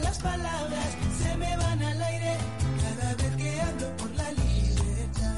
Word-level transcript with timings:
las 0.00 0.18
palabras, 0.18 0.96
se 1.22 1.36
me 1.36 1.56
van 1.56 1.82
al 1.82 2.02
aire, 2.02 2.36
cada 2.82 3.14
vez 3.14 3.36
que 3.36 3.60
hablo 3.60 3.96
por 3.96 4.10
la 4.16 4.30
libertad. 4.32 5.34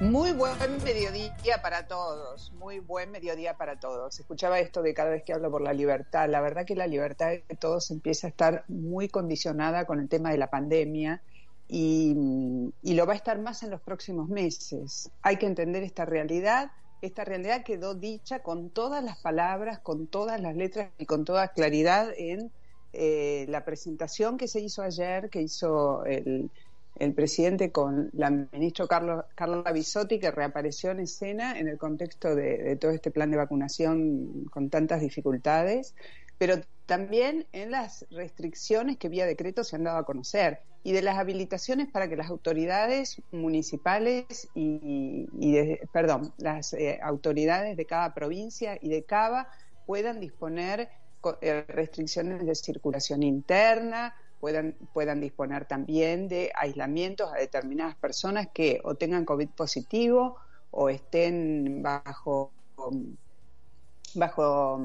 Muy 0.00 0.32
buen 0.32 0.56
mediodía 0.84 1.60
para 1.62 1.86
todos, 1.86 2.52
muy 2.58 2.78
buen 2.78 3.10
mediodía 3.10 3.56
para 3.56 3.78
todos. 3.78 4.18
Escuchaba 4.18 4.58
esto 4.60 4.82
de 4.82 4.94
cada 4.94 5.10
vez 5.10 5.22
que 5.22 5.32
hablo 5.32 5.50
por 5.50 5.62
la 5.62 5.72
libertad. 5.72 6.28
La 6.28 6.40
verdad 6.40 6.64
que 6.64 6.76
la 6.76 6.86
libertad 6.86 7.30
de 7.30 7.56
todos 7.58 7.90
empieza 7.90 8.26
a 8.26 8.30
estar 8.30 8.64
muy 8.68 9.08
condicionada 9.08 9.84
con 9.84 10.00
el 10.00 10.08
tema 10.08 10.30
de 10.30 10.38
la 10.38 10.50
pandemia 10.50 11.20
y, 11.68 12.72
y 12.82 12.94
lo 12.94 13.06
va 13.06 13.14
a 13.14 13.16
estar 13.16 13.38
más 13.38 13.62
en 13.62 13.70
los 13.70 13.80
próximos 13.80 14.28
meses. 14.28 15.10
Hay 15.22 15.36
que 15.36 15.46
entender 15.46 15.82
esta 15.82 16.04
realidad. 16.04 16.70
Esta 17.02 17.24
realidad 17.24 17.64
quedó 17.64 17.94
dicha 17.94 18.40
con 18.40 18.70
todas 18.70 19.04
las 19.04 19.18
palabras, 19.18 19.78
con 19.78 20.06
todas 20.06 20.40
las 20.40 20.56
letras 20.56 20.90
y 20.98 21.06
con 21.06 21.24
toda 21.24 21.48
claridad 21.48 22.08
en 22.16 22.50
eh, 22.94 23.46
la 23.48 23.64
presentación 23.64 24.36
que 24.36 24.48
se 24.48 24.60
hizo 24.60 24.82
ayer, 24.82 25.30
que 25.30 25.42
hizo 25.42 26.04
el, 26.04 26.50
el 26.96 27.12
presidente 27.12 27.72
con 27.72 28.10
la 28.12 28.30
ministra 28.30 28.86
Carlos, 28.86 29.24
Carla 29.34 29.72
Bisotti, 29.72 30.20
que 30.20 30.30
reapareció 30.30 30.92
en 30.92 31.00
escena 31.00 31.58
en 31.58 31.68
el 31.68 31.78
contexto 31.78 32.34
de, 32.34 32.76
todo 32.76 32.92
este 32.92 33.10
plan 33.10 33.30
de 33.30 33.36
vacunación 33.36 34.44
con 34.50 34.70
tantas 34.70 35.00
dificultades, 35.00 35.94
pero 36.38 36.56
también 36.86 37.46
en 37.52 37.70
las 37.70 38.06
restricciones 38.10 38.96
que 38.96 39.08
vía 39.08 39.26
decreto 39.26 39.64
se 39.64 39.76
han 39.76 39.84
dado 39.84 39.98
a 39.98 40.04
conocer 40.04 40.60
y 40.82 40.92
de 40.92 41.02
las 41.02 41.16
habilitaciones 41.18 41.90
para 41.90 42.08
que 42.08 42.16
las 42.16 42.28
autoridades 42.28 43.22
municipales 43.32 44.48
y, 44.54 45.26
y 45.38 45.52
de, 45.52 45.88
perdón, 45.92 46.32
las 46.36 46.74
eh, 46.74 47.00
autoridades 47.02 47.76
de 47.76 47.86
cada 47.86 48.12
provincia 48.12 48.78
y 48.80 48.90
de 48.90 49.02
Cava 49.02 49.48
puedan 49.86 50.20
disponer 50.20 50.90
restricciones 51.68 52.44
de 52.46 52.54
circulación 52.54 53.22
interna, 53.22 54.14
puedan, 54.40 54.74
puedan 54.92 55.20
disponer 55.20 55.64
también 55.64 56.28
de 56.28 56.52
aislamientos 56.54 57.32
a 57.32 57.36
determinadas 57.36 57.96
personas 57.96 58.48
que 58.52 58.80
o 58.84 58.94
tengan 58.94 59.24
COVID 59.24 59.48
positivo 59.50 60.36
o 60.70 60.88
estén 60.88 61.82
bajo, 61.82 62.52
bajo 64.14 64.80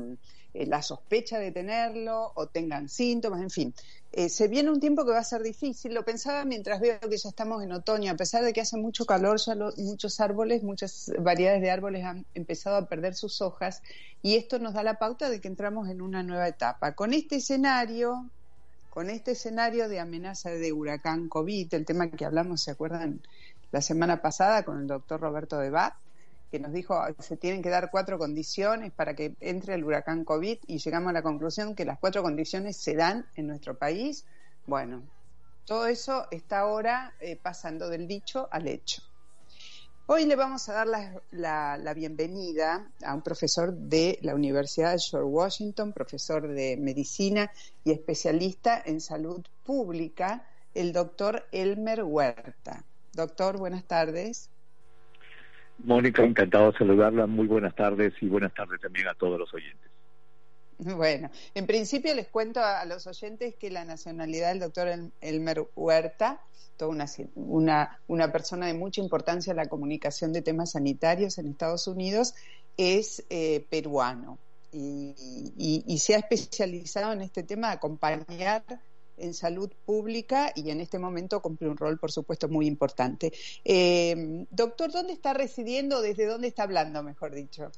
eh, 0.54 0.66
la 0.66 0.82
sospecha 0.82 1.38
de 1.38 1.52
tenerlo 1.52 2.32
o 2.36 2.48
tengan 2.48 2.90
síntomas, 2.90 3.42
en 3.42 3.50
fin. 3.50 3.74
Eh, 4.12 4.30
se 4.30 4.48
viene 4.48 4.72
un 4.72 4.80
tiempo 4.80 5.06
que 5.06 5.12
va 5.12 5.20
a 5.20 5.24
ser 5.24 5.44
difícil, 5.44 5.94
lo 5.94 6.04
pensaba 6.04 6.44
mientras 6.44 6.80
veo 6.80 7.00
que 7.00 7.18
ya 7.18 7.30
estamos 7.30 7.64
en 7.64 7.72
otoño, 7.72 8.12
a 8.12 8.16
pesar 8.16 8.44
de 8.44 8.54
que 8.54 8.62
hace 8.62 8.76
mucho 8.76 9.06
calor, 9.06 9.40
ya 9.40 9.54
lo, 9.54 9.72
muchos 9.78 10.20
árboles, 10.20 10.64
muchas 10.64 11.12
variedades 11.20 11.62
de 11.62 11.70
árboles 11.70 12.04
han 12.04 12.26
empezado 12.34 12.78
a 12.78 12.88
perder 12.88 13.14
sus 13.14 13.42
hojas 13.42 13.84
y 14.24 14.36
esto 14.36 14.58
nos 14.58 14.74
da 14.74 14.82
la 14.82 14.98
pauta 14.98 15.30
de 15.30 15.40
que 15.40 15.48
entramos 15.48 15.90
en 15.90 16.02
una 16.02 16.24
nueva 16.24 16.48
etapa. 16.48 16.94
Con 16.94 17.14
este 17.14 17.36
escenario, 17.36 18.26
con 18.90 19.12
este 19.12 19.32
escenario 19.32 19.88
de 19.88 20.00
amenaza 20.00 20.50
de 20.50 20.74
huracán 20.74 21.30
COVID, 21.30 21.72
el 21.76 21.86
tema 21.86 22.10
que 22.10 22.26
hablamos, 22.26 22.64
¿se 22.64 22.72
acuerdan? 22.72 23.22
La 23.72 23.82
semana 23.82 24.24
pasada 24.24 24.64
con 24.64 24.80
el 24.80 24.88
doctor 24.88 25.22
Roberto 25.22 25.60
Debat, 25.60 25.94
que 26.50 26.60
nos 26.60 26.74
dijo 26.74 27.00
se 27.20 27.38
tienen 27.38 27.62
que 27.62 27.70
dar 27.70 27.90
cuatro 27.92 28.18
condiciones 28.18 28.92
para 28.92 29.16
que 29.16 29.36
entre 29.40 29.76
el 29.76 29.84
huracán 29.84 30.26
COVID 30.26 30.58
y 30.68 30.80
llegamos 30.80 31.10
a 31.10 31.14
la 31.14 31.22
conclusión 31.22 31.76
que 31.76 31.86
las 31.86 32.00
cuatro 32.00 32.24
condiciones 32.24 32.78
se 32.78 32.96
dan 32.96 33.26
en 33.36 33.48
nuestro 33.48 33.78
país. 33.78 34.26
Bueno, 34.66 35.04
todo 35.66 35.86
eso 35.86 36.28
está 36.32 36.60
ahora 36.60 37.14
eh, 37.20 37.36
pasando 37.36 37.90
del 37.90 38.08
dicho 38.08 38.48
al 38.52 38.68
hecho. 38.68 39.04
Hoy 40.08 40.26
le 40.26 40.36
vamos 40.36 40.68
a 40.68 40.74
dar 40.74 40.88
la, 40.88 41.22
la, 41.30 41.78
la, 41.78 41.94
bienvenida 41.94 42.92
a 43.06 43.14
un 43.14 43.22
profesor 43.22 43.72
de 43.76 44.18
la 44.24 44.34
Universidad 44.34 44.94
de 44.94 45.00
George 45.00 45.30
Washington, 45.30 45.94
profesor 45.94 46.48
de 46.48 46.78
medicina 46.78 47.52
y 47.84 47.92
especialista 47.92 48.82
en 48.84 49.02
salud 49.02 49.46
pública, 49.64 50.48
el 50.74 50.94
doctor 50.94 51.46
Elmer 51.52 52.04
Huerta. 52.04 52.84
Doctor, 53.14 53.60
buenas 53.60 53.86
tardes. 53.86 54.50
Mónica, 55.84 56.24
encantado 56.24 56.72
de 56.72 56.78
saludarla. 56.78 57.28
Muy 57.28 57.48
buenas 57.48 57.76
tardes 57.76 58.14
y 58.22 58.28
buenas 58.28 58.54
tardes 58.54 58.82
también 58.82 59.08
a 59.08 59.14
todos 59.14 59.40
los 59.40 59.54
oyentes. 59.54 59.90
Bueno, 60.80 61.30
en 61.56 61.68
principio 61.68 62.14
les 62.16 62.30
cuento 62.30 62.62
a, 62.62 62.86
los 62.86 63.06
oyentes 63.06 63.56
que 63.56 63.70
la 63.70 63.84
nacionalidad 63.84 64.50
del 64.50 64.60
doctor 64.60 64.88
Elmer 65.20 65.68
Huerta, 65.76 66.40
toda 66.78 66.92
una, 66.92 67.06
una, 67.36 68.00
una, 68.08 68.32
persona 68.32 68.68
de 68.68 68.74
mucha 68.74 69.02
importancia 69.02 69.52
en 69.52 69.58
la 69.58 69.68
comunicación 69.68 70.32
de 70.32 70.42
temas 70.42 70.72
sanitarios 70.72 71.38
en 71.38 71.48
Estados 71.48 71.88
Unidos, 71.88 72.34
es 72.78 73.26
eh, 73.30 73.66
peruano 73.70 74.40
y, 74.72 75.14
y, 75.58 75.84
y, 75.86 75.98
se 76.00 76.16
ha 76.16 76.20
especializado 76.20 77.12
en 77.12 77.22
este 77.22 77.44
tema 77.44 77.68
de 77.68 77.74
acompañar 77.74 78.64
en 79.20 79.34
salud 79.34 79.72
pública 79.86 80.52
y 80.56 80.70
en 80.70 80.82
este 80.82 81.00
momento 81.00 81.42
cumple 81.42 81.70
un 81.70 81.78
rol, 81.78 81.98
por 81.98 82.12
supuesto, 82.12 82.48
muy 82.48 82.68
importante. 82.68 83.32
Eh, 83.64 84.46
doctor, 84.50 84.92
¿dónde 84.92 85.14
está 85.14 85.34
residiendo? 85.34 86.02
¿Desde 86.02 86.26
dónde 86.26 86.48
está 86.48 86.64
hablando, 86.64 87.04
mejor 87.04 87.34
dicho? 87.34 87.72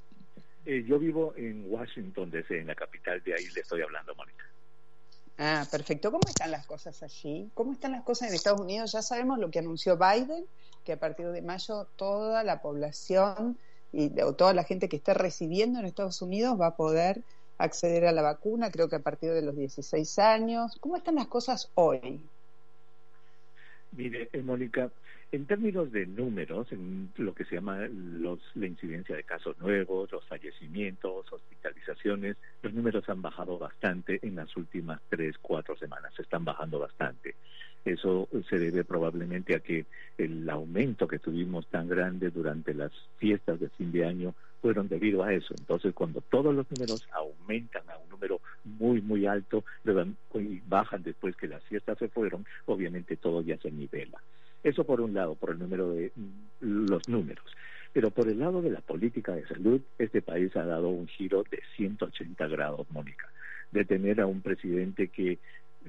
Eh, 0.65 0.83
yo 0.87 0.99
vivo 0.99 1.33
en 1.35 1.65
Washington, 1.67 2.29
DC, 2.29 2.59
en 2.59 2.67
la 2.67 2.75
capital, 2.75 3.21
de 3.23 3.33
ahí 3.33 3.47
le 3.53 3.61
estoy 3.61 3.81
hablando, 3.81 4.13
Mónica. 4.15 4.45
Ah, 5.37 5.65
perfecto. 5.71 6.11
¿Cómo 6.11 6.27
están 6.27 6.51
las 6.51 6.67
cosas 6.67 7.01
allí? 7.01 7.49
¿Cómo 7.55 7.73
están 7.73 7.93
las 7.93 8.03
cosas 8.03 8.29
en 8.29 8.35
Estados 8.35 8.61
Unidos? 8.61 8.91
Ya 8.91 9.01
sabemos 9.01 9.39
lo 9.39 9.49
que 9.49 9.57
anunció 9.57 9.97
Biden, 9.97 10.45
que 10.83 10.93
a 10.93 10.99
partir 10.99 11.27
de 11.31 11.41
mayo 11.41 11.87
toda 11.95 12.43
la 12.43 12.61
población 12.61 13.57
y 13.91 14.21
o 14.21 14.33
toda 14.33 14.53
la 14.53 14.63
gente 14.63 14.87
que 14.87 14.97
esté 14.97 15.15
residiendo 15.15 15.79
en 15.79 15.85
Estados 15.85 16.21
Unidos 16.21 16.61
va 16.61 16.67
a 16.67 16.75
poder 16.75 17.23
acceder 17.63 18.05
a 18.05 18.11
la 18.11 18.21
vacuna, 18.21 18.71
creo 18.71 18.89
que 18.89 18.95
a 18.97 18.99
partir 18.99 19.31
de 19.31 19.41
los 19.41 19.55
16 19.55 20.19
años. 20.19 20.77
¿Cómo 20.79 20.97
están 20.97 21.15
las 21.15 21.27
cosas 21.27 21.71
hoy? 21.75 22.21
Mire, 23.93 24.29
eh, 24.31 24.41
Mónica, 24.41 24.89
en 25.31 25.45
términos 25.45 25.91
de 25.91 26.05
números, 26.05 26.71
en 26.71 27.11
lo 27.17 27.33
que 27.33 27.45
se 27.45 27.55
llama 27.55 27.87
los, 27.89 28.39
la 28.55 28.67
incidencia 28.67 29.15
de 29.15 29.23
casos 29.23 29.57
nuevos, 29.59 30.11
los 30.11 30.25
fallecimientos, 30.25 31.31
hospitalizaciones, 31.31 32.37
los 32.61 32.73
números 32.73 33.07
han 33.07 33.21
bajado 33.21 33.57
bastante 33.57 34.19
en 34.23 34.35
las 34.35 34.55
últimas 34.57 34.99
tres, 35.09 35.35
cuatro 35.41 35.77
semanas, 35.77 36.13
están 36.19 36.43
bajando 36.43 36.79
bastante. 36.79 37.35
Eso 37.83 38.27
se 38.49 38.59
debe 38.59 38.83
probablemente 38.83 39.55
a 39.55 39.59
que 39.59 39.85
el 40.17 40.49
aumento 40.49 41.07
que 41.07 41.19
tuvimos 41.19 41.65
tan 41.67 41.87
grande 41.87 42.29
durante 42.29 42.73
las 42.73 42.91
fiestas 43.17 43.59
de 43.59 43.69
fin 43.69 43.91
de 43.91 44.05
año 44.05 44.35
fueron 44.61 44.87
debido 44.87 45.23
a 45.23 45.33
eso. 45.33 45.53
Entonces, 45.57 45.93
cuando 45.93 46.21
todos 46.21 46.53
los 46.55 46.69
números 46.71 47.07
aumentan 47.13 47.89
a 47.89 47.97
un 47.97 48.09
número 48.09 48.39
muy, 48.63 49.01
muy 49.01 49.25
alto 49.25 49.63
y 50.35 50.61
bajan 50.67 51.03
después 51.03 51.35
que 51.35 51.47
las 51.47 51.63
fiestas 51.63 51.97
se 51.97 52.07
fueron, 52.07 52.45
obviamente 52.65 53.17
todo 53.17 53.41
ya 53.41 53.57
se 53.57 53.71
nivela. 53.71 54.21
Eso 54.63 54.83
por 54.83 55.01
un 55.01 55.13
lado, 55.13 55.35
por 55.35 55.51
el 55.51 55.59
número 55.59 55.89
de 55.91 56.11
los 56.59 57.07
números. 57.09 57.45
Pero 57.93 58.11
por 58.11 58.29
el 58.29 58.39
lado 58.39 58.61
de 58.61 58.69
la 58.69 58.81
política 58.81 59.33
de 59.33 59.47
salud, 59.47 59.81
este 59.97 60.21
país 60.21 60.55
ha 60.55 60.63
dado 60.63 60.89
un 60.89 61.07
giro 61.07 61.43
de 61.49 61.59
180 61.75 62.47
grados, 62.47 62.87
Mónica, 62.91 63.27
de 63.71 63.83
tener 63.83 64.21
a 64.21 64.27
un 64.27 64.41
presidente 64.41 65.09
que 65.09 65.39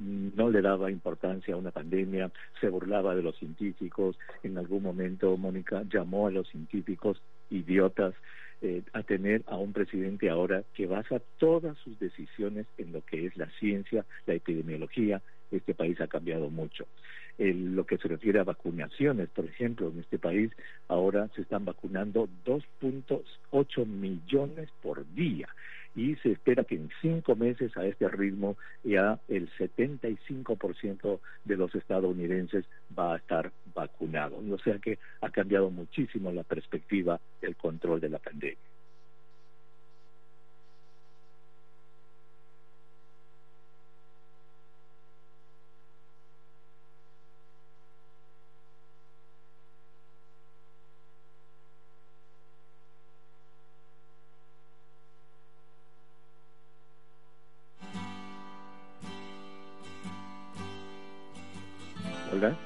no 0.00 0.50
le 0.50 0.62
daba 0.62 0.90
importancia 0.90 1.54
a 1.54 1.58
una 1.58 1.70
pandemia, 1.70 2.30
se 2.60 2.68
burlaba 2.70 3.14
de 3.14 3.22
los 3.22 3.36
científicos, 3.36 4.18
en 4.42 4.56
algún 4.56 4.82
momento 4.82 5.36
Mónica 5.36 5.82
llamó 5.92 6.26
a 6.26 6.30
los 6.30 6.48
científicos 6.48 7.20
idiotas, 7.50 8.14
eh, 8.62 8.82
a 8.92 9.02
tener 9.02 9.42
a 9.46 9.56
un 9.56 9.72
presidente 9.72 10.30
ahora 10.30 10.62
que 10.74 10.86
basa 10.86 11.20
todas 11.38 11.76
sus 11.78 11.98
decisiones 11.98 12.66
en 12.78 12.92
lo 12.92 13.04
que 13.04 13.26
es 13.26 13.36
la 13.36 13.50
ciencia, 13.58 14.06
la 14.24 14.34
epidemiología. 14.34 15.20
Este 15.50 15.74
país 15.74 16.00
ha 16.00 16.06
cambiado 16.06 16.48
mucho. 16.48 16.86
En 17.38 17.74
lo 17.74 17.84
que 17.84 17.98
se 17.98 18.08
refiere 18.08 18.38
a 18.38 18.44
vacunaciones, 18.44 19.28
por 19.30 19.44
ejemplo, 19.46 19.90
en 19.90 19.98
este 19.98 20.18
país 20.18 20.52
ahora 20.88 21.28
se 21.34 21.42
están 21.42 21.64
vacunando 21.64 22.28
2.8 22.44 23.86
millones 23.86 24.68
por 24.80 25.12
día 25.12 25.48
y 25.94 26.16
se 26.16 26.32
espera 26.32 26.64
que 26.64 26.76
en 26.76 26.90
cinco 27.00 27.36
meses 27.36 27.76
a 27.76 27.84
este 27.84 28.08
ritmo 28.08 28.56
ya 28.82 29.20
el 29.28 29.50
75% 29.52 31.20
de 31.44 31.56
los 31.56 31.74
estadounidenses 31.74 32.64
va 32.98 33.14
a 33.14 33.16
estar 33.18 33.52
vacunado. 33.74 34.38
O 34.50 34.58
sea 34.58 34.78
que 34.78 34.98
ha 35.20 35.30
cambiado 35.30 35.70
muchísimo 35.70 36.32
la 36.32 36.44
perspectiva 36.44 37.20
del 37.40 37.56
control 37.56 38.00
de 38.00 38.08
la 38.08 38.18
pandemia. 38.18 38.71
Bueno, 62.42 62.58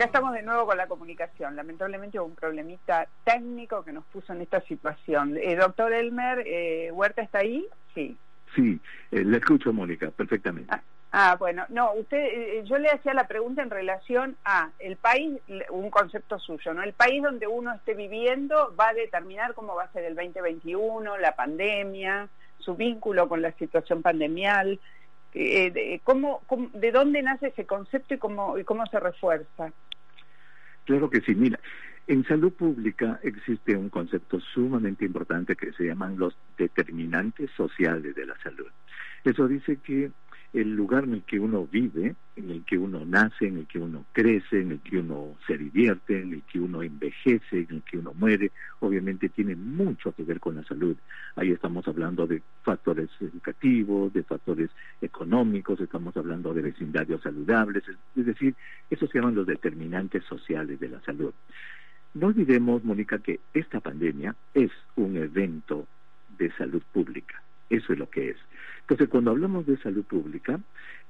acá 0.00 0.06
estamos 0.06 0.32
de 0.32 0.40
nuevo 0.40 0.64
con 0.64 0.78
la 0.78 0.86
comunicación. 0.86 1.56
Lamentablemente 1.56 2.18
hubo 2.18 2.28
un 2.28 2.34
problemita 2.34 3.06
técnico 3.22 3.84
que 3.84 3.92
nos 3.92 4.02
puso 4.06 4.32
en 4.32 4.40
esta 4.40 4.62
situación. 4.62 5.36
Eh, 5.36 5.56
doctor 5.56 5.92
Elmer, 5.92 6.42
eh, 6.46 6.90
¿Huerta 6.90 7.20
está 7.20 7.40
ahí? 7.40 7.66
Sí. 7.94 8.16
Sí, 8.54 8.80
eh, 9.10 9.22
le 9.22 9.36
escucho, 9.36 9.74
Mónica, 9.74 10.10
perfectamente. 10.10 10.72
Ah, 10.72 10.80
ah 11.12 11.36
bueno, 11.38 11.66
no, 11.68 11.92
usted, 11.92 12.16
eh, 12.16 12.64
yo 12.64 12.78
le 12.78 12.88
hacía 12.88 13.12
la 13.12 13.28
pregunta 13.28 13.62
en 13.62 13.68
relación 13.68 14.36
a 14.42 14.70
el 14.78 14.96
país, 14.96 15.38
un 15.68 15.90
concepto 15.90 16.38
suyo, 16.38 16.72
¿no? 16.72 16.82
El 16.82 16.94
país 16.94 17.22
donde 17.22 17.46
uno 17.46 17.74
esté 17.74 17.92
viviendo 17.92 18.74
va 18.80 18.88
a 18.88 18.94
determinar 18.94 19.52
cómo 19.52 19.74
va 19.74 19.84
a 19.84 19.92
ser 19.92 20.04
el 20.04 20.14
2021, 20.14 21.18
la 21.18 21.36
pandemia, 21.36 22.26
su 22.58 22.74
vínculo 22.74 23.28
con 23.28 23.42
la 23.42 23.52
situación 23.52 24.00
pandemial. 24.00 24.80
Eh, 25.34 25.70
de, 25.70 26.00
¿cómo, 26.02 26.40
¿De 26.72 26.90
dónde 26.90 27.22
nace 27.22 27.48
ese 27.48 27.66
concepto 27.66 28.14
y 28.14 28.18
cómo, 28.18 28.56
y 28.56 28.64
cómo 28.64 28.86
se 28.86 28.98
refuerza? 28.98 29.72
Claro 30.90 31.08
que 31.08 31.20
sí, 31.20 31.36
mira, 31.36 31.60
en 32.08 32.24
salud 32.24 32.52
pública 32.52 33.20
existe 33.22 33.76
un 33.76 33.90
concepto 33.90 34.40
sumamente 34.40 35.04
importante 35.04 35.54
que 35.54 35.70
se 35.70 35.84
llaman 35.84 36.18
los 36.18 36.36
determinantes 36.58 37.48
sociales 37.52 38.16
de 38.16 38.26
la 38.26 38.36
salud. 38.42 38.66
Eso 39.22 39.46
dice 39.46 39.76
que 39.76 40.10
el 40.52 40.74
lugar 40.74 41.04
en 41.04 41.14
el 41.14 41.22
que 41.22 41.38
uno 41.38 41.66
vive, 41.70 42.16
en 42.34 42.50
el 42.50 42.64
que 42.64 42.76
uno 42.76 43.04
nace, 43.06 43.46
en 43.46 43.58
el 43.58 43.66
que 43.66 43.78
uno 43.78 44.04
crece, 44.12 44.60
en 44.60 44.72
el 44.72 44.80
que 44.80 44.98
uno 44.98 45.36
se 45.46 45.56
divierte, 45.56 46.20
en 46.20 46.32
el 46.32 46.42
que 46.42 46.58
uno 46.58 46.82
envejece, 46.82 47.66
en 47.68 47.76
el 47.76 47.82
que 47.82 47.98
uno 47.98 48.12
muere, 48.14 48.50
obviamente 48.80 49.28
tiene 49.28 49.54
mucho 49.54 50.12
que 50.12 50.24
ver 50.24 50.40
con 50.40 50.56
la 50.56 50.64
salud. 50.64 50.96
Ahí 51.36 51.52
estamos 51.52 51.86
hablando 51.86 52.26
de 52.26 52.42
factores 52.62 53.08
educativos, 53.20 54.12
de 54.12 54.24
factores 54.24 54.70
económicos, 55.00 55.80
estamos 55.80 56.16
hablando 56.16 56.52
de 56.52 56.62
vecindarios 56.62 57.22
saludables, 57.22 57.84
es 58.16 58.26
decir, 58.26 58.54
esos 58.90 59.08
se 59.10 59.18
llaman 59.18 59.36
los 59.36 59.46
determinantes 59.46 60.24
sociales 60.24 60.80
de 60.80 60.88
la 60.88 61.00
salud. 61.02 61.32
No 62.14 62.26
olvidemos, 62.26 62.82
Mónica, 62.82 63.18
que 63.18 63.38
esta 63.54 63.78
pandemia 63.78 64.34
es 64.52 64.72
un 64.96 65.16
evento 65.16 65.86
de 66.38 66.50
salud 66.52 66.82
pública. 66.92 67.40
Eso 67.68 67.92
es 67.92 67.98
lo 68.00 68.10
que 68.10 68.30
es. 68.30 68.36
Entonces, 68.90 69.08
cuando 69.08 69.30
hablamos 69.30 69.66
de 69.66 69.76
salud 69.76 70.04
pública, 70.04 70.58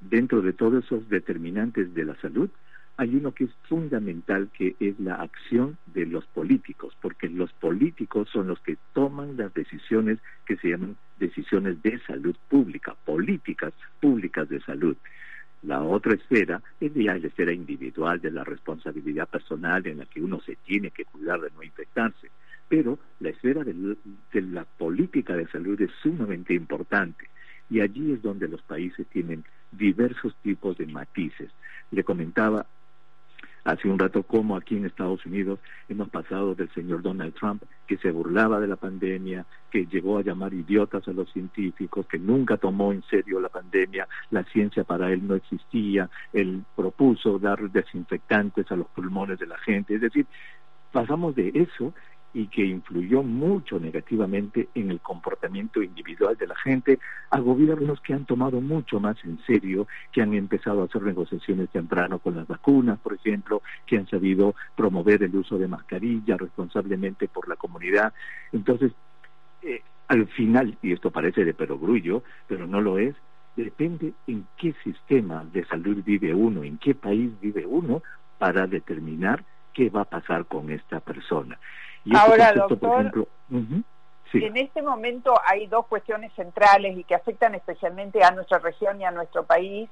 dentro 0.01 0.43
de 0.43 0.53
todos 0.53 0.85
esos 0.85 1.09
determinantes 1.09 1.95
de 1.95 2.05
la 2.05 2.15
salud, 2.21 2.51
hay 2.99 3.17
uno 3.17 3.33
que 3.33 3.45
es 3.45 3.51
fundamental, 3.71 4.51
que 4.53 4.77
es 4.81 5.01
la 5.01 5.15
acción 5.15 5.79
de 5.87 6.05
los 6.05 6.27
políticos, 6.27 6.95
porque 7.01 7.31
los 7.31 7.51
políticos 7.55 8.29
son 8.31 8.49
los 8.49 8.61
que 8.61 8.77
toman 8.93 9.39
las 9.39 9.55
decisiones 9.55 10.19
que 10.45 10.59
se 10.59 10.69
llaman 10.69 10.99
decisiones 11.19 11.83
de 11.83 11.99
salud 12.01 12.37
pública, 12.51 12.95
políticas 13.07 13.73
públicas 13.99 14.47
de 14.51 14.61
salud. 14.61 14.99
La 15.63 15.83
otra 15.83 16.13
esfera 16.13 16.61
es 16.83 16.93
ya 16.93 17.17
la 17.17 17.29
esfera 17.29 17.55
individual 17.55 18.21
de 18.21 18.31
la 18.31 18.45
responsabilidad 18.45 19.27
personal 19.27 19.87
en 19.87 20.01
la 20.01 20.05
que 20.05 20.21
uno 20.21 20.39
se 20.43 20.57
tiene 20.57 20.91
que 20.91 21.07
cuidar 21.07 21.41
de 21.41 21.51
no 21.57 21.63
infectarse. 21.63 22.29
Pero 22.69 22.99
la 23.21 23.31
esfera 23.31 23.65
de, 23.65 23.97
la 24.35 24.65
política 24.65 25.35
de 25.35 25.49
salud 25.49 25.81
es 25.81 25.91
sumamente 26.03 26.53
importante 26.53 27.31
y 27.71 27.81
allí 27.81 28.13
es 28.13 28.23
donde 28.23 28.49
los 28.49 28.61
países 28.63 29.07
tienen 29.09 29.45
diversos 29.71 30.35
tipos 30.43 30.77
de 30.77 30.87
matices. 30.87 31.51
Le 31.91 32.05
comentaba 32.05 32.67
hace 33.65 33.89
un 33.89 33.99
rato 33.99 34.23
cómo 34.23 34.57
aquí 34.57 34.77
en 34.77 34.87
Estados 34.87 35.25
Unidos 35.27 35.61
hemos 35.89 36.09
pasado 36.09 36.55
del 36.55 36.71
señor 36.71 37.03
Donald 37.03 37.35
Trump, 37.35 37.63
que 37.87 37.99
se 37.99 38.11
burlaba 38.11 38.59
de 38.59 38.67
la 38.67 38.77
pandemia, 38.77 39.47
que 39.71 39.87
llegó 39.87 40.19
a 40.19 40.23
llamar 40.23 40.53
idiotas 40.55 41.07
a 41.07 41.13
los 41.13 41.31
científicos, 41.33 42.07
que 42.07 42.19
nunca 42.19 42.57
tomó 42.57 42.93
en 42.93 43.03
serio 43.05 43.41
la 43.41 43.49
pandemia, 43.49 44.09
la 44.31 44.45
ciencia 44.45 44.85
para 44.85 45.13
él 45.13 45.27
no 45.27 45.35
existía, 45.35 46.09
él 46.33 46.65
propuso 46.75 47.39
dar 47.39 47.71
desinfectantes 47.71 48.71
a 48.73 48.77
los 48.77 48.87
pulmones 48.89 49.39
de 49.39 49.47
la 49.47 49.59
gente, 49.59 49.95
es 49.95 50.01
decir, 50.01 50.27
pasamos 50.91 51.35
de 51.35 51.53
eso 51.55 51.95
y 52.33 52.47
que 52.47 52.65
influyó 52.65 53.23
mucho 53.23 53.81
negativamente 53.81 54.69
en 54.75 54.91
el 54.91 55.01
comportamiento 55.01 55.83
individual 55.83 56.37
de 56.37 56.47
la 56.47 56.57
gente, 56.57 56.99
a 57.31 57.41
gobiernos 57.41 58.01
que 58.01 58.15
han 58.15 58.25
tomado 58.25 58.61
mucho 58.61 59.01
más 59.01 59.17
en 59.25 59.39
serio, 59.47 59.89
que 60.13 60.23
han 60.23 60.35
empezado 60.35 60.83
a 60.83 60.85
hacer 60.85 61.03
negociaciones 61.03 61.71
temprano 61.71 62.19
con 62.19 62.37
las 62.37 62.47
vacunas, 62.47 62.99
por 63.01 63.15
ejemplo, 63.15 63.63
que 63.87 63.99
han 63.99 64.07
sabido 64.07 64.55
promover 64.77 65.23
el 65.23 65.35
uso 65.35 65.59
de 65.59 65.69
mascarilla 65.69 66.37
responsablemente 66.37 67.29
por 67.29 67.49
la 67.49 67.57
comunidad. 67.57 68.13
Entonces, 68.53 68.93
eh, 69.63 69.83
al 70.09 70.27
final, 70.29 70.77
y 70.83 70.93
esto 70.93 71.11
parece 71.11 71.45
de 71.45 71.55
perogrullo, 71.55 72.23
pero 72.47 72.67
no 72.67 72.81
lo 72.81 72.99
es, 72.99 73.15
depende 73.57 74.13
en 74.27 74.47
qué 74.57 74.75
sistema 74.85 75.45
de 75.53 75.65
salud 75.67 76.03
vive 76.05 76.35
uno, 76.35 76.63
en 76.63 76.79
qué 76.79 76.95
país 76.95 77.31
vive 77.41 77.67
uno, 77.67 78.03
para 78.39 78.67
determinar 78.67 79.45
qué 79.73 79.91
va 79.91 80.03
a 80.03 80.11
pasar 80.11 80.47
con 80.47 80.71
esta 80.71 81.01
persona. 81.01 81.59
Ahora, 82.15 82.53
doctor, 82.53 83.29
en 84.33 84.57
este 84.57 84.83
momento 84.83 85.35
hay 85.45 85.67
dos 85.67 85.87
cuestiones 85.87 86.33
centrales 86.35 86.97
y 86.97 87.05
que 87.05 87.15
afectan 87.15 87.55
especialmente 87.55 88.23
a 88.23 88.31
nuestra 88.31 88.59
región 88.59 89.01
y 89.01 89.05
a 89.05 89.11
nuestro 89.11 89.45
país, 89.45 89.91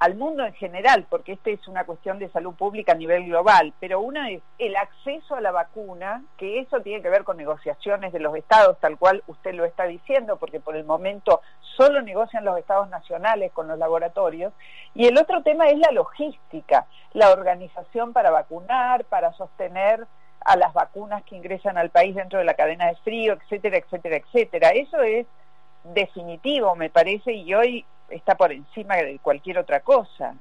al 0.00 0.16
mundo 0.16 0.44
en 0.44 0.52
general, 0.54 1.06
porque 1.08 1.34
esta 1.34 1.50
es 1.50 1.68
una 1.68 1.84
cuestión 1.84 2.18
de 2.18 2.28
salud 2.30 2.54
pública 2.56 2.90
a 2.90 2.96
nivel 2.96 3.26
global, 3.26 3.72
pero 3.78 4.00
una 4.00 4.30
es 4.30 4.42
el 4.58 4.74
acceso 4.74 5.36
a 5.36 5.40
la 5.40 5.52
vacuna, 5.52 6.24
que 6.36 6.58
eso 6.58 6.80
tiene 6.80 7.02
que 7.02 7.08
ver 7.08 7.22
con 7.22 7.36
negociaciones 7.36 8.12
de 8.12 8.18
los 8.18 8.34
estados, 8.34 8.80
tal 8.80 8.98
cual 8.98 9.22
usted 9.28 9.54
lo 9.54 9.64
está 9.64 9.84
diciendo, 9.84 10.38
porque 10.38 10.58
por 10.58 10.74
el 10.74 10.84
momento 10.84 11.40
solo 11.60 12.02
negocian 12.02 12.44
los 12.44 12.58
estados 12.58 12.88
nacionales 12.88 13.52
con 13.52 13.68
los 13.68 13.78
laboratorios, 13.78 14.52
y 14.92 15.06
el 15.06 15.16
otro 15.16 15.44
tema 15.44 15.68
es 15.68 15.78
la 15.78 15.92
logística, 15.92 16.86
la 17.12 17.30
organización 17.30 18.12
para 18.12 18.32
vacunar, 18.32 19.04
para 19.04 19.32
sostener 19.34 20.08
a 20.44 20.56
las 20.56 20.72
vacunas 20.72 21.22
que 21.24 21.36
ingresan 21.36 21.78
al 21.78 21.90
país 21.90 22.14
dentro 22.14 22.38
de 22.38 22.44
la 22.44 22.54
cadena 22.54 22.86
de 22.86 22.96
frío, 22.96 23.34
etcétera, 23.34 23.78
etcétera, 23.78 24.16
etcétera. 24.16 24.70
Eso 24.70 25.00
es 25.02 25.26
definitivo, 25.84 26.74
me 26.76 26.90
parece, 26.90 27.32
y 27.32 27.54
hoy 27.54 27.84
está 28.08 28.34
por 28.34 28.52
encima 28.52 28.96
de 28.96 29.18
cualquier 29.18 29.58
otra 29.58 29.80
cosa. 29.80 30.34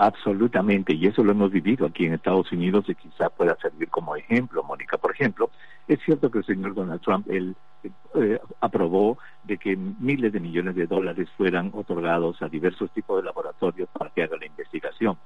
Absolutamente, 0.00 0.94
y 0.94 1.06
eso 1.06 1.24
lo 1.24 1.32
hemos 1.32 1.50
vivido 1.50 1.84
aquí 1.84 2.06
en 2.06 2.14
Estados 2.14 2.52
Unidos 2.52 2.84
y 2.88 2.94
quizá 2.94 3.30
pueda 3.30 3.56
servir 3.56 3.88
como 3.88 4.14
ejemplo, 4.14 4.62
Mónica. 4.62 4.96
Por 4.96 5.10
ejemplo, 5.10 5.50
es 5.88 5.98
cierto 6.04 6.30
que 6.30 6.38
el 6.38 6.46
señor 6.46 6.74
Donald 6.74 7.00
Trump, 7.00 7.28
él 7.28 7.56
eh, 8.14 8.38
aprobó 8.60 9.18
de 9.42 9.58
que 9.58 9.76
miles 9.76 10.32
de 10.32 10.38
millones 10.38 10.76
de 10.76 10.86
dólares 10.86 11.28
fueran 11.36 11.72
otorgados 11.74 12.40
a 12.42 12.48
diversos 12.48 12.92
tipos 12.92 13.16
de 13.16 13.24
laboratorios 13.24 13.88
para 13.88 14.10
que 14.10 14.22
hagan 14.22 14.38
la 14.38 14.46
investigación. 14.46 15.18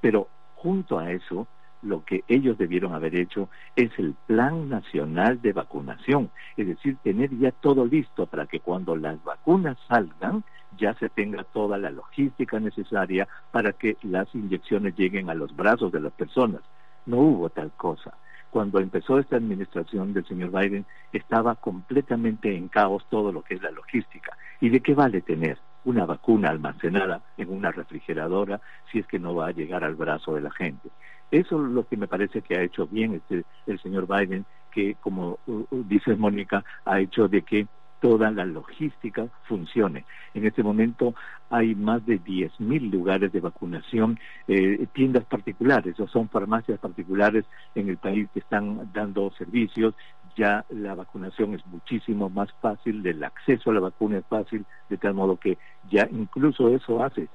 Pero 0.00 0.28
junto 0.54 1.00
a 1.00 1.10
eso, 1.10 1.48
lo 1.82 2.04
que 2.04 2.24
ellos 2.28 2.58
debieron 2.58 2.94
haber 2.94 3.14
hecho 3.14 3.48
es 3.76 3.90
el 3.98 4.14
Plan 4.26 4.68
Nacional 4.68 5.40
de 5.40 5.52
Vacunación, 5.52 6.30
es 6.56 6.66
decir, 6.66 6.96
tener 7.02 7.30
ya 7.38 7.52
todo 7.52 7.86
listo 7.86 8.26
para 8.26 8.46
que 8.46 8.60
cuando 8.60 8.96
las 8.96 9.22
vacunas 9.24 9.78
salgan 9.88 10.44
ya 10.78 10.94
se 10.94 11.08
tenga 11.08 11.44
toda 11.44 11.78
la 11.78 11.90
logística 11.90 12.60
necesaria 12.60 13.28
para 13.50 13.72
que 13.72 13.96
las 14.02 14.32
inyecciones 14.34 14.96
lleguen 14.96 15.30
a 15.30 15.34
los 15.34 15.54
brazos 15.54 15.92
de 15.92 16.00
las 16.00 16.12
personas. 16.12 16.62
No 17.06 17.18
hubo 17.18 17.50
tal 17.50 17.72
cosa. 17.72 18.14
Cuando 18.50 18.80
empezó 18.80 19.18
esta 19.18 19.36
administración 19.36 20.12
del 20.12 20.26
señor 20.26 20.50
Biden 20.50 20.84
estaba 21.12 21.54
completamente 21.54 22.54
en 22.56 22.68
caos 22.68 23.06
todo 23.08 23.32
lo 23.32 23.42
que 23.42 23.54
es 23.54 23.62
la 23.62 23.70
logística. 23.70 24.36
¿Y 24.60 24.70
de 24.70 24.80
qué 24.80 24.94
vale 24.94 25.20
tener 25.20 25.58
una 25.84 26.04
vacuna 26.04 26.50
almacenada 26.50 27.22
en 27.36 27.50
una 27.50 27.70
refrigeradora 27.70 28.60
si 28.90 28.98
es 28.98 29.06
que 29.06 29.18
no 29.18 29.34
va 29.34 29.48
a 29.48 29.52
llegar 29.52 29.84
al 29.84 29.94
brazo 29.94 30.34
de 30.34 30.40
la 30.40 30.50
gente? 30.50 30.90
Eso 31.30 31.64
es 31.64 31.70
lo 31.70 31.86
que 31.86 31.96
me 31.96 32.08
parece 32.08 32.42
que 32.42 32.56
ha 32.56 32.62
hecho 32.62 32.86
bien 32.86 33.14
este, 33.14 33.44
el 33.66 33.80
señor 33.80 34.06
Biden, 34.06 34.44
que 34.72 34.96
como 34.96 35.38
dice 35.70 36.16
Mónica, 36.16 36.64
ha 36.84 37.00
hecho 37.00 37.28
de 37.28 37.42
que 37.42 37.66
toda 38.00 38.30
la 38.30 38.44
logística 38.44 39.28
funcione. 39.44 40.04
En 40.34 40.46
este 40.46 40.62
momento 40.62 41.14
hay 41.50 41.74
más 41.74 42.04
de 42.06 42.20
10.000 42.20 42.90
lugares 42.90 43.30
de 43.30 43.40
vacunación, 43.40 44.18
eh, 44.48 44.86
tiendas 44.92 45.24
particulares 45.24 45.98
o 46.00 46.08
son 46.08 46.28
farmacias 46.28 46.78
particulares 46.78 47.44
en 47.74 47.88
el 47.88 47.98
país 47.98 48.28
que 48.32 48.40
están 48.40 48.90
dando 48.92 49.30
servicios. 49.32 49.94
Ya 50.36 50.64
la 50.70 50.94
vacunación 50.94 51.54
es 51.54 51.66
muchísimo 51.66 52.30
más 52.30 52.50
fácil, 52.60 53.06
el 53.06 53.22
acceso 53.22 53.70
a 53.70 53.74
la 53.74 53.80
vacuna 53.80 54.18
es 54.18 54.26
fácil, 54.26 54.64
de 54.88 54.96
tal 54.96 55.14
modo 55.14 55.36
que 55.36 55.58
ya 55.90 56.08
incluso 56.10 56.68
eso 56.74 57.04
hace 57.04 57.28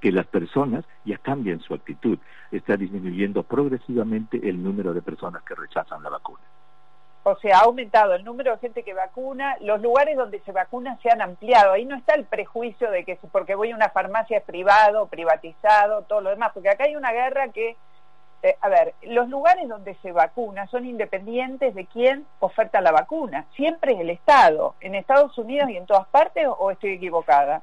que 0.00 0.12
las 0.12 0.26
personas 0.26 0.84
ya 1.04 1.18
cambien 1.18 1.60
su 1.60 1.74
actitud. 1.74 2.18
Está 2.50 2.76
disminuyendo 2.76 3.42
progresivamente 3.42 4.48
el 4.48 4.62
número 4.62 4.94
de 4.94 5.02
personas 5.02 5.42
que 5.42 5.54
rechazan 5.54 6.02
la 6.02 6.10
vacuna. 6.10 6.42
O 7.24 7.36
sea, 7.36 7.58
ha 7.58 7.64
aumentado 7.64 8.14
el 8.14 8.24
número 8.24 8.52
de 8.52 8.58
gente 8.58 8.82
que 8.82 8.94
vacuna, 8.94 9.56
los 9.60 9.82
lugares 9.82 10.16
donde 10.16 10.40
se 10.40 10.52
vacuna 10.52 10.98
se 11.02 11.10
han 11.10 11.20
ampliado. 11.20 11.72
Ahí 11.72 11.84
no 11.84 11.94
está 11.94 12.14
el 12.14 12.24
prejuicio 12.24 12.90
de 12.90 13.04
que 13.04 13.18
porque 13.30 13.54
voy 13.54 13.70
a 13.70 13.76
una 13.76 13.90
farmacia 13.90 14.38
es 14.38 14.44
privado, 14.44 15.08
privatizado, 15.08 16.04
todo 16.04 16.22
lo 16.22 16.30
demás, 16.30 16.52
porque 16.54 16.70
acá 16.70 16.84
hay 16.84 16.96
una 16.96 17.12
guerra 17.12 17.48
que, 17.48 17.76
eh, 18.42 18.56
a 18.60 18.68
ver, 18.70 18.94
los 19.02 19.28
lugares 19.28 19.68
donde 19.68 19.94
se 19.96 20.12
vacuna 20.12 20.68
son 20.68 20.86
independientes 20.86 21.74
de 21.74 21.84
quién 21.84 22.24
oferta 22.40 22.80
la 22.80 22.92
vacuna. 22.92 23.44
Siempre 23.54 23.92
es 23.92 24.00
el 24.00 24.08
Estado, 24.08 24.76
en 24.80 24.94
Estados 24.94 25.36
Unidos 25.36 25.68
y 25.68 25.76
en 25.76 25.84
todas 25.84 26.06
partes, 26.08 26.46
o 26.58 26.70
estoy 26.70 26.92
equivocada. 26.92 27.62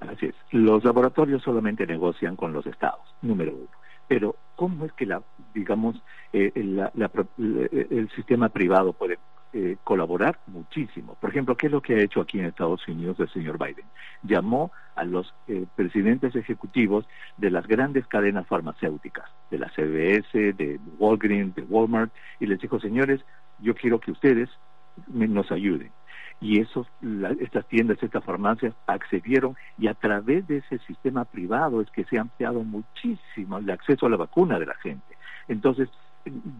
Así 0.00 0.26
es. 0.26 0.34
Los 0.50 0.84
laboratorios 0.84 1.42
solamente 1.42 1.86
negocian 1.86 2.36
con 2.36 2.52
los 2.52 2.66
estados, 2.66 3.14
número 3.22 3.52
uno. 3.52 3.68
Pero, 4.08 4.34
¿cómo 4.56 4.86
es 4.86 4.92
que, 4.92 5.06
la, 5.06 5.22
digamos, 5.54 6.02
eh, 6.32 6.52
el 6.54 8.10
sistema 8.16 8.48
privado 8.48 8.92
puede 8.92 9.18
eh, 9.52 9.78
colaborar 9.82 10.38
muchísimo. 10.46 11.16
Por 11.20 11.30
ejemplo, 11.30 11.56
¿qué 11.56 11.66
es 11.66 11.72
lo 11.72 11.82
que 11.82 11.94
ha 11.94 12.02
hecho 12.02 12.20
aquí 12.20 12.38
en 12.38 12.44
Estados 12.44 12.86
Unidos 12.86 13.18
el 13.18 13.28
señor 13.30 13.58
Biden? 13.58 13.84
Llamó 14.22 14.70
a 14.94 15.02
los 15.02 15.34
eh, 15.48 15.66
presidentes 15.74 16.36
ejecutivos 16.36 17.04
de 17.36 17.50
las 17.50 17.66
grandes 17.66 18.06
cadenas 18.06 18.46
farmacéuticas, 18.46 19.28
de 19.50 19.58
la 19.58 19.68
CVS, 19.70 20.52
de 20.52 20.78
Walgreens, 21.00 21.56
de 21.56 21.62
Walmart, 21.62 22.12
y 22.38 22.46
les 22.46 22.60
dijo, 22.60 22.78
señores, 22.78 23.22
yo 23.58 23.74
quiero 23.74 23.98
que 23.98 24.12
ustedes 24.12 24.48
nos 25.08 25.50
ayuden 25.50 25.90
y 26.40 26.60
esos, 26.60 26.86
estas 27.40 27.66
tiendas, 27.66 28.02
estas 28.02 28.24
farmacias 28.24 28.74
accedieron 28.86 29.56
y 29.78 29.88
a 29.88 29.94
través 29.94 30.46
de 30.48 30.58
ese 30.58 30.78
sistema 30.86 31.24
privado 31.24 31.80
es 31.80 31.90
que 31.90 32.04
se 32.04 32.18
ha 32.18 32.22
ampliado 32.22 32.62
muchísimo 32.62 33.58
el 33.58 33.70
acceso 33.70 34.06
a 34.06 34.10
la 34.10 34.16
vacuna 34.16 34.58
de 34.58 34.66
la 34.66 34.74
gente. 34.76 35.16
Entonces, 35.48 35.88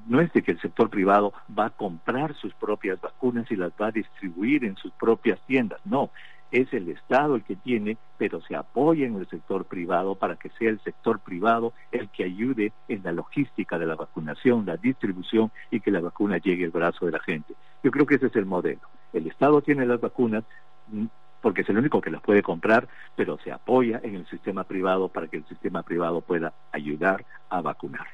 no 0.07 0.21
es 0.21 0.33
de 0.33 0.43
que 0.43 0.53
el 0.53 0.61
sector 0.61 0.91
privado 0.91 1.33
va 1.57 1.67
a 1.67 1.71
comprar 1.71 2.35
sus 2.35 2.55
propias 2.55 3.01
vacunas 3.01 3.51
y 3.51 3.57
las 3.57 3.73
va 3.81 3.89
a 3.89 3.93
distribuir 3.93 4.65
en 4.65 4.77
sus 4.77 4.93
propias 4.93 5.39
tiendas, 5.47 5.81
no, 5.85 6.11
es 6.51 6.73
el 6.73 6.89
Estado 6.89 7.37
el 7.37 7.45
que 7.45 7.57
tiene, 7.57 7.97
pero 8.19 8.41
se 8.41 8.57
apoya 8.57 9.07
en 9.07 9.17
el 9.17 9.29
sector 9.29 9.65
privado 9.67 10.17
para 10.17 10.37
que 10.37 10.51
sea 10.51 10.71
el 10.71 10.81
sector 10.81 11.21
privado 11.21 11.73
el 11.93 12.09
que 12.09 12.25
ayude 12.25 12.73
en 12.89 13.03
la 13.05 13.13
logística 13.13 13.79
de 13.79 13.87
la 13.87 13.95
vacunación, 13.95 14.67
la 14.67 14.77
distribución 14.77 15.53
y 15.71 15.81
que 15.81 15.91
la 15.91 16.01
vacuna 16.01 16.39
llegue 16.39 16.65
al 16.65 16.71
brazo 16.71 17.07
de 17.07 17.13
la 17.13 17.21
gente. 17.21 17.55
Yo 17.83 17.91
creo 17.91 18.07
que 18.07 18.17
ese 18.17 18.27
es 18.27 18.37
el 18.37 18.47
modelo. 18.47 18.81
El 19.13 19.27
Estado 19.27 19.63
tiene 19.63 19.87
las 19.87 20.01
vacunas 20.01 20.45
mm, 20.89 21.07
porque 21.41 21.63
es 21.63 21.69
el 21.69 21.79
único 21.79 22.01
que 22.01 22.11
las 22.11 22.23
puede 22.23 22.43
comprar, 22.43 22.89
pero 23.17 23.39
se 23.39 23.53
apoya 23.53 24.01
en 24.03 24.15
el 24.15 24.27
sistema 24.29 24.65
privado 24.65 25.09
para 25.09 25.29
que 25.29 25.39
el 25.39 25.47
sistema 25.47 25.83
privado 25.83 26.21
pueda 26.21 26.53
ayudar 26.73 27.25
a 27.49 27.61
vacunar. 27.61 28.07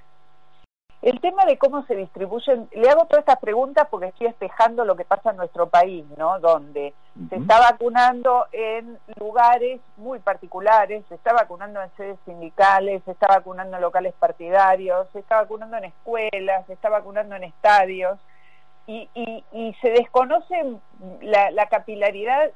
El 1.03 1.21
tema 1.21 1.45
de 1.45 1.59
cómo 1.59 1.85
se 1.85 1.95
distribuyen, 1.95 2.69
le 2.73 2.89
hago 2.89 3.05
todas 3.05 3.21
estas 3.21 3.39
preguntas 3.39 3.87
porque 3.91 4.07
estoy 4.07 4.29
espejando 4.29 4.85
lo 4.85 4.97
que 4.97 5.05
pasa 5.05 5.31
en 5.31 5.37
nuestro 5.37 5.69
país, 5.69 6.05
¿no? 6.17 6.41
Donde 6.41 6.95
se 7.29 7.37
está 7.37 7.61
vacunando 7.61 8.47
en 8.51 8.99
lugares 9.21 9.81
muy 9.99 10.19
particulares, 10.21 11.05
se 11.09 11.15
está 11.15 11.33
vacunando 11.33 11.83
en 11.83 11.91
sedes 11.97 12.19
sindicales, 12.25 13.03
se 13.05 13.13
está 13.13 13.29
vacunando 13.29 13.77
en 13.77 13.83
locales 13.83 14.15
partidarios, 14.19 15.07
se 15.13 15.21
está 15.21 15.43
vacunando 15.43 15.77
en 15.77 15.85
escuelas, 15.85 16.67
se 16.67 16.73
está 16.73 16.89
vacunando 16.89 17.37
en 17.37 17.45
estadios 17.45 18.19
y, 18.87 19.09
y, 19.53 19.75
se 19.81 19.91
desconoce 19.91 20.55
la, 21.23 21.67
capilaridad 21.67 22.51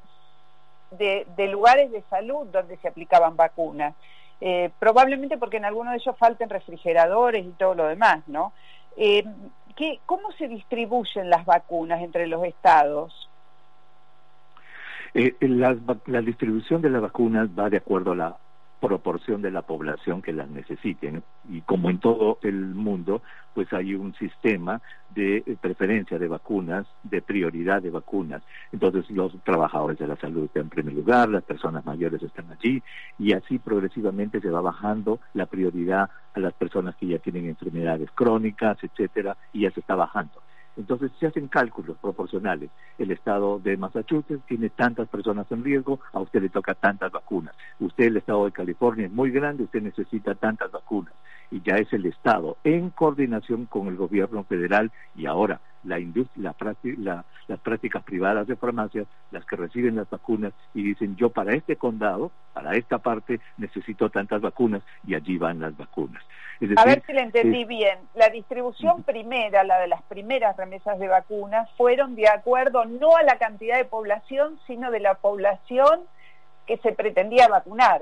de, 0.91 1.27
de 1.35 1.47
lugares 1.47 1.91
de 1.91 2.01
salud 2.09 2.47
donde 2.47 2.77
se 2.77 2.87
aplicaban 2.87 3.35
vacunas. 3.35 3.93
Eh, 4.39 4.71
probablemente 4.79 5.37
porque 5.37 5.57
en 5.57 5.65
alguno 5.65 5.91
de 5.91 5.97
ellos 5.97 6.17
falten 6.17 6.49
refrigeradores 6.49 7.45
y 7.45 7.51
todo 7.51 7.75
lo 7.75 7.87
demás, 7.87 8.27
¿no? 8.27 8.53
Eh, 8.97 9.23
¿qué, 9.75 9.99
¿Cómo 10.07 10.31
se 10.31 10.47
distribuyen 10.47 11.29
las 11.29 11.45
vacunas 11.45 12.01
entre 12.01 12.25
los 12.25 12.43
estados? 12.43 13.29
Eh, 15.13 15.35
la, 15.41 15.77
la, 16.07 16.21
distribución 16.21 16.81
de 16.81 16.89
las 16.89 17.01
vacunas 17.01 17.49
va 17.49 17.69
de 17.69 17.77
acuerdo 17.77 18.13
a 18.13 18.15
la 18.15 18.37
proporción 18.81 19.41
de 19.41 19.51
la 19.51 19.61
población 19.61 20.21
que 20.21 20.33
las 20.33 20.49
necesiten. 20.49 21.23
Y 21.49 21.61
como 21.61 21.89
en 21.89 21.99
todo 21.99 22.39
el 22.41 22.73
mundo, 22.73 23.21
pues 23.53 23.71
hay 23.71 23.93
un 23.93 24.13
sistema 24.15 24.81
de 25.13 25.57
preferencia 25.61 26.17
de 26.17 26.27
vacunas, 26.27 26.87
de 27.03 27.21
prioridad 27.21 27.81
de 27.81 27.91
vacunas. 27.91 28.41
Entonces 28.71 29.09
los 29.11 29.31
trabajadores 29.43 29.99
de 29.99 30.07
la 30.07 30.17
salud 30.17 30.45
están 30.45 30.63
en 30.63 30.69
primer 30.69 30.93
lugar, 30.95 31.29
las 31.29 31.43
personas 31.43 31.85
mayores 31.85 32.23
están 32.23 32.51
allí 32.51 32.81
y 33.19 33.33
así 33.33 33.59
progresivamente 33.59 34.41
se 34.41 34.49
va 34.49 34.61
bajando 34.61 35.19
la 35.33 35.45
prioridad 35.45 36.09
a 36.33 36.39
las 36.39 36.53
personas 36.53 36.95
que 36.95 37.07
ya 37.07 37.19
tienen 37.19 37.45
enfermedades 37.45 38.09
crónicas, 38.15 38.77
etcétera, 38.83 39.37
y 39.53 39.61
ya 39.61 39.71
se 39.71 39.81
está 39.81 39.95
bajando. 39.95 40.41
Entonces 40.81 41.11
se 41.19 41.27
hacen 41.27 41.47
cálculos 41.47 41.95
proporcionales. 41.97 42.71
El 42.97 43.11
estado 43.11 43.59
de 43.59 43.77
Massachusetts 43.77 44.43
tiene 44.47 44.69
tantas 44.69 45.07
personas 45.07 45.45
en 45.51 45.63
riesgo, 45.63 45.99
a 46.11 46.19
usted 46.19 46.41
le 46.41 46.49
toca 46.49 46.73
tantas 46.73 47.11
vacunas. 47.11 47.55
Usted, 47.79 48.05
el 48.05 48.17
estado 48.17 48.45
de 48.45 48.51
California, 48.51 49.05
es 49.05 49.11
muy 49.11 49.29
grande, 49.29 49.63
usted 49.63 49.83
necesita 49.83 50.33
tantas 50.33 50.71
vacunas. 50.71 51.13
Y 51.51 51.61
ya 51.61 51.75
es 51.75 51.91
el 51.93 52.07
estado, 52.07 52.57
en 52.63 52.89
coordinación 52.89 53.65
con 53.65 53.87
el 53.87 53.95
gobierno 53.95 54.43
federal 54.43 54.91
y 55.15 55.27
ahora 55.27 55.61
la 55.83 55.99
industria, 55.99 56.53
la, 56.97 57.25
las 57.47 57.59
prácticas 57.59 58.03
privadas 58.03 58.47
de 58.47 58.55
farmacias, 58.55 59.07
las 59.31 59.45
que 59.45 59.55
reciben 59.55 59.95
las 59.95 60.09
vacunas 60.09 60.53
y 60.73 60.83
dicen 60.83 61.15
yo 61.15 61.29
para 61.29 61.53
este 61.53 61.75
condado, 61.75 62.31
para 62.53 62.75
esta 62.75 62.97
parte 62.97 63.39
necesito 63.57 64.09
tantas 64.09 64.41
vacunas 64.41 64.81
y 65.05 65.15
allí 65.15 65.37
van 65.37 65.59
las 65.59 65.75
vacunas. 65.75 66.23
a 66.77 66.85
ver 66.85 67.03
si 67.05 67.13
le 67.13 67.21
entendí 67.21 67.65
bien. 67.65 67.99
La 68.15 68.29
distribución 68.29 69.03
primera, 69.03 69.63
la 69.63 69.79
de 69.79 69.87
las 69.87 70.01
primeras 70.03 70.55
remesas 70.57 70.99
de 70.99 71.07
vacunas, 71.07 71.69
fueron 71.77 72.15
de 72.15 72.27
acuerdo 72.27 72.85
no 72.85 73.15
a 73.15 73.23
la 73.23 73.37
cantidad 73.37 73.77
de 73.77 73.85
población, 73.85 74.59
sino 74.67 74.91
de 74.91 74.99
la 74.99 75.15
población 75.15 76.01
que 76.67 76.77
se 76.77 76.91
pretendía 76.93 77.47
vacunar. 77.47 78.01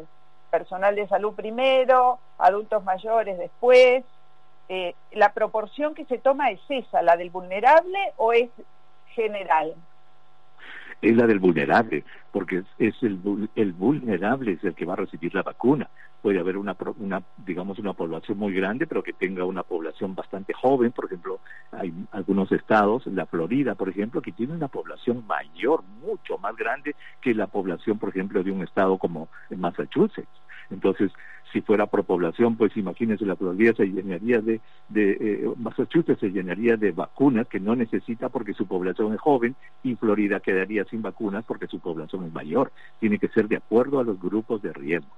Personal 0.52 0.96
de 0.96 1.08
salud 1.08 1.34
primero, 1.36 2.20
adultos 2.40 2.84
mayores 2.84 3.38
después, 3.38 4.04
eh, 4.70 4.94
¿la 5.12 5.34
proporción 5.34 5.96
que 5.96 6.06
se 6.06 6.20
toma 6.20 6.52
es 6.52 6.62
esa, 6.70 7.02
la 7.02 7.18
del 7.18 7.32
vulnerable 7.32 8.00
o 8.18 8.34
es 8.34 8.50
general? 9.08 9.74
Es 11.02 11.16
la 11.16 11.26
del 11.28 11.40
vulnerable, 11.40 12.04
porque 12.32 12.64
es 12.78 12.96
el, 13.02 13.50
el 13.56 13.74
vulnerable 13.74 14.54
es 14.54 14.64
el 14.64 14.76
que 14.76 14.86
va 14.86 14.94
a 14.94 14.98
recibir 14.98 15.34
la 15.34 15.44
vacuna. 15.44 15.90
Puede 16.22 16.40
haber 16.40 16.58
una, 16.58 16.76
una, 16.98 17.24
digamos, 17.38 17.80
una 17.80 17.94
población 17.94 18.38
muy 18.38 18.54
grande, 18.54 18.86
pero 18.86 19.02
que 19.02 19.14
tenga 19.14 19.46
una 19.46 19.64
población 19.64 20.14
bastante 20.14 20.54
joven. 20.54 20.92
Por 20.92 21.06
ejemplo, 21.06 21.40
hay 21.72 21.94
algunos 22.12 22.52
estados, 22.52 23.08
la 23.08 23.26
Florida, 23.26 23.76
por 23.76 23.88
ejemplo, 23.88 24.22
que 24.22 24.34
tiene 24.34 24.54
una 24.54 24.68
población 24.68 25.26
mayor, 25.26 25.84
mucho 26.06 26.38
más 26.38 26.56
grande 26.58 26.96
que 27.22 27.34
la 27.34 27.48
población, 27.48 27.98
por 27.98 28.10
ejemplo, 28.10 28.44
de 28.44 28.52
un 28.52 28.62
estado 28.64 28.98
como 28.98 29.30
Massachusetts. 29.50 30.28
Entonces, 30.70 31.12
si 31.52 31.62
fuera 31.62 31.88
por 31.88 32.04
población, 32.04 32.56
pues 32.56 32.76
imagínense, 32.78 33.26
la 33.26 33.36
Florida 33.36 33.74
se 33.76 33.86
llenaría 33.86 34.40
de, 34.42 34.62
de 34.90 35.12
eh, 35.12 35.50
Massachusetts 35.58 36.20
se 36.20 36.30
llenaría 36.30 36.78
de 36.78 36.92
vacunas 36.92 37.48
que 37.48 37.60
no 37.60 37.76
necesita 37.76 38.30
porque 38.30 38.54
su 38.54 38.68
población 38.68 39.14
es 39.14 39.20
joven 39.20 39.56
y 39.84 39.96
Florida 39.96 40.40
quedaría 40.40 40.86
sin 40.86 41.02
vacunas 41.02 41.44
porque 41.46 41.68
su 41.68 41.80
población 41.80 42.26
es 42.26 42.34
mayor. 42.34 42.72
Tiene 43.00 43.18
que 43.18 43.30
ser 43.30 43.48
de 43.48 43.58
acuerdo 43.58 44.00
a 44.00 44.04
los 44.04 44.20
grupos 44.20 44.62
de 44.62 44.74
riesgo. 44.74 45.10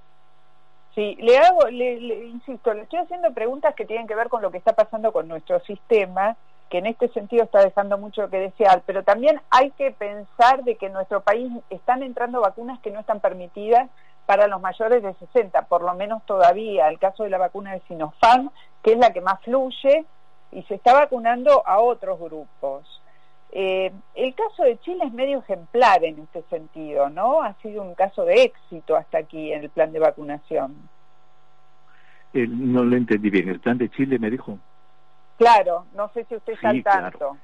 Sí, 0.94 1.16
le 1.20 1.38
hago, 1.38 1.68
le, 1.68 2.26
insisto, 2.26 2.74
le 2.74 2.82
estoy 2.82 2.98
haciendo 2.98 3.32
preguntas 3.32 3.74
que 3.74 3.86
tienen 3.86 4.06
que 4.06 4.14
ver 4.14 4.28
con 4.28 4.42
lo 4.42 4.50
que 4.50 4.58
está 4.58 4.74
pasando 4.74 5.10
con 5.10 5.26
nuestro 5.26 5.58
sistema, 5.60 6.36
que 6.68 6.78
en 6.78 6.86
este 6.86 7.08
sentido 7.08 7.44
está 7.44 7.62
dejando 7.62 7.96
mucho 7.96 8.28
que 8.28 8.38
desear, 8.38 8.82
pero 8.84 9.02
también 9.02 9.40
hay 9.50 9.70
que 9.72 9.90
pensar 9.90 10.64
de 10.64 10.76
que 10.76 10.86
en 10.86 10.92
nuestro 10.92 11.22
país 11.22 11.50
están 11.70 12.02
entrando 12.02 12.42
vacunas 12.42 12.78
que 12.80 12.90
no 12.90 13.00
están 13.00 13.20
permitidas 13.20 13.88
para 14.32 14.48
los 14.48 14.62
mayores 14.62 15.02
de 15.02 15.12
60, 15.12 15.60
por 15.66 15.82
lo 15.82 15.92
menos 15.92 16.24
todavía, 16.24 16.88
el 16.88 16.98
caso 16.98 17.24
de 17.24 17.28
la 17.28 17.36
vacuna 17.36 17.74
de 17.74 17.82
Sinopharm, 17.86 18.50
que 18.82 18.92
es 18.92 18.98
la 18.98 19.12
que 19.12 19.20
más 19.20 19.38
fluye, 19.42 20.06
y 20.52 20.62
se 20.62 20.76
está 20.76 20.94
vacunando 20.94 21.62
a 21.66 21.80
otros 21.80 22.18
grupos. 22.18 23.02
Eh, 23.50 23.92
el 24.14 24.34
caso 24.34 24.62
de 24.62 24.78
Chile 24.78 25.04
es 25.04 25.12
medio 25.12 25.40
ejemplar 25.40 26.02
en 26.02 26.20
este 26.20 26.40
sentido, 26.48 27.10
¿no? 27.10 27.42
Ha 27.42 27.52
sido 27.60 27.82
un 27.82 27.94
caso 27.94 28.24
de 28.24 28.44
éxito 28.44 28.96
hasta 28.96 29.18
aquí 29.18 29.52
en 29.52 29.64
el 29.64 29.68
plan 29.68 29.92
de 29.92 29.98
vacunación. 29.98 30.76
Eh, 32.32 32.46
no 32.48 32.84
lo 32.84 32.96
entendí 32.96 33.28
bien. 33.28 33.50
¿El 33.50 33.60
plan 33.60 33.76
de 33.76 33.90
Chile 33.90 34.18
me 34.18 34.30
dijo? 34.30 34.58
Claro, 35.36 35.84
no 35.94 36.08
sé 36.14 36.24
si 36.24 36.36
usted 36.36 36.54
está 36.54 36.70
al 36.70 36.82
tanto. 36.82 37.36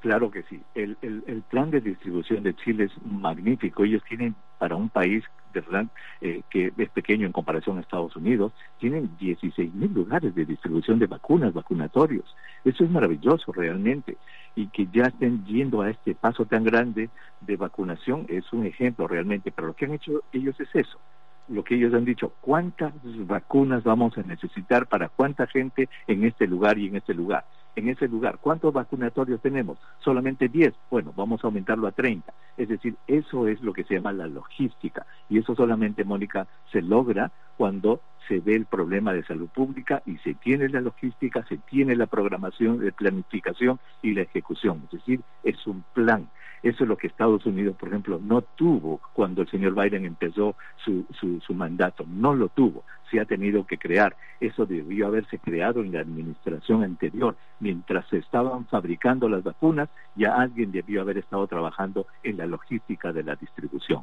Claro 0.00 0.32
que 0.32 0.42
sí. 0.42 0.60
El, 0.74 0.98
el, 1.00 1.42
plan 1.42 1.70
de 1.70 1.80
distribución 1.80 2.42
de 2.42 2.56
Chile 2.56 2.86
es 2.86 3.06
magnífico. 3.06 3.84
Ellos 3.84 4.02
tienen 4.08 4.34
para 4.58 4.76
un 4.76 4.88
país 4.88 5.24
de 5.54 5.60
verdad 5.60 5.86
eh, 6.20 6.42
que 6.50 6.72
es 6.76 6.90
pequeño 6.90 7.26
en 7.26 7.32
comparación 7.32 7.78
a 7.78 7.80
Estados 7.80 8.14
Unidos, 8.16 8.52
tienen 8.78 9.16
16 9.18 9.72
mil 9.72 9.92
lugares 9.94 10.34
de 10.34 10.44
distribución 10.44 10.98
de 10.98 11.06
vacunas, 11.06 11.54
vacunatorios. 11.54 12.34
Eso 12.64 12.84
es 12.84 12.90
maravilloso 12.90 13.52
realmente. 13.52 14.18
Y 14.56 14.66
que 14.68 14.86
ya 14.92 15.04
estén 15.04 15.44
yendo 15.46 15.82
a 15.82 15.90
este 15.90 16.14
paso 16.14 16.44
tan 16.44 16.64
grande 16.64 17.08
de 17.40 17.56
vacunación 17.56 18.26
es 18.28 18.52
un 18.52 18.66
ejemplo 18.66 19.06
realmente. 19.06 19.52
Pero 19.52 19.68
lo 19.68 19.74
que 19.74 19.86
han 19.86 19.92
hecho 19.92 20.24
ellos 20.32 20.58
es 20.60 20.68
eso 20.74 20.98
lo 21.46 21.62
que 21.62 21.74
ellos 21.74 21.92
han 21.92 22.06
dicho, 22.06 22.32
cuántas 22.40 22.94
vacunas 23.26 23.84
vamos 23.84 24.16
a 24.16 24.22
necesitar 24.22 24.86
para 24.86 25.10
cuánta 25.10 25.46
gente 25.46 25.90
en 26.06 26.24
este 26.24 26.46
lugar 26.46 26.78
y 26.78 26.86
en 26.86 26.96
este 26.96 27.12
lugar 27.12 27.44
en 27.76 27.88
ese 27.88 28.08
lugar. 28.08 28.38
¿Cuántos 28.40 28.72
vacunatorios 28.72 29.40
tenemos? 29.40 29.78
Solamente 30.00 30.48
10. 30.48 30.74
Bueno, 30.90 31.12
vamos 31.16 31.42
a 31.42 31.48
aumentarlo 31.48 31.86
a 31.86 31.92
30. 31.92 32.32
Es 32.56 32.68
decir, 32.68 32.94
eso 33.06 33.48
es 33.48 33.60
lo 33.62 33.72
que 33.72 33.84
se 33.84 33.94
llama 33.94 34.12
la 34.12 34.26
logística. 34.26 35.06
Y 35.28 35.38
eso 35.38 35.54
solamente, 35.54 36.04
Mónica, 36.04 36.46
se 36.70 36.82
logra 36.82 37.30
cuando 37.56 38.00
se 38.28 38.40
ve 38.40 38.54
el 38.54 38.66
problema 38.66 39.12
de 39.12 39.24
salud 39.24 39.48
pública 39.48 40.02
y 40.06 40.16
se 40.18 40.34
tiene 40.34 40.68
la 40.68 40.80
logística, 40.80 41.44
se 41.46 41.58
tiene 41.58 41.96
la 41.96 42.06
programación, 42.06 42.84
la 42.84 42.92
planificación 42.92 43.78
y 44.02 44.12
la 44.14 44.22
ejecución. 44.22 44.82
Es 44.84 44.98
decir, 44.98 45.20
es 45.42 45.66
un 45.66 45.84
plan. 45.94 46.28
Eso 46.62 46.84
es 46.84 46.88
lo 46.88 46.96
que 46.96 47.06
Estados 47.06 47.44
Unidos, 47.44 47.76
por 47.76 47.90
ejemplo, 47.90 48.18
no 48.22 48.40
tuvo 48.40 48.98
cuando 49.12 49.42
el 49.42 49.50
señor 49.50 49.74
Biden 49.74 50.06
empezó 50.06 50.56
su, 50.82 51.04
su, 51.20 51.38
su 51.40 51.52
mandato. 51.52 52.06
No 52.08 52.34
lo 52.34 52.48
tuvo. 52.48 52.84
Se 53.10 53.20
ha 53.20 53.26
tenido 53.26 53.66
que 53.66 53.76
crear. 53.76 54.16
Eso 54.40 54.64
debió 54.64 55.06
haberse 55.06 55.38
creado 55.38 55.82
en 55.82 55.92
la 55.92 56.00
administración 56.00 56.82
anterior. 56.82 57.36
Mientras 57.60 58.08
se 58.08 58.16
estaban 58.16 58.64
fabricando 58.66 59.28
las 59.28 59.42
vacunas, 59.42 59.90
ya 60.16 60.36
alguien 60.36 60.72
debió 60.72 61.02
haber 61.02 61.18
estado 61.18 61.46
trabajando 61.46 62.06
en 62.22 62.38
la 62.38 62.46
logística 62.46 63.12
de 63.12 63.24
la 63.24 63.36
distribución. 63.36 64.02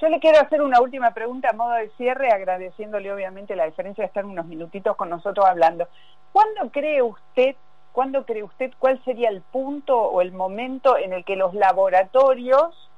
Yo 0.00 0.08
le 0.08 0.20
quiero 0.20 0.40
hacer 0.40 0.62
una 0.62 0.80
última 0.80 1.12
pregunta 1.12 1.50
a 1.50 1.54
modo 1.54 1.72
de 1.72 1.90
cierre, 1.96 2.30
agradeciéndole 2.32 3.12
obviamente 3.12 3.56
la 3.56 3.64
diferencia 3.66 4.02
de 4.02 4.08
estar 4.08 4.24
unos 4.24 4.46
minutitos 4.46 4.96
con 4.96 5.10
nosotros 5.10 5.44
hablando. 5.46 5.88
¿Cuándo 6.32 6.70
cree 6.70 7.02
usted 7.02 7.56
¿cuándo 7.98 8.24
cree 8.24 8.44
usted 8.44 8.70
cuál 8.78 9.02
sería 9.04 9.28
el 9.28 9.42
punto 9.42 9.98
o 9.98 10.20
el 10.20 10.30
momento 10.30 10.96
en 10.96 11.12
el 11.12 11.24
que 11.24 11.34
los 11.34 11.52
laboratorios 11.52 12.88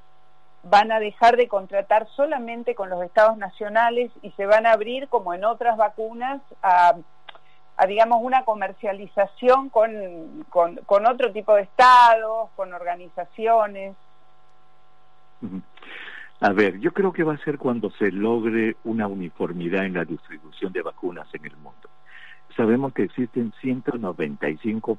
van 0.62 0.92
a 0.92 1.00
dejar 1.00 1.38
de 1.38 1.48
contratar 1.48 2.06
solamente 2.16 2.74
con 2.74 2.90
los 2.90 3.02
estados 3.02 3.38
nacionales 3.38 4.10
y 4.20 4.30
se 4.32 4.44
van 4.44 4.66
a 4.66 4.72
abrir, 4.72 5.08
como 5.08 5.32
en 5.32 5.46
otras 5.46 5.78
vacunas, 5.78 6.42
a, 6.62 6.96
digamos, 7.88 8.20
una 8.22 8.44
comercialización 8.44 9.70
con, 9.70 10.44
con, 10.50 11.06
otro 11.06 11.32
tipo 11.32 11.54
de 11.54 11.62
estados, 11.62 12.50
con 12.54 12.74
organizaciones? 12.74 13.96
A 16.42 16.52
ver, 16.54 16.80
yo 16.80 16.92
creo 16.92 17.12
que 17.12 17.22
va 17.22 17.34
a 17.34 17.44
ser 17.44 17.58
cuando 17.58 17.90
se 17.90 18.10
logre 18.10 18.76
una 18.84 19.06
uniformidad 19.06 19.84
en 19.84 19.92
la 19.92 20.06
distribución 20.06 20.72
de 20.72 20.80
vacunas 20.80 21.28
en 21.34 21.44
el 21.44 21.54
mundo. 21.58 21.90
Sabemos 22.56 22.94
que 22.94 23.02
existen 23.02 23.52
195 23.60 24.98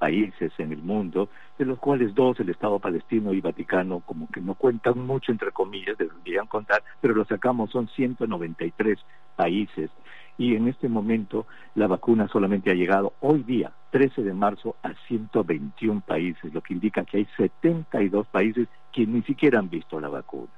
países 0.00 0.52
en 0.58 0.72
el 0.72 0.82
mundo, 0.82 1.28
de 1.58 1.64
los 1.64 1.78
cuales 1.78 2.12
dos, 2.16 2.40
el 2.40 2.50
Estado 2.50 2.80
palestino 2.80 3.32
y 3.32 3.40
Vaticano, 3.40 4.00
como 4.00 4.28
que 4.28 4.40
no 4.40 4.54
cuentan 4.54 4.98
mucho, 4.98 5.30
entre 5.30 5.52
comillas, 5.52 5.96
deberían 5.96 6.48
contar, 6.48 6.82
pero 7.00 7.14
lo 7.14 7.24
sacamos, 7.24 7.70
son 7.70 7.86
193 7.88 8.98
países. 9.36 9.90
Y 10.36 10.56
en 10.56 10.66
este 10.66 10.88
momento 10.88 11.46
la 11.76 11.86
vacuna 11.86 12.26
solamente 12.26 12.72
ha 12.72 12.74
llegado 12.74 13.12
hoy 13.20 13.44
día, 13.44 13.70
13 13.92 14.24
de 14.24 14.34
marzo, 14.34 14.74
a 14.82 14.92
121 15.06 16.00
países, 16.00 16.52
lo 16.52 16.60
que 16.60 16.74
indica 16.74 17.04
que 17.04 17.18
hay 17.18 17.28
72 17.36 18.26
países 18.26 18.66
que 18.92 19.06
ni 19.06 19.22
siquiera 19.22 19.60
han 19.60 19.70
visto 19.70 20.00
la 20.00 20.08
vacuna. 20.08 20.50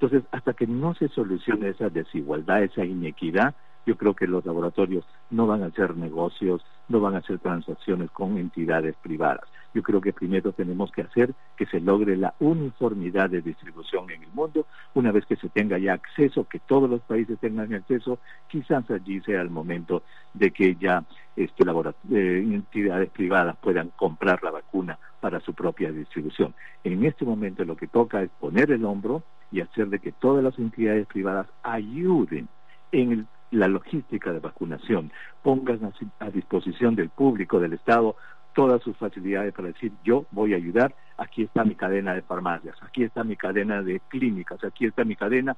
Entonces, 0.00 0.26
hasta 0.32 0.54
que 0.54 0.66
no 0.66 0.94
se 0.94 1.08
solucione 1.08 1.68
esa 1.68 1.90
desigualdad, 1.90 2.62
esa 2.62 2.86
inequidad, 2.86 3.54
yo 3.84 3.98
creo 3.98 4.14
que 4.14 4.26
los 4.26 4.46
laboratorios 4.46 5.04
no 5.28 5.46
van 5.46 5.62
a 5.62 5.66
hacer 5.66 5.94
negocios, 5.94 6.64
no 6.88 7.00
van 7.00 7.16
a 7.16 7.18
hacer 7.18 7.38
transacciones 7.38 8.10
con 8.10 8.38
entidades 8.38 8.96
privadas. 9.02 9.44
Yo 9.74 9.82
creo 9.82 10.00
que 10.00 10.14
primero 10.14 10.52
tenemos 10.52 10.90
que 10.90 11.02
hacer 11.02 11.34
que 11.54 11.66
se 11.66 11.80
logre 11.80 12.16
la 12.16 12.32
uniformidad 12.40 13.28
de 13.28 13.42
distribución 13.42 14.10
en 14.10 14.22
el 14.22 14.30
mundo. 14.32 14.66
Una 14.94 15.12
vez 15.12 15.26
que 15.26 15.36
se 15.36 15.50
tenga 15.50 15.76
ya 15.76 15.92
acceso, 15.92 16.48
que 16.48 16.60
todos 16.60 16.88
los 16.88 17.02
países 17.02 17.38
tengan 17.38 17.72
acceso, 17.74 18.20
quizás 18.48 18.90
allí 18.90 19.20
sea 19.20 19.42
el 19.42 19.50
momento 19.50 20.02
de 20.32 20.50
que 20.50 20.76
ya 20.76 21.04
este, 21.36 21.62
eh, 22.10 22.38
entidades 22.42 23.10
privadas 23.10 23.54
puedan 23.60 23.90
comprar 23.96 24.42
la 24.42 24.50
vacuna 24.50 24.98
para 25.20 25.40
su 25.40 25.52
propia 25.52 25.92
distribución. 25.92 26.54
En 26.84 27.04
este 27.04 27.26
momento 27.26 27.66
lo 27.66 27.76
que 27.76 27.86
toca 27.86 28.22
es 28.22 28.30
poner 28.40 28.70
el 28.70 28.86
hombro 28.86 29.22
y 29.52 29.60
hacer 29.60 29.88
de 29.88 29.98
que 29.98 30.12
todas 30.12 30.42
las 30.42 30.58
entidades 30.58 31.06
privadas 31.06 31.46
ayuden 31.62 32.48
en 32.92 33.26
la 33.50 33.68
logística 33.68 34.32
de 34.32 34.38
vacunación, 34.38 35.12
pongan 35.42 35.92
a, 36.20 36.30
disposición 36.30 36.94
del 36.94 37.08
público, 37.10 37.58
del 37.58 37.72
Estado, 37.72 38.16
todas 38.54 38.82
sus 38.82 38.96
facilidades 38.96 39.52
para 39.52 39.68
decir 39.68 39.92
yo 40.04 40.26
voy 40.30 40.54
a 40.54 40.56
ayudar, 40.56 40.94
aquí 41.18 41.42
está 41.42 41.64
mi 41.64 41.74
cadena 41.74 42.14
de 42.14 42.22
farmacias, 42.22 42.76
aquí 42.82 43.02
está 43.02 43.24
mi 43.24 43.36
cadena 43.36 43.82
de 43.82 44.00
clínicas, 44.08 44.62
aquí 44.64 44.86
está 44.86 45.04
mi 45.04 45.16
cadena, 45.16 45.56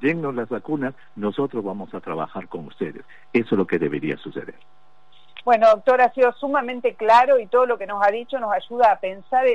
dennos 0.00 0.34
las 0.34 0.48
vacunas, 0.48 0.94
nosotros 1.14 1.62
vamos 1.62 1.94
a 1.94 2.00
trabajar 2.00 2.48
con 2.48 2.66
ustedes. 2.66 3.04
Eso 3.32 3.54
es 3.54 3.58
lo 3.58 3.66
que 3.66 3.78
debería 3.78 4.16
suceder. 4.16 4.56
Bueno, 5.44 5.68
doctor, 5.70 6.02
ha 6.02 6.12
sido 6.12 6.32
sumamente 6.32 6.94
claro 6.94 7.38
y 7.38 7.46
todo 7.46 7.64
lo 7.64 7.78
que 7.78 7.86
nos 7.86 8.06
ha 8.06 8.10
dicho 8.10 8.38
nos 8.38 8.52
ayuda 8.52 8.92
a 8.92 9.00
pensar, 9.00 9.46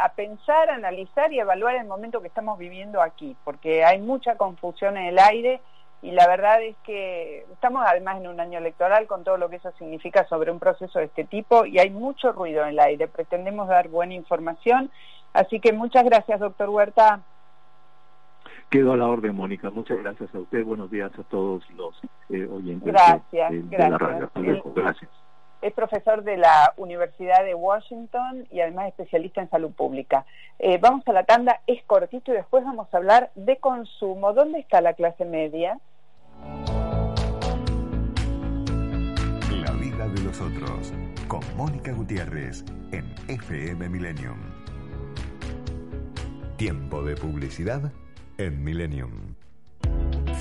a 0.00 0.08
pensar, 0.10 0.70
analizar 0.70 1.32
y 1.32 1.40
evaluar 1.40 1.76
el 1.76 1.86
momento 1.86 2.20
que 2.20 2.28
estamos 2.28 2.58
viviendo 2.58 3.00
aquí, 3.00 3.34
porque 3.44 3.84
hay 3.84 3.98
mucha 4.00 4.36
confusión 4.36 4.96
en 4.98 5.06
el 5.06 5.18
aire 5.18 5.60
y 6.02 6.10
la 6.10 6.26
verdad 6.26 6.60
es 6.62 6.76
que 6.84 7.46
estamos 7.52 7.84
además 7.86 8.20
en 8.20 8.26
un 8.26 8.40
año 8.40 8.58
electoral 8.58 9.06
con 9.06 9.24
todo 9.24 9.38
lo 9.38 9.48
que 9.48 9.56
eso 9.56 9.72
significa 9.78 10.26
sobre 10.28 10.50
un 10.50 10.58
proceso 10.58 10.98
de 10.98 11.06
este 11.06 11.24
tipo 11.24 11.64
y 11.64 11.78
hay 11.78 11.90
mucho 11.90 12.32
ruido 12.32 12.64
en 12.64 12.70
el 12.70 12.80
aire. 12.80 13.08
Pretendemos 13.08 13.68
dar 13.68 13.88
buena 13.88 14.14
información, 14.14 14.90
así 15.32 15.60
que 15.60 15.72
muchas 15.72 16.04
gracias, 16.04 16.40
doctor 16.40 16.68
Huerta. 16.68 17.22
Quedo 18.68 18.94
a 18.94 18.96
la 18.96 19.06
orden, 19.06 19.36
Mónica. 19.36 19.70
Muchas 19.70 19.98
gracias 19.98 20.34
a 20.34 20.38
usted. 20.38 20.64
Buenos 20.64 20.90
días 20.90 21.12
a 21.18 21.22
todos 21.24 21.62
los 21.72 21.94
eh, 22.30 22.48
oyentes 22.50 22.92
gracias, 22.92 23.52
de, 23.52 23.78
la 23.78 23.98
radio. 23.98 24.30
Gracias. 24.74 25.10
Es 25.62 25.72
profesor 25.72 26.24
de 26.24 26.36
la 26.36 26.74
Universidad 26.76 27.44
de 27.44 27.54
Washington 27.54 28.48
y 28.50 28.60
además 28.60 28.88
especialista 28.88 29.40
en 29.40 29.48
salud 29.48 29.70
pública. 29.70 30.26
Eh, 30.58 30.78
vamos 30.78 31.06
a 31.06 31.12
la 31.12 31.22
tanda, 31.22 31.60
es 31.68 31.84
cortito 31.84 32.32
y 32.32 32.34
después 32.34 32.64
vamos 32.64 32.92
a 32.92 32.96
hablar 32.96 33.30
de 33.36 33.58
consumo. 33.58 34.32
¿Dónde 34.32 34.58
está 34.58 34.80
la 34.80 34.94
clase 34.94 35.24
media? 35.24 35.78
La 39.50 39.70
vida 39.74 40.08
de 40.08 40.22
los 40.22 40.40
otros, 40.40 40.92
con 41.28 41.40
Mónica 41.56 41.92
Gutiérrez, 41.92 42.64
en 42.90 43.14
FM 43.28 43.88
Millennium. 43.88 44.38
Tiempo 46.56 47.04
de 47.04 47.14
publicidad 47.14 47.92
en 48.36 48.64
Millennium. 48.64 49.36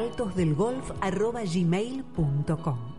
altosdelgolf.gmail.com 0.00 2.89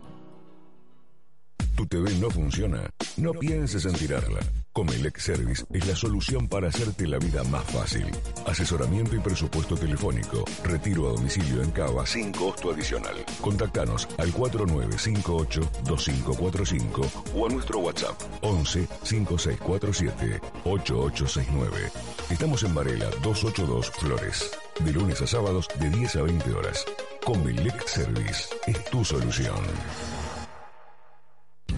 ¿Tu 1.76 1.86
TV 1.86 2.14
no 2.16 2.28
funciona? 2.30 2.90
No 3.16 3.32
pienses 3.32 3.86
en 3.86 3.94
tirarla. 3.94 4.40
Comelec 4.72 5.18
Service 5.18 5.64
es 5.72 5.86
la 5.86 5.96
solución 5.96 6.46
para 6.48 6.68
hacerte 6.68 7.06
la 7.06 7.18
vida 7.18 7.42
más 7.44 7.64
fácil. 7.64 8.04
Asesoramiento 8.46 9.16
y 9.16 9.20
presupuesto 9.20 9.74
telefónico. 9.76 10.44
Retiro 10.64 11.08
a 11.08 11.12
domicilio 11.12 11.62
en 11.62 11.70
Cava 11.70 12.04
sin 12.06 12.32
costo 12.32 12.72
adicional. 12.72 13.24
Contactanos 13.40 14.06
al 14.18 14.32
4958-2545 14.32 17.10
o 17.34 17.46
a 17.46 17.50
nuestro 17.50 17.78
WhatsApp 17.80 18.20
11 18.42 18.86
5647 19.02 20.40
8869. 20.64 21.90
Estamos 22.30 22.62
en 22.64 22.74
Varela 22.74 23.08
282 23.22 23.90
Flores. 23.90 24.50
De 24.84 24.92
lunes 24.92 25.22
a 25.22 25.26
sábados 25.26 25.68
de 25.78 25.88
10 25.90 26.16
a 26.16 26.22
20 26.22 26.52
horas. 26.52 26.84
Comelec 27.24 27.86
Service 27.86 28.48
es 28.66 28.84
tu 28.86 29.04
solución. 29.04 29.60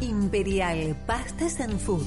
Imperial 0.00 0.96
Pastas 1.06 1.60
and 1.60 1.78
Food. 1.78 2.06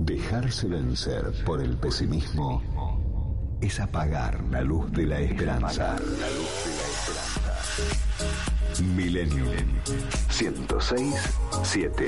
Dejarse 0.00 0.66
vencer 0.66 1.32
por 1.44 1.60
el 1.60 1.76
pesimismo 1.76 2.62
es 3.60 3.80
apagar 3.80 4.42
la 4.50 4.62
luz 4.62 4.90
de 4.92 5.06
la 5.06 5.20
esperanza. 5.20 5.96
Millennium 8.96 9.48
106 10.30 11.14
7 11.62 12.06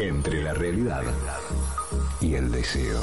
entre 0.00 0.42
la 0.42 0.54
realidad 0.54 1.02
y 2.20 2.34
el 2.34 2.50
deseo. 2.50 3.00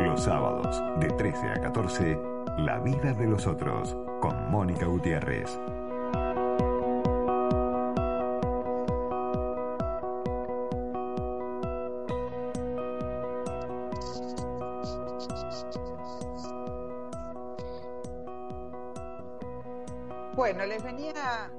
Los 0.00 0.24
sábados 0.24 0.82
de 1.00 1.08
13 1.08 1.50
a 1.50 1.60
14, 1.60 2.18
La 2.58 2.78
vida 2.78 3.12
de 3.12 3.26
los 3.26 3.46
otros, 3.46 3.96
con 4.20 4.50
Mónica 4.50 4.86
Gutiérrez. 4.86 5.58
Bueno, 20.34 20.66
les 20.66 20.82
venía, 20.82 21.50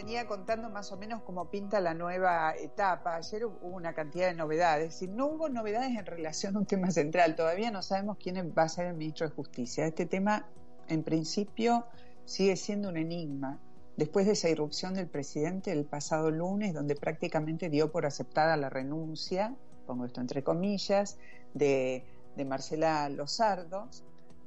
venía 0.00 0.26
contando 0.26 0.70
más 0.70 0.92
o 0.92 0.96
menos 0.96 1.20
cómo 1.24 1.50
pinta 1.50 1.78
la 1.78 1.92
nueva 1.92 2.54
etapa. 2.56 3.16
Ayer 3.16 3.44
hubo 3.44 3.68
una 3.68 3.92
cantidad 3.92 4.28
de 4.28 4.34
novedades 4.34 5.02
no 5.02 5.26
hubo 5.26 5.50
novedades 5.50 5.90
en 5.90 6.06
relación 6.06 6.56
a 6.56 6.60
un 6.60 6.64
tema 6.64 6.90
central. 6.90 7.36
Todavía 7.36 7.70
no 7.70 7.82
sabemos 7.82 8.16
quién 8.16 8.54
va 8.58 8.62
a 8.62 8.68
ser 8.70 8.86
el 8.86 8.94
ministro 8.94 9.28
de 9.28 9.34
Justicia. 9.34 9.84
Este 9.84 10.06
tema, 10.06 10.46
en 10.88 11.02
principio, 11.02 11.84
sigue 12.24 12.56
siendo 12.56 12.88
un 12.88 12.96
enigma. 12.96 13.58
Después 13.98 14.24
de 14.24 14.32
esa 14.32 14.48
irrupción 14.48 14.94
del 14.94 15.06
presidente 15.06 15.70
el 15.70 15.84
pasado 15.84 16.30
lunes, 16.30 16.72
donde 16.72 16.94
prácticamente 16.94 17.68
dio 17.68 17.92
por 17.92 18.06
aceptada 18.06 18.56
la 18.56 18.70
renuncia, 18.70 19.54
pongo 19.86 20.06
esto 20.06 20.22
entre 20.22 20.42
comillas, 20.42 21.18
de, 21.52 22.06
de 22.36 22.44
Marcela 22.46 23.06
Lozardo, 23.10 23.90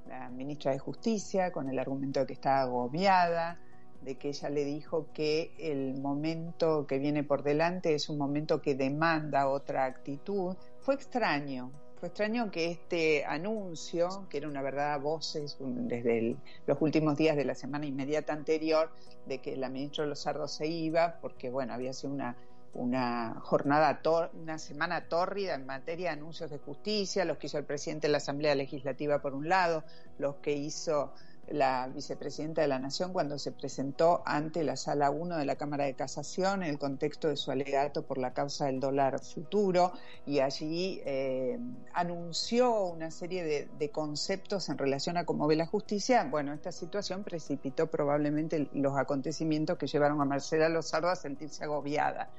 la 0.07 0.29
ministra 0.29 0.71
de 0.71 0.79
Justicia, 0.79 1.51
con 1.51 1.69
el 1.69 1.77
argumento 1.77 2.21
de 2.21 2.25
que 2.25 2.33
está 2.33 2.61
agobiada, 2.61 3.59
de 4.03 4.15
que 4.15 4.29
ella 4.29 4.49
le 4.49 4.65
dijo 4.65 5.07
que 5.13 5.51
el 5.57 5.95
momento 5.95 6.85
que 6.87 6.99
viene 6.99 7.23
por 7.23 7.43
delante 7.43 7.95
es 7.95 8.09
un 8.09 8.17
momento 8.17 8.61
que 8.61 8.75
demanda 8.75 9.47
otra 9.47 9.85
actitud. 9.85 10.55
Fue 10.81 10.95
extraño, 10.95 11.71
fue 12.03 12.09
extraño 12.09 12.51
que 12.51 12.69
este 12.69 13.23
anuncio, 13.23 14.27
que 14.29 14.39
era 14.39 14.49
una 14.49 14.61
verdad 14.61 14.93
a 14.93 14.97
voces 14.97 15.55
desde 15.59 16.35
los 16.67 16.81
últimos 16.81 17.17
días 17.17 17.37
de 17.37 17.45
la 17.45 17.55
semana 17.55 17.85
inmediata 17.85 18.33
anterior, 18.33 18.91
de 19.25 19.39
que 19.39 19.55
la 19.55 19.69
ministra 19.69 20.05
Lozardo 20.05 20.49
se 20.49 20.67
iba, 20.67 21.19
porque 21.21 21.49
bueno, 21.49 21.73
había 21.73 21.93
sido 21.93 22.11
una, 22.11 22.35
una 22.73 23.39
jornada, 23.41 24.01
una 24.33 24.57
semana 24.57 25.07
tórrida 25.07 25.53
en 25.55 25.65
materia 25.65 26.09
de 26.09 26.17
anuncios 26.17 26.51
de 26.51 26.57
justicia, 26.57 27.23
los 27.23 27.37
que 27.37 27.47
hizo 27.47 27.57
el 27.57 27.63
presidente 27.63 28.07
de 28.07 28.11
la 28.11 28.17
Asamblea 28.17 28.53
Legislativa 28.53 29.21
por 29.21 29.33
un 29.33 29.47
lado, 29.47 29.85
los 30.17 30.35
que 30.35 30.51
hizo 30.51 31.13
la 31.49 31.87
vicepresidenta 31.93 32.61
de 32.61 32.67
la 32.67 32.79
Nación 32.79 33.11
cuando 33.11 33.37
se 33.37 33.51
presentó 33.51 34.23
ante 34.25 34.63
la 34.63 34.77
Sala 34.77 35.11
1 35.11 35.37
de 35.37 35.45
la 35.45 35.55
Cámara 35.55 35.85
de 35.85 35.93
Casación 35.93 36.63
en 36.63 36.69
el 36.69 36.79
contexto 36.79 37.27
de 37.27 37.35
su 37.35 37.51
alegato 37.51 38.03
por 38.03 38.17
la 38.17 38.33
causa 38.33 38.65
del 38.65 38.79
dólar 38.79 39.19
futuro 39.19 39.91
y 40.25 40.39
allí 40.39 41.01
eh, 41.05 41.59
anunció 41.93 42.85
una 42.85 43.11
serie 43.11 43.43
de, 43.43 43.89
conceptos 43.89 44.69
en 44.69 44.77
relación 44.77 45.17
a 45.17 45.25
cómo 45.25 45.45
ve 45.45 45.55
la 45.55 45.67
justicia. 45.67 46.23
Bueno, 46.23 46.53
esta 46.53 46.71
situación 46.71 47.23
precipitó 47.23 47.87
probablemente 47.87 48.69
los 48.73 48.97
acontecimientos 48.97 49.77
que 49.77 49.87
llevaron 49.87 50.21
a 50.21 50.25
Marcela 50.25 50.69
Lozardo 50.69 51.09
a 51.09 51.15
sentirse 51.15 51.63
agobiada. 51.63 52.29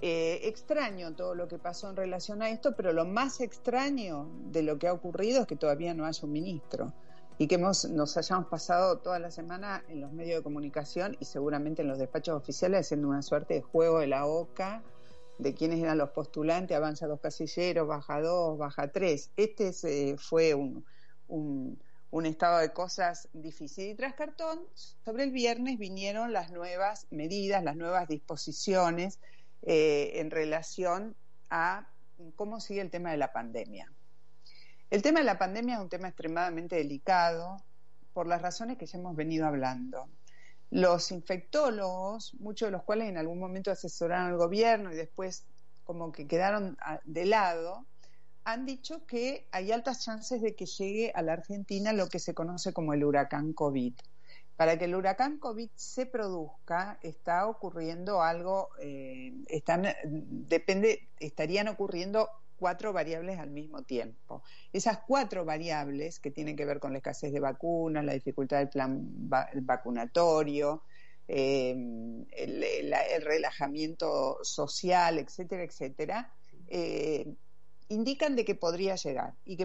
Eh, 0.00 0.40
extraño 0.44 1.14
todo 1.14 1.34
lo 1.34 1.48
que 1.48 1.58
pasó 1.58 1.90
en 1.90 1.96
relación 1.96 2.40
a 2.40 2.50
esto, 2.50 2.74
pero 2.76 2.92
lo 2.92 3.04
más 3.04 3.40
extraño 3.40 4.28
de 4.50 4.62
lo 4.62 4.78
que 4.78 4.86
ha 4.86 4.92
ocurrido 4.92 5.42
es 5.42 5.46
que 5.46 5.56
todavía 5.56 5.92
no 5.92 6.06
haya 6.06 6.20
un 6.22 6.32
ministro 6.32 6.92
y 7.38 7.48
que 7.48 7.56
hemos, 7.56 7.84
nos 7.90 8.16
hayamos 8.16 8.46
pasado 8.46 8.98
toda 8.98 9.18
la 9.18 9.30
semana 9.30 9.84
en 9.88 10.00
los 10.00 10.12
medios 10.12 10.38
de 10.38 10.42
comunicación 10.42 11.16
y 11.20 11.26
seguramente 11.26 11.82
en 11.82 11.88
los 11.88 11.98
despachos 11.98 12.36
oficiales 12.36 12.86
haciendo 12.86 13.08
una 13.08 13.22
suerte 13.22 13.54
de 13.54 13.62
juego 13.62 14.00
de 14.00 14.06
la 14.06 14.26
OCA 14.26 14.82
de 15.38 15.54
quiénes 15.54 15.80
eran 15.80 15.98
los 15.98 16.10
postulantes, 16.10 16.76
avanza 16.76 17.06
dos 17.06 17.20
casilleros, 17.20 17.86
baja 17.86 18.20
dos, 18.20 18.56
baja 18.56 18.88
tres. 18.88 19.30
Este 19.36 19.68
es, 19.68 19.84
eh, 19.84 20.16
fue 20.18 20.54
un, 20.54 20.84
un, 21.28 22.26
estado 22.26 22.58
de 22.58 22.72
cosas 22.72 23.28
difícil. 23.34 23.90
Y 23.90 23.94
tras 23.94 24.14
cartón, 24.14 24.60
sobre 24.74 25.24
el 25.24 25.32
viernes 25.32 25.78
vinieron 25.78 26.32
las 26.32 26.50
nuevas 26.50 27.06
medidas, 27.10 27.62
las 27.62 27.76
nuevas 27.76 28.08
disposiciones 28.08 29.20
eh, 29.62 30.12
en 30.14 30.30
relación 30.30 31.14
a 31.50 31.86
cómo 32.34 32.60
sigue 32.60 32.80
el 32.80 32.90
tema 32.90 33.10
de 33.10 33.18
la 33.18 33.32
pandemia. 33.32 33.92
El 34.88 35.02
tema 35.02 35.18
de 35.18 35.26
la 35.26 35.38
pandemia 35.38 35.74
es 35.76 35.80
un 35.80 35.88
tema 35.88 36.08
extremadamente 36.08 36.76
delicado 36.76 37.56
por 38.12 38.28
las 38.28 38.40
razones 38.40 38.78
que 38.78 38.86
ya 38.86 38.98
hemos 38.98 39.16
venido 39.16 39.44
hablando. 39.44 40.08
Los 40.70 41.10
infectólogos, 41.10 42.34
muchos 42.34 42.68
de 42.68 42.72
los 42.72 42.84
cuales 42.84 43.08
en 43.08 43.18
algún 43.18 43.40
momento 43.40 43.70
asesoraron 43.70 44.28
al 44.28 44.36
gobierno 44.36 44.92
y 44.92 44.96
después 44.96 45.44
como 45.82 46.12
que 46.12 46.26
quedaron 46.28 46.76
ah, 46.80 47.00
de 47.04 47.26
lado, 47.26 47.86
han 48.44 48.64
dicho 48.64 49.04
que 49.06 49.48
hay 49.50 49.72
altas 49.72 50.04
chances 50.04 50.40
de 50.40 50.54
que 50.54 50.66
llegue 50.66 51.10
a 51.16 51.22
la 51.22 51.32
Argentina 51.32 51.92
lo 51.92 52.08
que 52.08 52.20
se 52.20 52.32
conoce 52.32 52.72
como 52.72 52.94
el 52.94 53.04
huracán 53.04 53.52
COVID. 53.52 53.94
Para 54.54 54.78
que 54.78 54.84
el 54.84 54.94
huracán 54.94 55.38
COVID 55.38 55.68
se 55.74 56.06
produzca, 56.06 56.98
está 57.02 57.48
ocurriendo 57.48 58.22
algo, 58.22 58.70
eh, 58.80 59.34
depende, 60.48 61.08
estarían 61.18 61.68
ocurriendo 61.68 62.30
cuatro 62.56 62.92
variables 62.92 63.38
al 63.38 63.50
mismo 63.50 63.82
tiempo. 63.82 64.42
Esas 64.72 64.98
cuatro 65.06 65.44
variables 65.44 66.20
que 66.20 66.30
tienen 66.30 66.56
que 66.56 66.64
ver 66.64 66.80
con 66.80 66.92
la 66.92 66.98
escasez 66.98 67.32
de 67.32 67.40
vacunas, 67.40 68.04
la 68.04 68.14
dificultad 68.14 68.58
del 68.58 68.68
plan 68.68 69.00
vacunatorio, 69.62 70.82
em, 71.28 72.24
el, 72.30 73.22
relajamiento 73.22 74.38
social, 74.42 75.18
etcétera, 75.18 75.64
etcétera, 75.64 76.32
eh, 76.68 77.34
indican 77.88 78.34
de 78.34 78.44
que 78.44 78.54
podría 78.54 78.96
llegar 78.96 79.34
y 79.44 79.56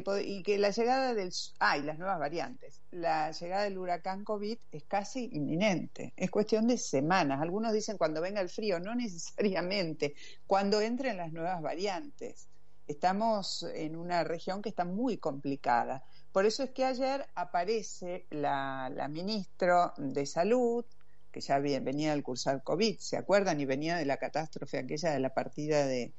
que, 0.44 0.58
la 0.58 0.70
llegada 0.70 1.14
del... 1.14 1.32
Ah, 1.60 1.78
las 1.78 1.98
nuevas 1.98 2.20
variantes. 2.20 2.82
La 2.92 3.32
llegada 3.32 3.64
del 3.64 3.78
huracán 3.78 4.24
COVID 4.24 4.58
es 4.72 4.84
casi 4.84 5.30
inminente, 5.32 6.14
es 6.16 6.30
cuestión 6.30 6.68
de 6.68 6.78
semanas. 6.78 7.42
Algunos 7.42 7.74
dicen 7.74 7.98
cuando 7.98 8.22
venga 8.22 8.42
el 8.42 8.50
frío, 8.50 8.80
no 8.80 8.96
necesariamente, 8.96 10.16
cuando 10.46 10.82
entren 10.82 11.18
las 11.18 11.32
nuevas 11.34 11.62
variantes. 11.62 12.48
Estamos 12.92 13.64
en 13.74 13.96
una 13.96 14.26
región 14.26 14.62
que 14.62 14.68
está 14.68 14.84
muy 14.84 15.18
complicada. 15.18 16.04
Por 16.34 16.46
eso 16.46 16.62
es 16.64 16.72
que 16.72 16.84
ayer 16.84 17.26
aparece 17.36 18.26
la, 18.30 19.08
ministra 19.10 19.94
de 19.98 20.26
Salud, 20.26 20.84
que 21.32 21.40
ya 21.40 21.60
venía 21.60 22.12
del 22.12 22.22
cursar 22.22 22.64
COVID, 22.64 23.00
¿se 23.00 23.16
acuerdan? 23.16 23.62
Y 23.62 23.66
venía 23.66 23.96
de 23.96 24.06
la 24.06 24.18
catástrofe 24.18 24.78
aquella 24.78 25.12
de 25.12 25.20
la 25.22 25.34
partida 25.34 25.86
de, 25.86 26.14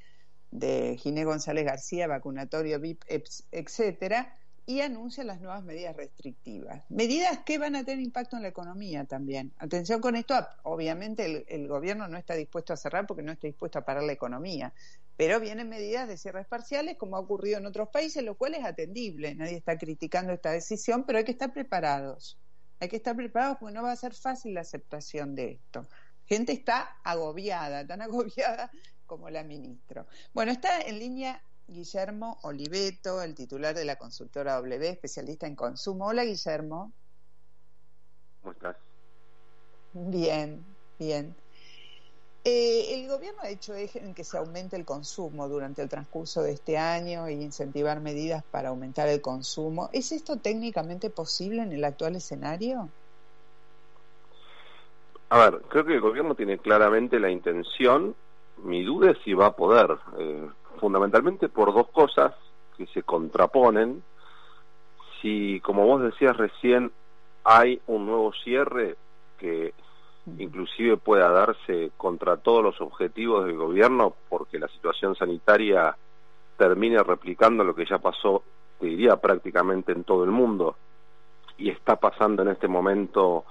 de 0.50 0.96
Ginés 0.96 1.26
González 1.26 1.66
García, 1.66 2.06
vacunatorio 2.06 2.80
VIP, 2.80 3.02
etcétera, 3.50 4.35
y 4.64 4.81
anuncia 4.81 5.25
las 5.25 5.40
nuevas 5.40 5.64
medidas 5.64 5.96
restrictivas. 5.96 6.85
Medidas 6.88 7.40
que 7.44 7.59
van 7.59 7.75
a 7.75 7.85
tener 7.85 8.05
impacto 8.05 8.37
en 8.37 8.42
la 8.42 8.48
economía 8.48 9.05
también. 9.05 9.53
Atención 9.59 10.01
con 10.01 10.14
esto, 10.14 10.35
obviamente 10.62 11.44
el, 11.48 11.66
gobierno 11.66 12.07
no 12.07 12.16
está 12.16 12.35
dispuesto 12.35 12.72
a 12.72 12.77
cerrar 12.77 13.07
porque 13.07 13.22
no 13.22 13.33
está 13.33 13.48
dispuesto 13.48 13.79
a 13.79 13.85
parar 13.85 14.05
la 14.05 14.12
economía, 14.12 14.72
pero 15.16 15.40
vienen 15.40 15.68
medidas 15.68 16.07
de 16.07 16.16
cierres 16.16 16.46
parciales 16.46 16.96
como 16.96 17.16
ha 17.16 17.20
ocurrido 17.20 17.59
en 17.59 17.66
otros 17.66 17.88
países, 17.88 18.22
lo 18.22 18.37
cual 18.37 18.55
es 18.55 18.64
atendible. 18.64 19.35
Nadie 19.35 19.57
está 19.57 19.77
criticando 19.77 20.33
esta 20.33 20.53
decisión, 20.53 21.05
pero 21.05 21.18
hay 21.18 21.25
que 21.25 21.33
estar 21.33 21.53
preparados. 21.53 22.38
Hay 22.79 22.88
que 22.88 22.96
estar 22.96 23.16
preparados 23.16 23.59
porque 23.59 23.75
no 23.75 23.83
va 23.83 23.92
a 23.92 23.96
ser 23.96 24.14
fácil 24.14 24.55
la 24.55 24.61
aceptación 24.61 25.35
de 25.35 25.53
esto. 25.53 25.87
Gente 26.27 26.53
está 26.53 26.98
agobiada, 27.03 27.87
tan 27.87 28.01
agobiada 28.03 28.70
como 29.07 29.29
la 29.29 29.42
ministra. 29.42 30.07
Bueno, 30.33 30.53
está 30.53 30.81
en 30.81 30.98
línea 30.98 31.42
Guillermo 31.66 32.38
Oliveto, 32.42 33.22
el 33.22 33.35
titular 33.35 33.75
de 33.75 33.85
la 33.85 33.96
consultora 33.96 34.55
W, 34.55 34.88
especialista 34.88 35.46
en 35.46 35.57
consumo. 35.57 36.07
Hola, 36.07 36.25
Guillermo. 36.25 36.92
¿Cómo 38.40 38.53
estás? 38.53 38.77
Bien, 39.92 40.64
bien. 40.98 41.37
Eh, 42.44 42.94
el 42.94 43.09
gobierno 43.09 43.40
ha 43.42 43.51
hecho 43.51 43.72
eje 43.75 44.01
en 44.01 44.14
que 44.14 44.25
se 44.25 44.37
aumente 44.37 44.75
el 44.75 44.85
consumo 44.85 45.48
durante 45.48 45.81
el 45.81 45.88
transcurso 45.88 46.42
de 46.42 46.53
este 46.53 46.77
año 46.77 47.29
y 47.29 47.35
incentivar 47.35 48.01
medidas 48.01 48.42
para 48.51 48.70
aumentar 48.70 49.09
el 49.09 49.20
consumo. 49.20 49.90
¿Es 49.92 50.11
esto 50.11 50.40
técnicamente 50.40 51.09
posible 51.11 51.62
en 51.62 51.72
el 51.72 51.85
actual 51.85 52.16
escenario? 52.16 52.88
A 55.29 55.38
ver, 55.38 55.62
creo 55.68 55.85
que 55.85 55.94
el 55.94 56.01
gobierno 56.01 56.35
tiene 56.35 56.59
claramente 56.59 57.20
la 57.20 57.31
intención, 57.31 58.16
mi 58.57 58.83
duda 58.83 59.12
es 59.12 59.18
si 59.25 59.35
va 59.35 59.46
a 59.46 59.57
poder. 59.57 59.96
Eh, 60.18 60.48
fundamentalmente 60.83 61.49
por 61.49 61.73
dos 61.73 61.87
cosas 61.90 62.35
que 62.77 62.87
se 62.87 63.05
contraponen. 63.05 64.03
Si, 65.21 65.61
como 65.61 65.87
vos 65.87 66.03
decías 66.03 66.37
recién, 66.37 66.90
hay 67.45 67.81
un 67.87 68.07
nuevo 68.07 68.33
cierre 68.33 68.97
que 69.38 69.75
inclusive 70.38 70.97
pueda 70.97 71.31
darse 71.31 71.92
contra 71.97 72.37
todos 72.37 72.64
los 72.64 72.81
objetivos 72.81 73.45
del 73.45 73.57
gobierno 73.57 74.12
porque 74.29 74.59
la 74.59 74.66
situación 74.68 75.14
sanitaria 75.14 75.97
termine 76.57 77.01
replicando 77.01 77.62
lo 77.62 77.77
que 77.77 77.87
ya 77.87 77.99
pasó, 77.99 78.42
te 78.81 78.87
diría, 78.87 79.16
prácticamente 79.16 79.92
en 79.92 80.03
todo 80.03 80.25
el 80.25 80.33
mundo 80.33 80.75
y 81.59 81.71
está 81.71 81.95
pasando 81.95 82.42
en 82.42 82.49
este 82.49 82.66
momento 82.66 83.45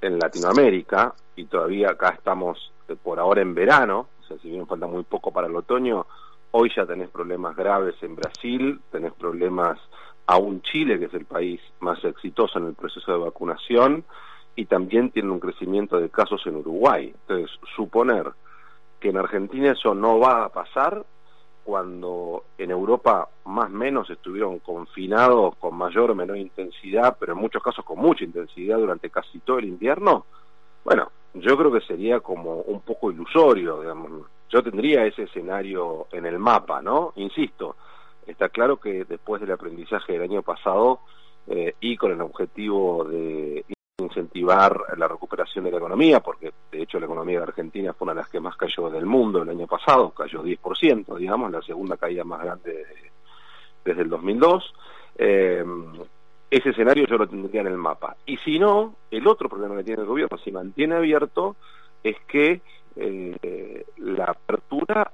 en 0.00 0.18
Latinoamérica 0.18 1.14
y 1.36 1.44
todavía 1.44 1.90
acá 1.90 2.14
estamos 2.16 2.72
eh, 2.88 2.96
por 2.96 3.20
ahora 3.20 3.42
en 3.42 3.54
verano, 3.54 4.08
o 4.22 4.26
sea, 4.26 4.38
si 4.38 4.48
bien 4.48 4.66
falta 4.66 4.86
muy 4.86 5.02
poco 5.02 5.32
para 5.32 5.48
el 5.48 5.56
otoño, 5.56 6.06
Hoy 6.52 6.70
ya 6.76 6.84
tenés 6.84 7.08
problemas 7.08 7.56
graves 7.56 7.94
en 8.02 8.14
Brasil, 8.14 8.80
tenés 8.90 9.12
problemas 9.14 9.78
aún 10.26 10.60
Chile, 10.62 10.98
que 10.98 11.06
es 11.06 11.14
el 11.14 11.24
país 11.24 11.60
más 11.80 12.04
exitoso 12.04 12.58
en 12.58 12.66
el 12.66 12.74
proceso 12.74 13.10
de 13.10 13.18
vacunación, 13.18 14.04
y 14.54 14.66
también 14.66 15.10
tiene 15.10 15.30
un 15.30 15.40
crecimiento 15.40 15.98
de 15.98 16.10
casos 16.10 16.46
en 16.46 16.56
Uruguay. 16.56 17.14
Entonces, 17.22 17.50
suponer 17.74 18.30
que 19.00 19.08
en 19.08 19.16
Argentina 19.16 19.72
eso 19.72 19.94
no 19.94 20.18
va 20.18 20.44
a 20.44 20.48
pasar 20.50 21.04
cuando 21.64 22.44
en 22.58 22.70
Europa 22.70 23.28
más 23.46 23.70
o 23.70 23.74
menos 23.74 24.10
estuvieron 24.10 24.58
confinados 24.58 25.56
con 25.56 25.74
mayor 25.74 26.10
o 26.10 26.14
menor 26.14 26.36
intensidad, 26.36 27.16
pero 27.18 27.32
en 27.32 27.38
muchos 27.38 27.62
casos 27.62 27.84
con 27.84 27.98
mucha 27.98 28.24
intensidad 28.24 28.76
durante 28.76 29.08
casi 29.08 29.38
todo 29.38 29.58
el 29.58 29.66
invierno, 29.66 30.26
bueno, 30.84 31.10
yo 31.34 31.56
creo 31.56 31.72
que 31.72 31.80
sería 31.80 32.20
como 32.20 32.56
un 32.56 32.80
poco 32.80 33.10
ilusorio, 33.10 33.80
digamos, 33.80 34.26
yo 34.52 34.62
tendría 34.62 35.06
ese 35.06 35.22
escenario 35.22 36.08
en 36.12 36.26
el 36.26 36.38
mapa, 36.38 36.82
¿no? 36.82 37.14
Insisto, 37.16 37.76
está 38.26 38.50
claro 38.50 38.76
que 38.76 39.04
después 39.04 39.40
del 39.40 39.52
aprendizaje 39.52 40.12
del 40.12 40.22
año 40.22 40.42
pasado 40.42 41.00
eh, 41.46 41.74
y 41.80 41.96
con 41.96 42.12
el 42.12 42.20
objetivo 42.20 43.04
de 43.04 43.64
incentivar 43.98 44.78
la 44.98 45.08
recuperación 45.08 45.64
de 45.64 45.70
la 45.70 45.78
economía, 45.78 46.20
porque 46.20 46.52
de 46.70 46.82
hecho 46.82 47.00
la 47.00 47.06
economía 47.06 47.38
de 47.38 47.44
Argentina 47.44 47.94
fue 47.94 48.04
una 48.06 48.14
de 48.14 48.20
las 48.20 48.28
que 48.28 48.40
más 48.40 48.56
cayó 48.56 48.90
del 48.90 49.06
mundo 49.06 49.42
el 49.42 49.48
año 49.48 49.66
pasado, 49.66 50.10
cayó 50.10 50.42
10%, 50.42 51.16
digamos, 51.16 51.50
la 51.50 51.62
segunda 51.62 51.96
caída 51.96 52.24
más 52.24 52.42
grande 52.42 52.84
desde, 53.84 54.02
el 54.02 54.08
2002. 54.10 54.74
Eh, 55.16 55.64
ese 56.50 56.70
escenario 56.70 57.06
yo 57.06 57.16
lo 57.16 57.26
tendría 57.26 57.62
en 57.62 57.68
el 57.68 57.78
mapa. 57.78 58.16
Y 58.26 58.36
si 58.38 58.58
no, 58.58 58.96
el 59.10 59.26
otro 59.26 59.48
problema 59.48 59.76
que 59.76 59.84
tiene 59.84 60.02
el 60.02 60.08
gobierno, 60.08 60.36
si 60.36 60.52
mantiene 60.52 60.96
abierto, 60.96 61.56
es 62.02 62.16
que 62.26 62.60
eh, 62.96 63.84
la 63.98 64.24
apertura 64.24 65.10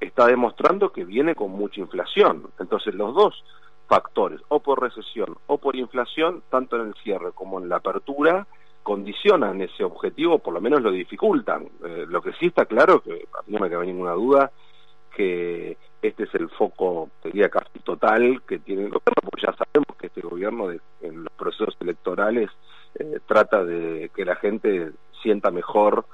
está 0.00 0.26
demostrando 0.26 0.92
que 0.92 1.04
viene 1.04 1.34
con 1.34 1.50
mucha 1.50 1.80
inflación. 1.80 2.50
Entonces 2.58 2.94
los 2.94 3.14
dos 3.14 3.44
factores, 3.86 4.40
o 4.48 4.60
por 4.60 4.80
recesión 4.80 5.36
o 5.46 5.58
por 5.58 5.76
inflación, 5.76 6.42
tanto 6.50 6.76
en 6.76 6.88
el 6.88 6.94
cierre 7.02 7.32
como 7.34 7.60
en 7.60 7.68
la 7.68 7.76
apertura, 7.76 8.46
condicionan 8.82 9.60
ese 9.60 9.84
objetivo, 9.84 10.38
por 10.38 10.54
lo 10.54 10.60
menos 10.60 10.82
lo 10.82 10.90
dificultan. 10.90 11.68
Eh, 11.84 12.06
lo 12.08 12.20
que 12.20 12.32
sí 12.32 12.46
está 12.46 12.64
claro, 12.64 13.00
que 13.00 13.26
no 13.46 13.58
me 13.58 13.70
cabe 13.70 13.86
ninguna 13.86 14.12
duda, 14.12 14.50
que 15.14 15.76
este 16.00 16.24
es 16.24 16.34
el 16.34 16.48
foco, 16.50 17.10
diría 17.22 17.48
casi 17.48 17.78
total, 17.80 18.42
que 18.42 18.58
tiene 18.58 18.82
el 18.82 18.88
gobierno, 18.88 19.22
porque 19.22 19.46
ya 19.46 19.52
sabemos 19.52 19.96
que 19.98 20.06
este 20.08 20.22
gobierno 20.22 20.70
en 20.70 21.24
los 21.24 21.32
procesos 21.34 21.76
electorales 21.80 22.50
eh, 22.96 23.20
trata 23.26 23.64
de 23.64 24.10
que 24.14 24.24
la 24.24 24.36
gente 24.36 24.90
sienta 25.22 25.50
mejor 25.50 26.04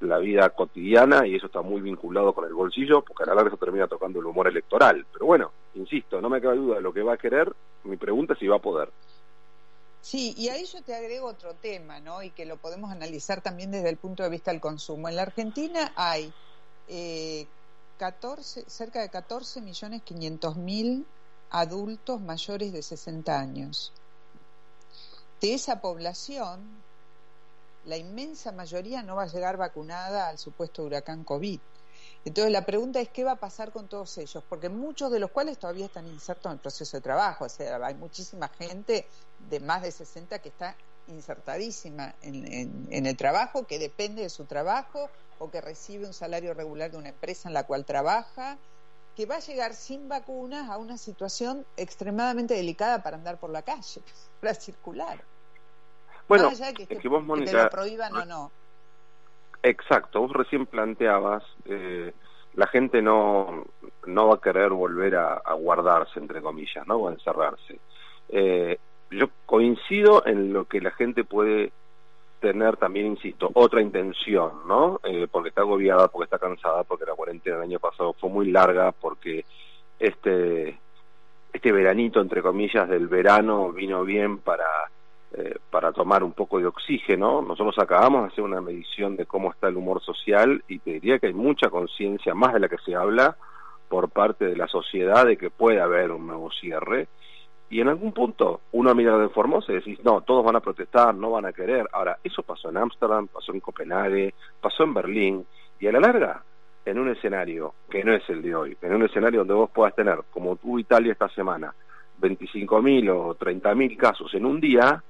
la 0.00 0.18
vida 0.18 0.50
cotidiana 0.50 1.26
y 1.26 1.36
eso 1.36 1.46
está 1.46 1.62
muy 1.62 1.80
vinculado 1.80 2.34
con 2.34 2.44
el 2.44 2.54
bolsillo, 2.54 3.02
porque 3.02 3.24
a 3.24 3.26
la 3.26 3.34
larga 3.34 3.48
eso 3.48 3.56
termina 3.56 3.88
tocando 3.88 4.20
el 4.20 4.26
humor 4.26 4.48
electoral. 4.48 5.06
Pero 5.12 5.26
bueno, 5.26 5.52
insisto, 5.74 6.20
no 6.20 6.28
me 6.28 6.40
cabe 6.40 6.56
duda 6.56 6.76
de 6.76 6.82
lo 6.82 6.92
que 6.92 7.02
va 7.02 7.14
a 7.14 7.18
querer, 7.18 7.52
mi 7.84 7.96
pregunta 7.96 8.34
es 8.34 8.38
si 8.38 8.46
va 8.46 8.56
a 8.56 8.60
poder. 8.60 8.90
Sí, 10.00 10.34
y 10.36 10.48
ahí 10.50 10.64
yo 10.66 10.82
te 10.82 10.94
agrego 10.94 11.26
otro 11.26 11.54
tema, 11.54 11.98
¿no? 11.98 12.22
Y 12.22 12.30
que 12.30 12.46
lo 12.46 12.58
podemos 12.58 12.92
analizar 12.92 13.40
también 13.40 13.72
desde 13.72 13.88
el 13.88 13.96
punto 13.96 14.22
de 14.22 14.28
vista 14.28 14.52
del 14.52 14.60
consumo. 14.60 15.08
En 15.08 15.16
la 15.16 15.22
Argentina 15.22 15.92
hay 15.96 16.32
eh, 16.88 17.46
14, 17.98 18.64
cerca 18.68 19.00
de 19.00 19.08
14 19.08 19.60
millones 19.62 20.02
500 20.02 20.56
mil 20.56 21.06
adultos 21.50 22.20
mayores 22.20 22.72
de 22.72 22.82
60 22.82 23.38
años. 23.38 23.92
De 25.40 25.54
esa 25.54 25.80
población, 25.80 26.60
la 27.86 27.96
inmensa 27.96 28.52
mayoría 28.52 29.02
no 29.02 29.16
va 29.16 29.24
a 29.24 29.28
llegar 29.28 29.56
vacunada 29.56 30.28
al 30.28 30.38
supuesto 30.38 30.84
huracán 30.84 31.24
COVID. 31.24 31.60
Entonces 32.24 32.52
la 32.52 32.66
pregunta 32.66 33.00
es 33.00 33.08
qué 33.08 33.22
va 33.22 33.32
a 33.32 33.36
pasar 33.36 33.70
con 33.70 33.88
todos 33.88 34.18
ellos, 34.18 34.42
porque 34.48 34.68
muchos 34.68 35.12
de 35.12 35.20
los 35.20 35.30
cuales 35.30 35.58
todavía 35.58 35.86
están 35.86 36.06
insertos 36.08 36.46
en 36.46 36.52
el 36.52 36.58
proceso 36.58 36.96
de 36.96 37.00
trabajo, 37.00 37.44
o 37.44 37.48
sea, 37.48 37.76
hay 37.86 37.94
muchísima 37.94 38.48
gente 38.48 39.06
de 39.48 39.60
más 39.60 39.82
de 39.82 39.92
60 39.92 40.40
que 40.40 40.48
está 40.48 40.76
insertadísima 41.06 42.16
en, 42.22 43.06
el 43.06 43.16
trabajo, 43.16 43.64
que 43.64 43.78
depende 43.78 44.22
de 44.22 44.30
su 44.30 44.44
trabajo 44.44 45.08
o 45.38 45.50
que 45.50 45.60
recibe 45.60 46.06
un 46.06 46.14
salario 46.14 46.52
regular 46.52 46.90
de 46.90 46.96
una 46.96 47.10
empresa 47.10 47.48
en 47.48 47.54
la 47.54 47.64
cual 47.64 47.84
trabaja, 47.84 48.58
que 49.14 49.24
va 49.24 49.36
a 49.36 49.40
llegar 49.40 49.74
sin 49.74 50.08
vacunas 50.08 50.68
a 50.68 50.78
una 50.78 50.98
situación 50.98 51.64
extremadamente 51.76 52.54
delicada 52.54 53.04
para 53.04 53.16
andar 53.16 53.38
por 53.38 53.50
la 53.50 53.62
calle, 53.62 54.02
para 54.40 54.54
circular. 54.54 55.35
Bueno, 56.28 56.50
es 56.50 56.98
que 57.00 57.08
vos, 57.08 57.24
Mónica... 57.24 57.64
lo 57.64 57.70
prohíban 57.70 58.16
o 58.16 58.24
no. 58.24 58.50
Exacto, 59.62 60.20
vos 60.20 60.32
recién 60.32 60.66
planteabas 60.66 61.42
eh, 61.64 62.12
la 62.56 62.66
gente 62.66 63.02
no, 63.02 63.64
no 64.06 64.28
va 64.28 64.36
a 64.36 64.40
querer 64.40 64.70
volver 64.70 65.14
a, 65.16 65.52
guardarse, 65.54 66.18
entre 66.18 66.40
comillas, 66.40 66.86
¿no? 66.86 66.96
O 66.96 67.08
a 67.08 67.12
encerrarse. 67.12 67.78
Eh, 68.30 68.78
yo 69.10 69.28
coincido 69.44 70.26
en 70.26 70.52
lo 70.52 70.64
que 70.64 70.80
la 70.80 70.90
gente 70.90 71.22
puede 71.22 71.70
tener 72.40 72.76
también, 72.76 73.06
insisto, 73.06 73.50
otra 73.54 73.82
intención, 73.82 74.52
¿no? 74.66 75.00
Eh, 75.04 75.28
porque 75.30 75.50
está 75.50 75.60
agobiada, 75.60 76.08
porque 76.08 76.24
está 76.24 76.38
cansada, 76.38 76.82
porque 76.84 77.04
la 77.04 77.14
cuarentena 77.14 77.56
del 77.56 77.64
año 77.64 77.78
pasado 77.78 78.14
fue 78.14 78.30
muy 78.30 78.50
larga, 78.50 78.92
porque 78.92 79.44
este, 79.98 80.78
este 81.52 81.72
veranito, 81.72 82.20
entre 82.20 82.40
comillas, 82.42 82.88
del 82.88 83.06
verano 83.06 83.70
vino 83.70 84.02
bien 84.04 84.38
para, 84.38 84.66
eh, 85.36 85.56
para 85.70 85.92
tomar 85.92 86.22
un 86.22 86.32
poco 86.32 86.58
de 86.58 86.66
oxígeno. 86.66 87.42
Nosotros 87.42 87.78
acabamos 87.78 88.22
de 88.22 88.28
hacer 88.28 88.44
una 88.44 88.60
medición 88.60 89.16
de 89.16 89.26
cómo 89.26 89.50
está 89.50 89.68
el 89.68 89.76
humor 89.76 90.02
social 90.02 90.62
y 90.68 90.78
te 90.78 90.92
diría 90.92 91.18
que 91.18 91.28
hay 91.28 91.34
mucha 91.34 91.68
conciencia, 91.70 92.34
más 92.34 92.54
de 92.54 92.60
la 92.60 92.68
que 92.68 92.78
se 92.78 92.94
habla, 92.94 93.36
por 93.88 94.10
parte 94.10 94.46
de 94.46 94.56
la 94.56 94.66
sociedad 94.66 95.26
de 95.26 95.36
que 95.36 95.50
puede 95.50 95.80
haber 95.80 96.10
un 96.10 96.26
nuevo 96.26 96.50
cierre 96.50 97.08
y 97.68 97.80
en 97.80 97.88
algún 97.88 98.12
punto 98.12 98.60
uno 98.72 98.94
mira 98.94 99.16
de 99.18 99.28
Formosa 99.28 99.72
y 99.72 99.76
decís, 99.76 99.98
no, 100.04 100.20
todos 100.20 100.44
van 100.44 100.56
a 100.56 100.60
protestar, 100.60 101.14
no 101.14 101.30
van 101.30 101.46
a 101.46 101.52
querer. 101.52 101.88
Ahora, 101.92 102.18
eso 102.22 102.42
pasó 102.42 102.70
en 102.70 102.76
Ámsterdam, 102.76 103.26
pasó 103.28 103.52
en 103.52 103.60
Copenhague, 103.60 104.34
pasó 104.60 104.84
en 104.84 104.94
Berlín, 104.94 105.46
y 105.80 105.86
a 105.86 105.92
la 105.92 106.00
larga, 106.00 106.42
en 106.84 106.98
un 106.98 107.08
escenario 107.10 107.74
que 107.90 108.04
no 108.04 108.14
es 108.14 108.22
el 108.30 108.42
de 108.42 108.54
hoy, 108.54 108.76
en 108.80 108.94
un 108.94 109.02
escenario 109.02 109.40
donde 109.40 109.54
vos 109.54 109.70
puedas 109.70 109.94
tener, 109.94 110.20
como 110.30 110.56
tú 110.56 110.78
Italia 110.78 111.12
esta 111.12 111.28
semana, 111.30 111.74
25.000 112.20 113.10
o 113.10 113.34
30.000 113.34 113.96
casos 113.96 114.32
en 114.34 114.46
un 114.46 114.60
día, 114.60 115.02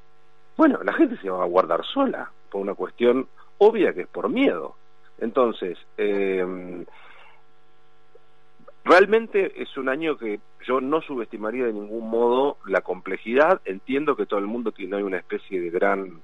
bueno, 0.56 0.80
la 0.82 0.92
gente 0.92 1.16
se 1.18 1.30
va 1.30 1.42
a 1.42 1.48
guardar 1.48 1.84
sola, 1.84 2.30
por 2.50 2.60
una 2.60 2.74
cuestión 2.74 3.28
obvia 3.58 3.92
que 3.92 4.02
es 4.02 4.08
por 4.08 4.28
miedo. 4.28 4.76
Entonces, 5.18 5.78
eh, 5.96 6.84
Realmente 8.86 9.60
es 9.60 9.76
un 9.76 9.88
año 9.88 10.16
que 10.16 10.38
yo 10.64 10.80
no 10.80 11.00
subestimaría 11.00 11.64
de 11.64 11.72
ningún 11.72 12.08
modo 12.08 12.58
la 12.66 12.82
complejidad. 12.82 13.60
Entiendo 13.64 14.14
que 14.14 14.26
todo 14.26 14.38
el 14.38 14.46
mundo 14.46 14.70
tiene 14.70 15.02
una 15.02 15.16
especie 15.16 15.60
de 15.60 15.70
gran, 15.70 16.20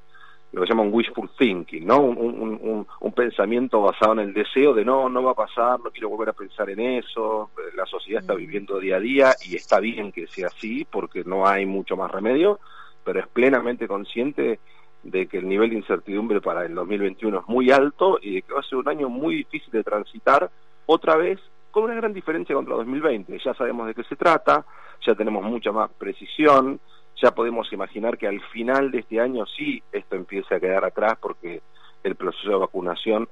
lo 0.53 0.63
que 0.63 0.69
llaman 0.69 0.91
wishful 0.93 1.29
thinking, 1.37 1.85
¿no? 1.85 1.99
Un, 1.99 2.87
pensamiento 3.17 3.83
basado 3.83 4.13
en 4.13 4.21
el 4.21 4.33
deseo 4.33 4.75
de 4.75 4.85
no, 4.85 5.09
no 5.09 5.25
va 5.25 5.33
a 5.33 5.35
pasar, 5.35 5.81
no 5.81 5.91
quiero 5.91 6.09
volver 6.09 6.29
a 6.29 6.35
pensar 6.35 6.71
en 6.71 6.79
eso. 6.79 7.51
La 7.75 7.85
sociedad 7.85 8.21
está 8.21 8.35
mm. 8.35 8.39
viviendo 8.39 8.79
día 8.79 8.97
a 8.97 9.01
día 9.01 9.35
y 9.45 9.57
está 9.57 9.81
bien 9.81 10.13
que 10.13 10.29
sea 10.29 10.47
así 10.47 10.87
porque 10.89 11.25
no 11.25 11.49
hay 11.49 11.67
mucho 11.67 11.97
más 11.97 12.13
remedio, 12.13 12.61
pero 13.05 13.21
es 13.21 13.29
plenamente 13.29 13.89
consciente 13.89 14.59
de 15.03 15.27
que 15.27 15.39
el 15.39 15.49
nivel 15.49 15.71
de 15.71 15.77
incertidumbre 15.77 16.41
para 16.41 16.65
el 16.65 16.75
2021 16.75 17.41
es 17.41 17.49
muy 17.49 17.71
alto 17.71 18.19
y 18.23 18.35
de 18.35 18.43
que 18.43 18.53
va 18.53 18.61
a 18.61 18.65
ser 18.65 18.79
un 18.79 18.89
año 18.89 19.09
muy 19.09 19.37
difícil 19.37 19.71
de 19.73 19.83
transitar 19.83 20.51
otra 20.87 21.17
vez 21.17 21.41
con 21.71 21.85
una 21.85 21.95
gran 21.95 22.13
diferencia 22.13 22.55
contra 22.55 22.77
2020. 22.77 23.39
Ya 23.39 23.55
sabemos 23.55 23.87
de 23.87 23.95
qué 23.95 24.05
se 24.05 24.17
trata, 24.17 24.65
ya 25.05 25.15
tenemos 25.15 25.43
mucha 25.45 25.73
más 25.73 25.91
precisión, 25.91 26.79
ya 27.21 27.33
podemos 27.33 27.73
imaginar 27.73 28.19
que 28.19 28.29
al 28.29 28.41
final 28.53 28.91
de 28.91 29.01
este 29.01 29.21
año 29.21 29.45
sí 29.47 29.83
esto 29.91 30.17
empiece 30.17 30.55
a 30.55 30.61
quedar 30.61 30.85
atrás 30.85 31.15
porque 31.21 31.63
el 32.05 32.15
proceso 32.15 32.51
de 32.51 32.57
vacunación 32.57 33.29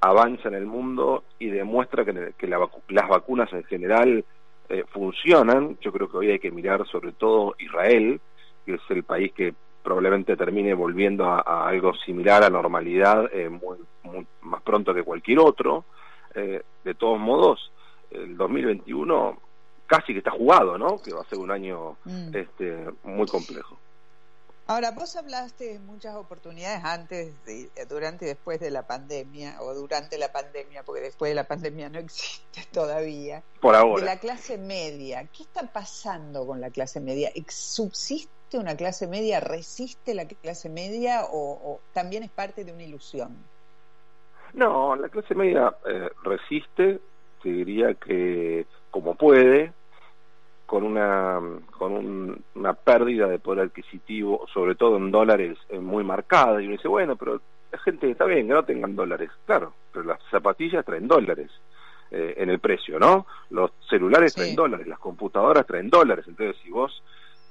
avanza 0.00 0.48
en 0.48 0.54
el 0.54 0.66
mundo 0.66 1.24
y 1.38 1.48
demuestra 1.48 2.04
que, 2.04 2.46
las 2.88 3.08
vacunas 3.08 3.52
en 3.52 3.64
general 3.64 4.24
eh, 4.68 4.84
funcionan. 4.90 5.78
Yo 5.80 5.92
creo 5.92 6.10
que 6.10 6.16
hoy 6.16 6.30
hay 6.30 6.38
que 6.38 6.50
mirar 6.50 6.86
sobre 6.86 7.12
todo 7.12 7.54
Israel, 7.58 8.20
que 8.64 8.74
es 8.74 8.80
el 8.90 9.04
país 9.04 9.32
que 9.32 9.54
probablemente 9.82 10.36
termine 10.36 10.74
volviendo 10.74 11.24
a, 11.26 11.68
algo 11.68 11.94
similar 11.94 12.42
a 12.42 12.50
normalidad 12.50 13.30
eh, 13.32 13.48
muy, 13.50 13.78
más 14.42 14.62
pronto 14.62 14.94
que 14.94 15.02
cualquier 15.02 15.38
otro. 15.38 15.84
Eh, 16.34 16.62
de 16.82 16.94
todos 16.94 17.20
modos, 17.20 17.70
el 18.10 18.36
2021 18.36 19.38
casi 19.86 20.12
que 20.12 20.18
está 20.18 20.30
jugado, 20.30 20.78
¿no? 20.78 21.00
Que 21.02 21.12
va 21.12 21.20
a 21.20 21.28
ser 21.28 21.38
un 21.38 21.50
año 21.50 21.96
mm. 22.04 22.34
este, 22.34 22.86
muy 23.04 23.26
complejo. 23.26 23.78
Ahora, 24.66 24.92
vos 24.92 25.14
hablaste 25.16 25.74
de 25.74 25.78
muchas 25.78 26.16
oportunidades 26.16 26.82
antes, 26.82 27.34
de, 27.44 27.68
durante 27.86 28.24
y 28.24 28.28
después 28.28 28.58
de 28.60 28.70
la 28.70 28.86
pandemia, 28.86 29.60
o 29.60 29.74
durante 29.74 30.16
la 30.16 30.32
pandemia, 30.32 30.82
porque 30.84 31.02
después 31.02 31.30
de 31.30 31.34
la 31.34 31.44
pandemia 31.44 31.90
no 31.90 31.98
existe 31.98 32.64
todavía. 32.72 33.42
Por 33.60 33.74
ahora. 33.74 34.00
De 34.00 34.06
la 34.06 34.18
clase 34.18 34.56
media. 34.56 35.28
¿Qué 35.36 35.42
está 35.42 35.70
pasando 35.70 36.46
con 36.46 36.62
la 36.62 36.70
clase 36.70 37.00
media? 37.00 37.30
¿Subsiste 37.48 38.33
una 38.58 38.76
clase 38.76 39.06
media? 39.06 39.40
¿Resiste 39.40 40.14
la 40.14 40.26
clase 40.26 40.68
media? 40.68 41.22
¿O, 41.30 41.80
también 41.92 42.22
es 42.22 42.30
parte 42.30 42.64
de 42.64 42.72
una 42.72 42.82
ilusión? 42.82 43.36
No, 44.54 44.94
la 44.96 45.08
clase 45.08 45.34
media 45.34 45.74
eh, 45.86 46.10
resiste, 46.22 47.00
diría 47.42 47.94
que 47.94 48.66
como 48.90 49.16
puede, 49.16 49.72
con 50.66 50.84
una 50.84 51.40
con 51.72 52.42
una 52.54 52.74
pérdida 52.74 53.28
de 53.28 53.38
poder 53.38 53.66
adquisitivo, 53.66 54.46
sobre 54.52 54.74
todo 54.74 54.96
en 54.96 55.10
dólares, 55.10 55.58
eh, 55.68 55.78
muy 55.78 56.04
marcada. 56.04 56.60
Y 56.60 56.66
uno 56.66 56.76
dice, 56.76 56.88
bueno, 56.88 57.16
pero 57.16 57.40
la 57.70 57.78
gente 57.78 58.10
está 58.10 58.24
bien 58.24 58.46
que 58.46 58.54
no 58.54 58.64
tengan 58.64 58.96
dólares. 58.96 59.30
Claro, 59.46 59.74
pero 59.92 60.04
las 60.04 60.20
zapatillas 60.30 60.84
traen 60.84 61.08
dólares 61.08 61.50
eh, 62.10 62.34
en 62.36 62.50
el 62.50 62.60
precio, 62.60 62.98
¿no? 62.98 63.26
Los 63.50 63.72
celulares 63.90 64.34
traen 64.34 64.54
dólares, 64.54 64.86
las 64.86 64.98
computadoras 64.98 65.66
traen 65.66 65.90
dólares. 65.90 66.24
Entonces, 66.28 66.56
si 66.62 66.70
vos 66.70 67.02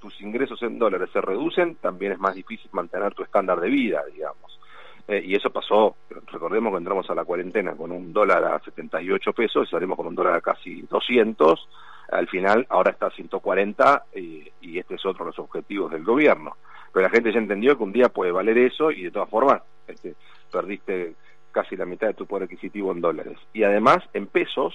tus 0.03 0.19
ingresos 0.19 0.61
en 0.63 0.77
dólares 0.77 1.09
se 1.13 1.21
reducen, 1.21 1.75
también 1.75 2.11
es 2.11 2.19
más 2.19 2.35
difícil 2.35 2.69
mantener 2.73 3.13
tu 3.13 3.23
estándar 3.23 3.61
de 3.61 3.69
vida, 3.69 4.03
digamos. 4.13 4.59
Eh, 5.07 5.23
y 5.25 5.33
eso 5.33 5.49
pasó, 5.49 5.95
recordemos 6.27 6.73
que 6.73 6.77
entramos 6.79 7.09
a 7.09 7.15
la 7.15 7.23
cuarentena 7.23 7.73
con 7.73 7.89
un 7.89 8.11
dólar 8.11 8.43
a 8.43 8.59
78 8.59 9.31
pesos 9.31 9.65
y 9.65 9.71
salimos 9.71 9.95
con 9.95 10.07
un 10.07 10.15
dólar 10.15 10.35
a 10.35 10.41
casi 10.41 10.81
200, 10.81 11.69
al 12.11 12.27
final 12.27 12.67
ahora 12.69 12.91
está 12.91 13.07
a 13.07 13.11
140 13.11 14.03
y, 14.15 14.43
y 14.59 14.77
este 14.77 14.95
es 14.95 15.05
otro 15.05 15.23
de 15.23 15.31
los 15.31 15.39
objetivos 15.39 15.89
del 15.89 16.03
gobierno. 16.03 16.57
Pero 16.91 17.05
la 17.05 17.09
gente 17.09 17.31
ya 17.31 17.39
entendió 17.39 17.77
que 17.77 17.83
un 17.83 17.93
día 17.93 18.09
puede 18.09 18.33
valer 18.33 18.57
eso 18.57 18.91
y 18.91 19.03
de 19.03 19.11
todas 19.11 19.29
formas 19.29 19.61
este, 19.87 20.15
perdiste 20.51 21.15
casi 21.53 21.77
la 21.77 21.85
mitad 21.85 22.07
de 22.07 22.13
tu 22.13 22.25
poder 22.25 22.43
adquisitivo 22.43 22.91
en 22.91 22.99
dólares. 22.99 23.37
Y 23.53 23.63
además 23.63 23.99
en 24.13 24.27
pesos 24.27 24.73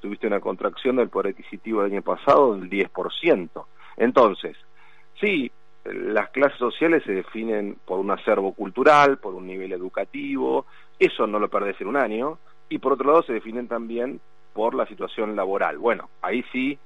tuviste 0.00 0.26
una 0.26 0.40
contracción 0.40 0.96
del 0.96 1.10
poder 1.10 1.32
adquisitivo 1.32 1.82
del 1.82 1.92
año 1.92 2.02
pasado 2.02 2.56
del 2.56 2.70
10%. 2.70 3.66
Entonces, 3.96 4.56
sí, 5.20 5.50
las 5.84 6.30
clases 6.30 6.58
sociales 6.58 7.02
se 7.04 7.12
definen 7.12 7.76
por 7.84 7.98
un 7.98 8.10
acervo 8.10 8.52
cultural, 8.52 9.18
por 9.18 9.34
un 9.34 9.46
nivel 9.46 9.72
educativo, 9.72 10.66
eso 10.98 11.26
no 11.26 11.38
lo 11.38 11.48
perdés 11.48 11.80
en 11.80 11.88
un 11.88 11.96
año, 11.96 12.38
y 12.68 12.78
por 12.78 12.92
otro 12.92 13.10
lado 13.10 13.22
se 13.22 13.32
definen 13.32 13.68
también 13.68 14.20
por 14.52 14.74
la 14.74 14.86
situación 14.86 15.34
laboral. 15.34 15.78
Bueno, 15.78 16.08
ahí 16.20 16.44
sí 16.52 16.78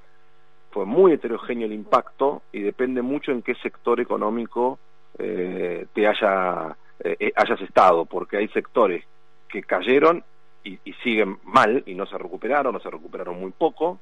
fue 0.70 0.84
muy 0.84 1.12
heterogéneo 1.12 1.66
el 1.66 1.72
impacto 1.72 2.42
y 2.52 2.60
depende 2.60 3.02
mucho 3.02 3.32
en 3.32 3.42
qué 3.42 3.54
sector 3.56 4.00
económico 4.00 4.78
eh, 5.18 5.86
te 5.94 6.06
haya, 6.06 6.76
eh, 7.00 7.32
hayas 7.34 7.60
estado, 7.60 8.04
porque 8.06 8.36
hay 8.36 8.48
sectores 8.48 9.04
que 9.48 9.62
cayeron 9.62 10.24
y, 10.64 10.78
y 10.84 10.92
siguen 11.04 11.38
mal 11.44 11.82
y 11.86 11.94
no 11.94 12.06
se 12.06 12.18
recuperaron, 12.18 12.72
no 12.72 12.80
se 12.80 12.90
recuperaron 12.90 13.38
muy 13.40 13.52
poco, 13.52 14.00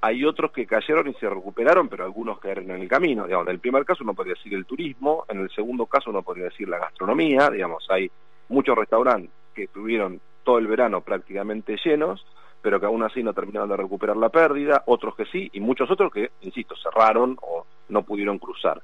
hay 0.00 0.24
otros 0.24 0.52
que 0.52 0.66
cayeron 0.66 1.08
y 1.08 1.14
se 1.14 1.28
recuperaron, 1.28 1.88
pero 1.88 2.04
algunos 2.04 2.38
cayeron 2.38 2.70
en 2.70 2.82
el 2.82 2.88
camino. 2.88 3.24
Digamos, 3.24 3.46
en 3.46 3.52
el 3.52 3.60
primer 3.60 3.84
caso 3.84 4.04
uno 4.04 4.14
podría 4.14 4.34
decir 4.34 4.54
el 4.54 4.66
turismo, 4.66 5.24
en 5.28 5.40
el 5.40 5.50
segundo 5.50 5.86
caso 5.86 6.10
uno 6.10 6.22
podría 6.22 6.44
decir 6.44 6.68
la 6.68 6.78
gastronomía, 6.78 7.50
digamos, 7.50 7.86
hay 7.90 8.10
muchos 8.48 8.76
restaurantes 8.76 9.30
que 9.54 9.64
estuvieron 9.64 10.20
todo 10.44 10.58
el 10.58 10.66
verano 10.66 11.00
prácticamente 11.00 11.76
llenos, 11.84 12.24
pero 12.62 12.78
que 12.78 12.86
aún 12.86 13.02
así 13.02 13.22
no 13.22 13.32
terminaron 13.32 13.68
de 13.68 13.76
recuperar 13.76 14.16
la 14.16 14.28
pérdida, 14.28 14.82
otros 14.86 15.16
que 15.16 15.24
sí, 15.26 15.50
y 15.52 15.60
muchos 15.60 15.90
otros 15.90 16.12
que, 16.12 16.30
insisto, 16.42 16.74
cerraron 16.76 17.36
o 17.42 17.64
no 17.88 18.02
pudieron 18.02 18.38
cruzar. 18.38 18.82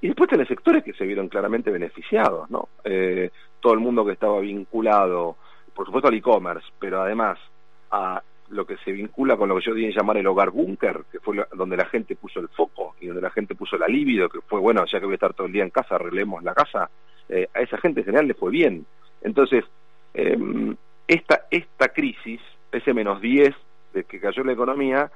Y 0.00 0.08
después 0.08 0.28
tenés 0.28 0.48
sectores 0.48 0.82
que 0.82 0.92
se 0.92 1.04
vieron 1.04 1.28
claramente 1.28 1.70
beneficiados, 1.70 2.50
¿no? 2.50 2.68
Eh, 2.84 3.30
todo 3.60 3.72
el 3.72 3.80
mundo 3.80 4.04
que 4.04 4.12
estaba 4.12 4.40
vinculado, 4.40 5.36
por 5.74 5.86
supuesto 5.86 6.08
al 6.08 6.14
e-commerce, 6.14 6.66
pero 6.78 7.00
además 7.00 7.38
a 7.92 8.22
lo 8.52 8.66
que 8.66 8.76
se 8.78 8.92
vincula 8.92 9.36
con 9.36 9.48
lo 9.48 9.56
que 9.56 9.66
yo 9.66 9.74
dije 9.74 9.92
llamar 9.92 10.16
el 10.18 10.26
hogar 10.26 10.50
búnker, 10.50 11.04
que 11.10 11.20
fue 11.20 11.44
donde 11.54 11.76
la 11.76 11.86
gente 11.86 12.16
puso 12.16 12.40
el 12.40 12.48
foco 12.48 12.94
y 13.00 13.06
donde 13.06 13.22
la 13.22 13.30
gente 13.30 13.54
puso 13.54 13.76
la 13.76 13.88
libido, 13.88 14.28
que 14.28 14.40
fue, 14.42 14.60
bueno, 14.60 14.84
ya 14.84 15.00
que 15.00 15.06
voy 15.06 15.14
a 15.14 15.16
estar 15.16 15.34
todo 15.34 15.46
el 15.46 15.52
día 15.52 15.64
en 15.64 15.70
casa, 15.70 15.94
arreglemos 15.94 16.42
la 16.42 16.54
casa, 16.54 16.90
eh, 17.28 17.48
a 17.54 17.60
esa 17.60 17.78
gente 17.78 18.00
en 18.00 18.06
general 18.06 18.28
le 18.28 18.34
fue 18.34 18.50
bien. 18.50 18.86
Entonces, 19.22 19.64
em, 20.14 20.76
esta, 21.08 21.46
esta 21.50 21.88
crisis, 21.88 22.40
ese 22.70 22.92
menos 22.92 23.20
10 23.20 23.54
de 23.94 24.04
que 24.04 24.20
cayó 24.20 24.44
la 24.44 24.52
economía, 24.52 25.10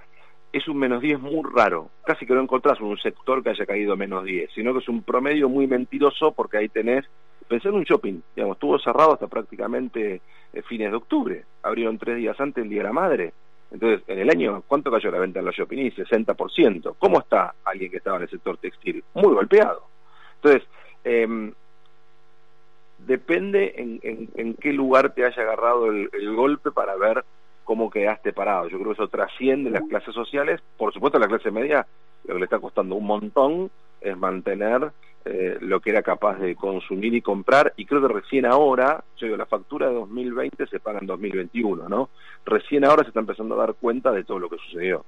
es 0.53 0.67
un 0.69 0.79
menos 0.79 1.03
10 1.03 1.21
muy 1.21 1.43
raro. 1.55 1.91
Casi 2.05 2.27
que 2.27 2.35
no 2.35 2.41
encontrás 2.41 2.81
un 2.81 2.97
sector 2.99 3.43
que 3.43 3.51
haya 3.51 3.67
caído 3.67 3.97
menos 3.97 4.25
10, 4.25 4.51
sino 4.55 4.73
que 4.73 4.79
es 4.79 4.89
un 4.89 5.03
promedio 5.03 5.49
muy 5.49 5.67
mentiroso 5.67 6.33
porque 6.33 6.59
ahí 6.59 6.69
tenés 6.69 7.05
pensé 7.49 7.69
en 7.69 7.75
un 7.75 7.85
shopping, 7.85 8.21
digamos, 8.35 8.57
estuvo 8.57 8.79
cerrado 8.79 9.15
hasta 9.15 9.27
prácticamente 9.27 10.21
eh, 10.53 10.63
fines 10.63 10.91
de 10.91 10.97
octubre, 10.97 11.45
abrieron 11.63 11.99
tres 11.99 12.17
días 12.17 12.39
antes 12.41 12.65
el 12.65 12.71
Día 12.71 12.81
de 12.81 12.89
la 12.89 12.93
Madre. 12.93 13.33
Entonces, 13.71 14.03
en 14.07 14.19
el 14.21 14.31
año, 14.31 14.63
¿cuánto 14.67 14.91
cayó 14.91 15.11
la 15.11 15.19
venta 15.19 15.41
en 15.41 15.45
los 15.45 15.55
shopping? 15.55 15.91
60%. 15.91 16.95
¿Cómo 16.99 17.19
está 17.19 17.55
alguien 17.65 17.91
que 17.91 17.97
estaba 17.97 18.17
en 18.17 18.23
el 18.25 18.31
sector 18.31 18.57
textil? 18.59 19.03
Muy 19.15 19.35
golpeado. 19.35 19.83
Entonces, 20.37 20.69
em, 21.03 21.53
depende 22.99 23.75
en, 23.77 24.55
qué 24.55 24.73
lugar 24.73 25.15
te 25.15 25.25
haya 25.25 25.43
agarrado 25.43 25.91
el, 25.91 26.35
golpe 26.35 26.71
para 26.71 26.95
ver 26.97 27.25
cómo 27.65 27.91
quedaste 27.91 28.33
parado. 28.33 28.69
Yo 28.69 28.79
creo 28.79 28.95
que 28.95 29.03
eso 29.03 29.09
trasciende 29.09 29.71
las 29.71 29.83
clases 29.89 30.15
sociales. 30.15 30.61
Por 30.77 30.93
supuesto, 30.93 31.19
la 31.19 31.29
clase 31.29 31.51
media 31.51 31.87
lo 32.25 32.35
que 32.35 32.41
le 32.41 32.45
está 32.45 32.59
costando 32.59 32.95
un 32.95 33.07
montón 33.07 33.71
es 34.01 34.17
mantener 34.17 34.93
eh, 35.29 35.59
lo 35.61 35.81
que 35.81 35.91
era 35.91 36.03
capaz 36.03 36.39
de 36.39 36.55
consumir 36.55 37.13
y 37.13 37.21
comprar, 37.21 37.75
y 37.77 37.85
creo 37.85 38.01
que 38.01 38.15
recién 38.15 38.47
ahora, 38.47 39.03
yo 39.17 39.27
digo, 39.27 39.37
la 39.37 39.47
factura 39.47 39.89
de 39.89 39.95
2020 39.95 40.69
se 40.69 40.79
paga 40.79 41.01
en 41.01 41.07
2021, 41.07 41.89
¿no? 41.89 42.11
Recién 42.45 42.85
ahora 42.85 43.03
se 43.03 43.09
está 43.09 43.19
empezando 43.19 43.57
a 43.57 43.67
dar 43.67 43.75
cuenta 43.75 44.13
de 44.13 44.23
todo 44.23 44.39
lo 44.39 44.49
que 44.49 44.59
sucedió. 44.59 45.05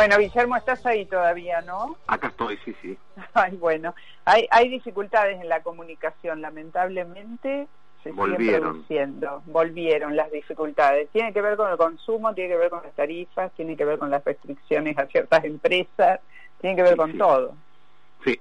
Bueno, 0.00 0.16
Guillermo, 0.16 0.56
estás 0.56 0.86
ahí 0.86 1.04
todavía, 1.04 1.60
¿no? 1.60 1.94
Acá 2.06 2.28
estoy, 2.28 2.56
sí, 2.64 2.74
sí. 2.80 2.96
Ay, 3.34 3.54
bueno, 3.58 3.94
hay, 4.24 4.46
hay 4.50 4.70
dificultades 4.70 5.38
en 5.38 5.46
la 5.46 5.62
comunicación, 5.62 6.40
lamentablemente 6.40 7.68
se 8.02 8.10
Volvieron. 8.12 8.82
volvieron 9.44 10.16
las 10.16 10.32
dificultades. 10.32 11.10
Tiene 11.10 11.34
que 11.34 11.42
ver 11.42 11.58
con 11.58 11.70
el 11.70 11.76
consumo, 11.76 12.32
tiene 12.32 12.48
que 12.48 12.56
ver 12.56 12.70
con 12.70 12.82
las 12.82 12.94
tarifas, 12.94 13.52
tiene 13.52 13.76
que 13.76 13.84
ver 13.84 13.98
con 13.98 14.08
las 14.10 14.24
restricciones 14.24 14.96
a 14.96 15.04
ciertas 15.04 15.44
empresas, 15.44 16.20
tiene 16.62 16.76
que 16.76 16.82
ver 16.82 16.92
Sí, 16.92 16.96
con 16.96 17.12
sí. 17.12 17.18
todo. 17.18 17.54
Sí, 18.24 18.40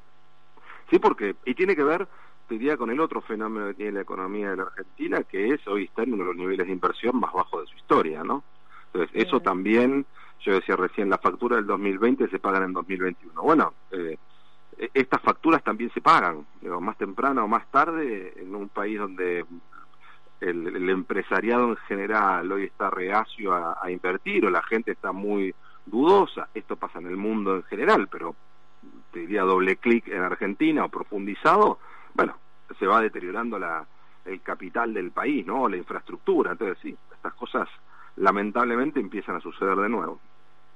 sí, 0.89 0.97
porque, 0.99 1.35
y 1.43 1.55
tiene 1.55 1.75
que 1.75 1.83
ver, 1.83 2.07
te 2.47 2.53
diría, 2.53 2.77
con 2.77 2.89
el 2.89 3.01
otro 3.01 3.19
fenómeno 3.19 3.67
que 3.67 3.73
tiene 3.73 3.91
la 3.91 4.01
economía 4.01 4.51
de 4.51 4.55
la 4.55 4.63
Argentina, 4.63 5.23
que 5.23 5.49
es 5.49 5.67
hoy 5.67 5.83
está 5.83 6.03
en 6.03 6.13
uno 6.13 6.23
de 6.23 6.27
los 6.29 6.37
niveles 6.37 6.67
de 6.67 6.71
inversión 6.71 7.19
más 7.19 7.33
bajos 7.33 7.63
de 7.63 7.67
su 7.67 7.75
historia, 7.75 8.23
¿no? 8.23 8.45
Entonces, 8.93 9.27
eso 9.27 9.39
también, 9.39 10.05
yo 10.41 10.53
decía 10.53 10.75
recién, 10.75 11.09
la 11.09 11.17
factura 11.17 11.57
del 11.57 11.67
2020 11.67 12.27
se 12.29 12.39
pagan 12.39 12.63
en 12.63 12.73
2021. 12.73 13.41
Bueno, 13.41 13.73
eh, 13.91 14.17
e- 14.77 14.89
estas 14.93 15.21
facturas 15.21 15.63
también 15.63 15.91
se 15.93 16.01
pagan, 16.01 16.45
digo, 16.61 16.81
más 16.81 16.97
temprano 16.97 17.43
o 17.43 17.47
más 17.47 17.69
tarde, 17.71 18.33
en 18.37 18.55
un 18.55 18.69
país 18.69 18.97
donde 18.99 19.45
el, 20.41 20.67
el 20.75 20.89
empresariado 20.89 21.69
en 21.69 21.75
general 21.77 22.51
hoy 22.51 22.63
está 22.65 22.89
reacio 22.89 23.53
a, 23.53 23.77
a 23.81 23.91
invertir 23.91 24.45
o 24.45 24.49
la 24.49 24.63
gente 24.63 24.91
está 24.91 25.11
muy 25.11 25.53
dudosa, 25.85 26.49
esto 26.53 26.75
pasa 26.75 26.99
en 26.99 27.07
el 27.07 27.17
mundo 27.17 27.55
en 27.55 27.63
general, 27.63 28.07
pero 28.09 28.35
te 29.11 29.19
diría 29.21 29.43
doble 29.43 29.77
clic 29.77 30.07
en 30.07 30.21
Argentina 30.21 30.85
o 30.85 30.89
profundizado, 30.89 31.79
bueno, 32.13 32.35
se 32.77 32.85
va 32.85 33.01
deteriorando 33.01 33.59
la, 33.59 33.85
el 34.25 34.41
capital 34.41 34.93
del 34.93 35.11
país, 35.11 35.45
¿no? 35.45 35.67
La 35.67 35.77
infraestructura. 35.77 36.51
Entonces, 36.51 36.77
sí, 36.81 36.95
estas 37.13 37.33
cosas 37.33 37.67
lamentablemente 38.19 38.99
empiezan 38.99 39.35
a 39.35 39.41
suceder 39.41 39.75
de 39.77 39.89
nuevo. 39.89 40.19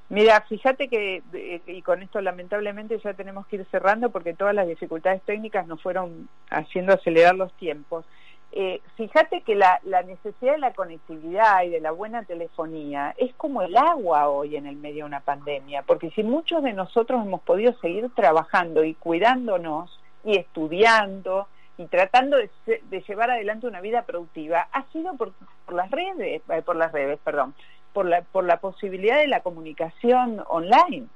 Mira, 0.09 0.41
fíjate 0.41 0.89
que, 0.89 1.23
y 1.65 1.81
con 1.81 2.01
esto 2.03 2.21
lamentablemente 2.21 2.99
ya 2.99 3.13
tenemos 3.13 3.47
que 3.47 3.57
ir 3.57 3.65
cerrando 3.71 4.09
porque 4.11 4.33
todas 4.33 4.53
las 4.53 4.67
dificultades 4.67 5.21
técnicas 5.23 5.65
nos 5.65 5.81
fueron 5.81 6.29
haciendo 6.49 6.93
acelerar 6.93 7.35
los 7.35 7.51
tiempos. 7.53 8.05
Eh, 8.51 8.81
fíjate 8.97 9.41
que 9.41 9.55
la, 9.55 9.79
la 9.83 10.03
necesidad 10.03 10.51
de 10.51 10.59
la 10.59 10.73
conectividad 10.73 11.63
y 11.63 11.69
de 11.69 11.81
la 11.81 11.89
buena 11.89 12.23
telefonía 12.23 13.15
es 13.17 13.33
como 13.33 13.63
el 13.63 13.75
agua 13.75 14.29
hoy 14.29 14.55
en 14.55 14.67
el 14.67 14.75
medio 14.75 15.05
de 15.05 15.07
una 15.07 15.21
pandemia, 15.21 15.81
porque 15.81 16.11
si 16.11 16.21
muchos 16.21 16.61
de 16.61 16.73
nosotros 16.73 17.25
hemos 17.25 17.41
podido 17.41 17.73
seguir 17.79 18.11
trabajando 18.13 18.83
y 18.83 18.93
cuidándonos 18.93 19.99
y 20.23 20.37
estudiando 20.37 21.47
y 21.77 21.87
tratando 21.87 22.37
de, 22.37 23.01
llevar 23.07 23.31
adelante 23.31 23.67
una 23.67 23.81
vida 23.81 24.03
productiva, 24.03 24.67
ha 24.71 24.83
sido 24.91 25.15
por, 25.15 25.33
por 25.65 25.75
las 25.75 25.89
redes, 25.89 26.41
eh, 26.47 26.61
por 26.63 26.75
las 26.75 26.91
redes, 26.91 27.19
perdón, 27.23 27.53
por 27.93 28.05
la, 28.05 28.21
por 28.21 28.43
la 28.43 28.57
posibilidad 28.57 29.19
de 29.19 29.27
la 29.27 29.41
comunicación 29.41 30.43
online. 30.47 31.07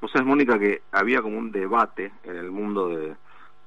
Vos 0.00 0.12
sabés, 0.12 0.26
Mónica, 0.26 0.58
que 0.58 0.82
había 0.92 1.20
como 1.20 1.38
un 1.38 1.50
debate 1.50 2.12
en 2.24 2.36
el 2.36 2.50
mundo 2.50 2.88
de 2.88 3.14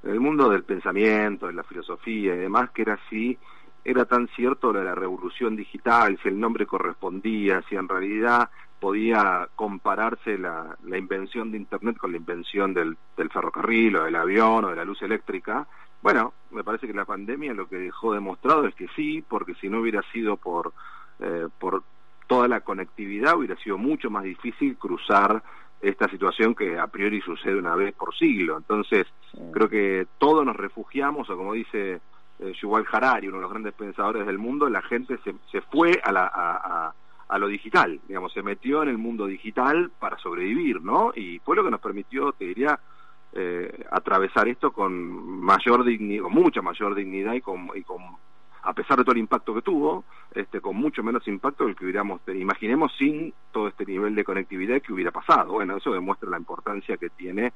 en 0.03 0.09
el 0.09 0.19
mundo 0.19 0.49
del 0.49 0.63
pensamiento, 0.63 1.47
de 1.47 1.53
la 1.53 1.63
filosofía 1.63 2.33
y 2.33 2.37
demás, 2.39 2.71
que 2.71 2.81
era 2.81 2.99
si 3.09 3.37
era 3.83 4.05
tan 4.05 4.27
cierto 4.35 4.71
lo 4.71 4.79
de 4.79 4.85
la 4.85 4.95
revolución 4.95 5.55
digital, 5.55 6.19
si 6.21 6.29
el 6.29 6.39
nombre 6.39 6.65
correspondía, 6.65 7.63
si 7.67 7.75
en 7.75 7.87
realidad 7.87 8.49
podía 8.79 9.47
compararse 9.55 10.37
la, 10.37 10.75
la 10.83 10.97
invención 10.97 11.51
de 11.51 11.57
Internet 11.57 11.97
con 11.97 12.11
la 12.11 12.17
invención 12.17 12.73
del, 12.73 12.97
del 13.15 13.29
ferrocarril 13.29 13.95
o 13.95 14.03
del 14.05 14.15
avión 14.15 14.65
o 14.65 14.69
de 14.69 14.75
la 14.75 14.85
luz 14.85 15.01
eléctrica. 15.01 15.67
Bueno, 16.01 16.33
me 16.49 16.63
parece 16.63 16.87
que 16.87 16.93
la 16.93 17.05
pandemia 17.05 17.53
lo 17.53 17.67
que 17.67 17.77
dejó 17.77 18.13
demostrado 18.13 18.65
es 18.67 18.73
que 18.73 18.87
sí, 18.95 19.23
porque 19.27 19.53
si 19.55 19.69
no 19.69 19.81
hubiera 19.81 20.01
sido 20.11 20.35
por, 20.35 20.73
eh, 21.19 21.47
por 21.59 21.83
toda 22.27 22.47
la 22.47 22.61
conectividad, 22.61 23.37
hubiera 23.37 23.55
sido 23.57 23.77
mucho 23.77 24.09
más 24.09 24.23
difícil 24.23 24.77
cruzar 24.77 25.43
esta 25.79 26.07
situación 26.09 26.55
que 26.55 26.79
a 26.79 26.87
priori 26.87 27.21
sucede 27.21 27.55
una 27.55 27.75
vez 27.75 27.93
por 27.93 28.15
siglo. 28.15 28.57
Entonces, 28.57 29.05
creo 29.51 29.69
que 29.69 30.07
todos 30.17 30.45
nos 30.45 30.55
refugiamos, 30.55 31.29
o 31.29 31.37
como 31.37 31.53
dice 31.53 32.01
eh, 32.41 32.53
Yuval 32.59 32.85
Harari, 32.91 33.27
uno 33.27 33.37
de 33.37 33.43
los 33.43 33.51
grandes 33.51 33.73
pensadores 33.73 34.25
del 34.25 34.37
mundo, 34.37 34.67
la 34.69 34.81
gente 34.81 35.17
se, 35.23 35.35
se 35.51 35.61
fue 35.61 36.01
a, 36.03 36.11
la, 36.11 36.25
a, 36.25 36.93
a, 37.27 37.37
lo 37.37 37.47
digital, 37.47 37.99
digamos, 38.07 38.33
se 38.33 38.41
metió 38.41 38.83
en 38.83 38.89
el 38.89 38.97
mundo 38.97 39.27
digital 39.27 39.91
para 39.99 40.17
sobrevivir, 40.17 40.81
¿no? 40.81 41.13
Y 41.15 41.39
fue 41.39 41.55
lo 41.55 41.63
que 41.63 41.71
nos 41.71 41.79
permitió, 41.79 42.31
te 42.33 42.45
diría, 42.45 42.79
eh, 43.33 43.85
atravesar 43.91 44.47
esto 44.47 44.71
con 44.71 44.93
mayor 45.41 45.85
dignidad, 45.85 46.23
con 46.23 46.33
mucha 46.33 46.61
mayor 46.61 46.95
dignidad 46.95 47.33
y 47.33 47.41
con, 47.41 47.69
y 47.75 47.83
con 47.83 48.01
a 48.63 48.73
pesar 48.73 48.97
de 48.97 49.03
todo 49.03 49.13
el 49.13 49.19
impacto 49.19 49.53
que 49.53 49.61
tuvo, 49.61 50.03
este, 50.33 50.61
con 50.61 50.75
mucho 50.75 51.01
menos 51.03 51.27
impacto 51.27 51.65
del 51.65 51.75
que 51.75 51.85
hubiéramos. 51.85 52.21
Imaginemos 52.27 52.91
sin 52.97 53.33
todo 53.51 53.67
este 53.67 53.85
nivel 53.85 54.15
de 54.15 54.23
conectividad 54.23 54.81
que 54.81 54.93
hubiera 54.93 55.11
pasado. 55.11 55.53
Bueno, 55.53 55.77
eso 55.77 55.91
demuestra 55.91 56.29
la 56.29 56.37
importancia 56.37 56.97
que 56.97 57.09
tiene 57.09 57.53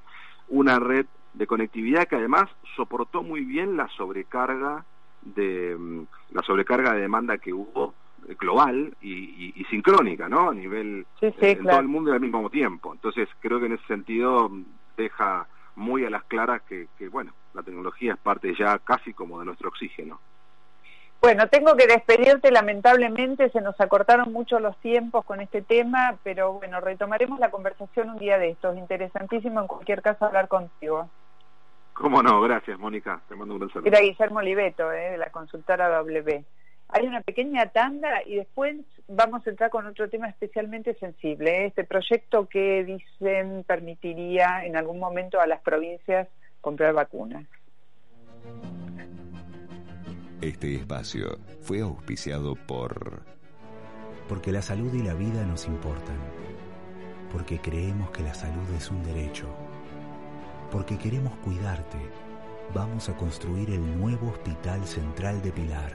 una 0.48 0.80
red 0.80 1.06
de 1.36 1.48
conectividad 1.48 2.08
que 2.08 2.16
además 2.16 2.46
soportó 2.76 3.22
muy 3.24 3.42
bien 3.46 3.78
la 3.78 3.88
sobrecarga 3.90 4.86
de 5.22 5.76
mm, 5.78 6.06
la 6.32 6.42
sobrecarga 6.44 6.94
de 6.94 7.02
demanda 7.02 7.38
que 7.38 7.52
hubo 7.54 7.94
eh, 8.28 8.36
global 8.40 8.96
y, 9.02 9.12
y- 9.14 9.54
y 9.56 9.64
sincrónica, 9.66 10.30
¿no? 10.30 10.50
A 10.50 10.54
nivel 10.54 11.06
Sí, 11.20 11.32
sí, 11.32 11.46
eh, 11.46 11.52
en 11.52 11.58
claro. 11.60 11.70
todo 11.78 11.80
el 11.82 11.88
mundo 11.88 12.14
al 12.14 12.20
mismo 12.20 12.50
tiempo. 12.50 12.94
Entonces 12.94 13.28
creo 13.40 13.60
que 13.60 13.66
en 13.68 13.74
ese 13.74 13.86
sentido 13.88 14.50
mm, 14.50 14.64
deja 14.98 15.48
muy 15.76 16.06
a 16.06 16.10
las 16.10 16.24
claras 16.24 16.62
que, 16.64 16.88
que 16.98 17.10
bueno, 17.10 17.34
la 17.54 17.62
tecnología 17.64 18.14
es 18.14 18.20
parte 18.20 18.54
ya 18.58 18.80
casi 18.80 19.14
como 19.14 19.40
de 19.40 19.46
nuestro 19.46 19.70
oxígeno. 19.70 20.20
Bueno, 21.22 21.48
tengo 21.48 21.76
que 21.76 21.88
despedirte, 21.88 22.52
lamentablemente 22.52 23.50
se 23.50 23.60
nos 23.62 23.80
acortaron 23.82 24.32
mucho 24.32 24.60
los 24.60 24.78
tiempos 24.80 25.26
con 25.26 25.42
este 25.42 25.62
tema, 25.64 26.18
pero 26.24 26.54
bueno, 26.54 26.80
retomaremos 26.82 27.40
la 27.40 27.50
conversación 27.50 28.12
un 28.12 28.20
día 28.20 28.38
de 28.38 28.50
estos. 28.52 28.78
Interesantísimo 28.78 29.60
en 29.62 29.68
cualquier 29.68 30.02
caso 30.04 30.26
hablar 30.26 30.48
contigo. 30.48 31.10
¿Cómo 31.96 32.22
no? 32.22 32.42
Gracias, 32.42 32.78
Mónica. 32.78 33.22
Te 33.30 33.36
mando 33.36 33.54
un 33.54 33.62
gran 33.62 33.72
saludo. 33.72 33.88
Era 33.88 34.02
Guillermo 34.02 34.40
Oliveto, 34.40 34.92
eh, 34.92 35.12
de 35.12 35.18
la 35.18 35.30
consultora 35.30 35.88
W. 35.88 36.44
Hay 36.90 37.08
una 37.08 37.22
pequeña 37.22 37.68
tanda 37.68 38.22
y 38.26 38.36
después 38.36 38.76
vamos 39.08 39.48
a 39.48 39.50
entrar 39.50 39.70
con 39.70 39.88
otro 39.88 40.10
tema 40.10 40.28
especialmente 40.28 40.94
sensible. 40.96 41.64
¿eh? 41.64 41.66
Este 41.68 41.86
proyecto 41.86 42.48
que 42.48 42.84
dicen 42.84 43.64
permitiría 43.66 44.66
en 44.66 44.76
algún 44.76 45.00
momento 45.00 45.40
a 45.40 45.48
las 45.48 45.62
provincias 45.62 46.28
comprar 46.60 46.94
vacunas. 46.94 47.48
Este 50.42 50.76
espacio 50.76 51.38
fue 51.62 51.80
auspiciado 51.80 52.56
por... 52.56 53.24
Porque 54.28 54.52
la 54.52 54.62
salud 54.62 54.94
y 54.94 55.02
la 55.02 55.14
vida 55.14 55.46
nos 55.46 55.66
importan. 55.66 56.18
Porque 57.32 57.60
creemos 57.60 58.12
que 58.12 58.22
la 58.22 58.34
salud 58.34 58.70
es 58.76 58.92
un 58.92 59.02
derecho. 59.04 59.48
Porque 60.72 60.98
queremos 60.98 61.36
cuidarte. 61.38 61.98
Vamos 62.74 63.10
a 63.10 63.16
construir 63.16 63.70
el 63.70 64.00
nuevo 64.00 64.32
Hospital 64.32 64.86
Central 64.86 65.42
de 65.42 65.52
Pilar. 65.52 65.92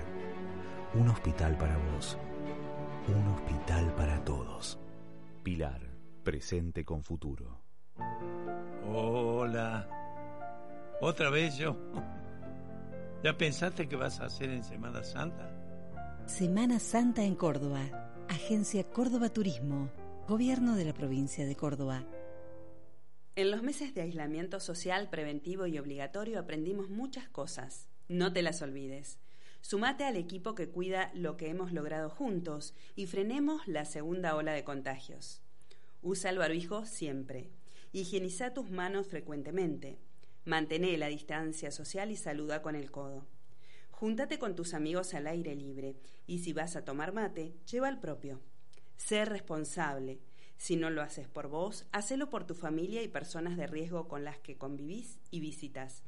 Un 0.94 1.08
hospital 1.08 1.56
para 1.56 1.76
vos. 1.76 2.16
Un 3.08 3.26
hospital 3.34 3.94
para 3.94 4.24
todos. 4.24 4.78
Pilar, 5.42 5.80
presente 6.22 6.84
con 6.84 7.02
futuro. 7.02 7.60
Hola. 8.92 9.88
¿Otra 11.00 11.30
vez 11.30 11.56
yo? 11.56 11.76
¿Ya 13.24 13.36
pensaste 13.36 13.88
qué 13.88 13.96
vas 13.96 14.20
a 14.20 14.26
hacer 14.26 14.50
en 14.50 14.62
Semana 14.62 15.02
Santa? 15.02 15.50
Semana 16.26 16.78
Santa 16.78 17.22
en 17.24 17.34
Córdoba. 17.34 17.80
Agencia 18.28 18.84
Córdoba 18.84 19.28
Turismo. 19.28 19.90
Gobierno 20.28 20.76
de 20.76 20.84
la 20.84 20.94
provincia 20.94 21.44
de 21.44 21.56
Córdoba. 21.56 22.04
En 23.36 23.50
los 23.50 23.62
meses 23.62 23.94
de 23.94 24.02
aislamiento 24.02 24.58
social 24.58 25.08
preventivo 25.08 25.66
y 25.66 25.78
obligatorio 25.78 26.40
aprendimos 26.40 26.90
muchas 26.90 27.28
cosas. 27.28 27.88
No 28.08 28.32
te 28.32 28.42
las 28.42 28.60
olvides. 28.60 29.18
Sumate 29.60 30.04
al 30.04 30.16
equipo 30.16 30.54
que 30.54 30.68
cuida 30.68 31.12
lo 31.14 31.36
que 31.36 31.48
hemos 31.48 31.72
logrado 31.72 32.10
juntos 32.10 32.74
y 32.96 33.06
frenemos 33.06 33.68
la 33.68 33.84
segunda 33.84 34.34
ola 34.34 34.52
de 34.52 34.64
contagios. 34.64 35.42
Usa 36.02 36.30
el 36.30 36.38
barbijo 36.38 36.86
siempre. 36.86 37.50
Higieniza 37.92 38.52
tus 38.52 38.70
manos 38.70 39.06
frecuentemente. 39.06 39.98
Mantén 40.44 40.98
la 40.98 41.06
distancia 41.06 41.70
social 41.70 42.10
y 42.10 42.16
saluda 42.16 42.62
con 42.62 42.74
el 42.74 42.90
codo. 42.90 43.26
Júntate 43.90 44.38
con 44.38 44.56
tus 44.56 44.74
amigos 44.74 45.14
al 45.14 45.26
aire 45.26 45.54
libre 45.54 45.94
y 46.26 46.38
si 46.38 46.52
vas 46.52 46.74
a 46.74 46.84
tomar 46.84 47.12
mate, 47.12 47.54
lleva 47.70 47.88
el 47.88 48.00
propio. 48.00 48.40
Sé 48.96 49.24
responsable. 49.24 50.20
Si 50.60 50.76
no 50.76 50.90
lo 50.90 51.00
haces 51.00 51.26
por 51.26 51.48
vos, 51.48 51.86
hacelo 51.90 52.28
por 52.28 52.44
tu 52.44 52.54
familia 52.54 53.02
y 53.02 53.08
personas 53.08 53.56
de 53.56 53.66
riesgo 53.66 54.08
con 54.08 54.24
las 54.24 54.38
que 54.40 54.58
convivís 54.58 55.18
y 55.30 55.40
visitas. 55.40 56.02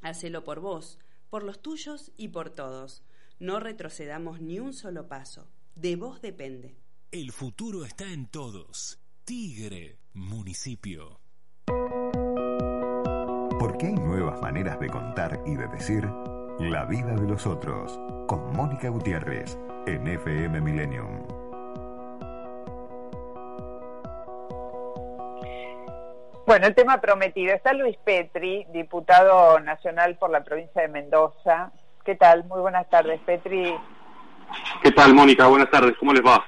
Hacelo 0.00 0.42
por 0.42 0.58
vos, 0.58 0.98
por 1.30 1.44
los 1.44 1.62
tuyos 1.62 2.10
y 2.16 2.28
por 2.28 2.50
todos. 2.50 3.04
No 3.38 3.60
retrocedamos 3.60 4.40
ni 4.40 4.58
un 4.58 4.72
solo 4.72 5.06
paso. 5.06 5.46
De 5.76 5.94
vos 5.94 6.20
depende. 6.20 6.74
El 7.12 7.30
futuro 7.30 7.84
está 7.84 8.12
en 8.12 8.26
todos. 8.26 8.98
Tigre, 9.24 10.00
municipio. 10.14 11.20
Porque 13.60 13.86
hay 13.86 13.94
nuevas 13.94 14.42
maneras 14.42 14.80
de 14.80 14.88
contar 14.88 15.44
y 15.46 15.54
de 15.54 15.68
decir 15.68 16.08
la 16.58 16.86
vida 16.86 17.14
de 17.14 17.28
los 17.28 17.46
otros. 17.46 18.00
Con 18.26 18.52
Mónica 18.52 18.88
Gutiérrez 18.88 19.56
en 19.86 20.08
FM 20.08 20.60
Millennium. 20.60 21.39
Bueno, 26.46 26.66
el 26.66 26.74
tema 26.74 27.00
prometido. 27.00 27.54
Está 27.54 27.72
Luis 27.72 27.96
Petri, 28.04 28.66
diputado 28.72 29.60
nacional 29.60 30.16
por 30.16 30.30
la 30.30 30.42
provincia 30.42 30.82
de 30.82 30.88
Mendoza. 30.88 31.70
¿Qué 32.04 32.14
tal? 32.16 32.44
Muy 32.44 32.60
buenas 32.60 32.88
tardes, 32.88 33.20
Petri. 33.20 33.74
¿Qué 34.82 34.90
tal, 34.90 35.14
Mónica? 35.14 35.46
Buenas 35.46 35.70
tardes. 35.70 35.96
¿Cómo 35.98 36.12
les 36.12 36.24
va? 36.24 36.44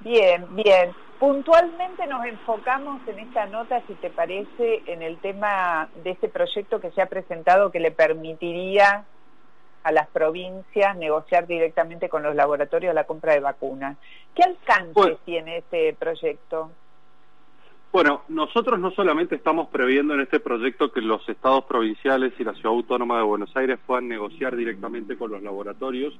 Bien, 0.00 0.46
bien. 0.54 0.94
Puntualmente 1.18 2.06
nos 2.06 2.24
enfocamos 2.26 3.00
en 3.08 3.18
esta 3.18 3.46
nota, 3.46 3.82
si 3.86 3.94
te 3.94 4.10
parece, 4.10 4.82
en 4.86 5.02
el 5.02 5.18
tema 5.18 5.88
de 6.02 6.10
este 6.10 6.28
proyecto 6.28 6.80
que 6.80 6.90
se 6.92 7.02
ha 7.02 7.06
presentado 7.06 7.70
que 7.70 7.80
le 7.80 7.90
permitiría 7.90 9.04
a 9.82 9.92
las 9.92 10.08
provincias 10.08 10.96
negociar 10.96 11.46
directamente 11.46 12.08
con 12.08 12.22
los 12.22 12.34
laboratorios 12.34 12.94
la 12.94 13.04
compra 13.04 13.32
de 13.32 13.40
vacunas. 13.40 13.96
¿Qué 14.34 14.42
alcance 14.42 15.18
tiene 15.24 15.58
este 15.58 15.94
proyecto? 15.94 16.70
Bueno, 17.96 18.24
nosotros 18.28 18.78
no 18.78 18.90
solamente 18.90 19.36
estamos 19.36 19.68
previendo 19.68 20.12
en 20.12 20.20
este 20.20 20.38
proyecto 20.38 20.92
que 20.92 21.00
los 21.00 21.26
estados 21.30 21.64
provinciales 21.64 22.34
y 22.38 22.44
la 22.44 22.52
ciudad 22.52 22.74
autónoma 22.74 23.16
de 23.16 23.22
Buenos 23.22 23.56
Aires 23.56 23.78
puedan 23.86 24.06
negociar 24.06 24.54
directamente 24.54 25.16
con 25.16 25.30
los 25.30 25.42
laboratorios, 25.42 26.12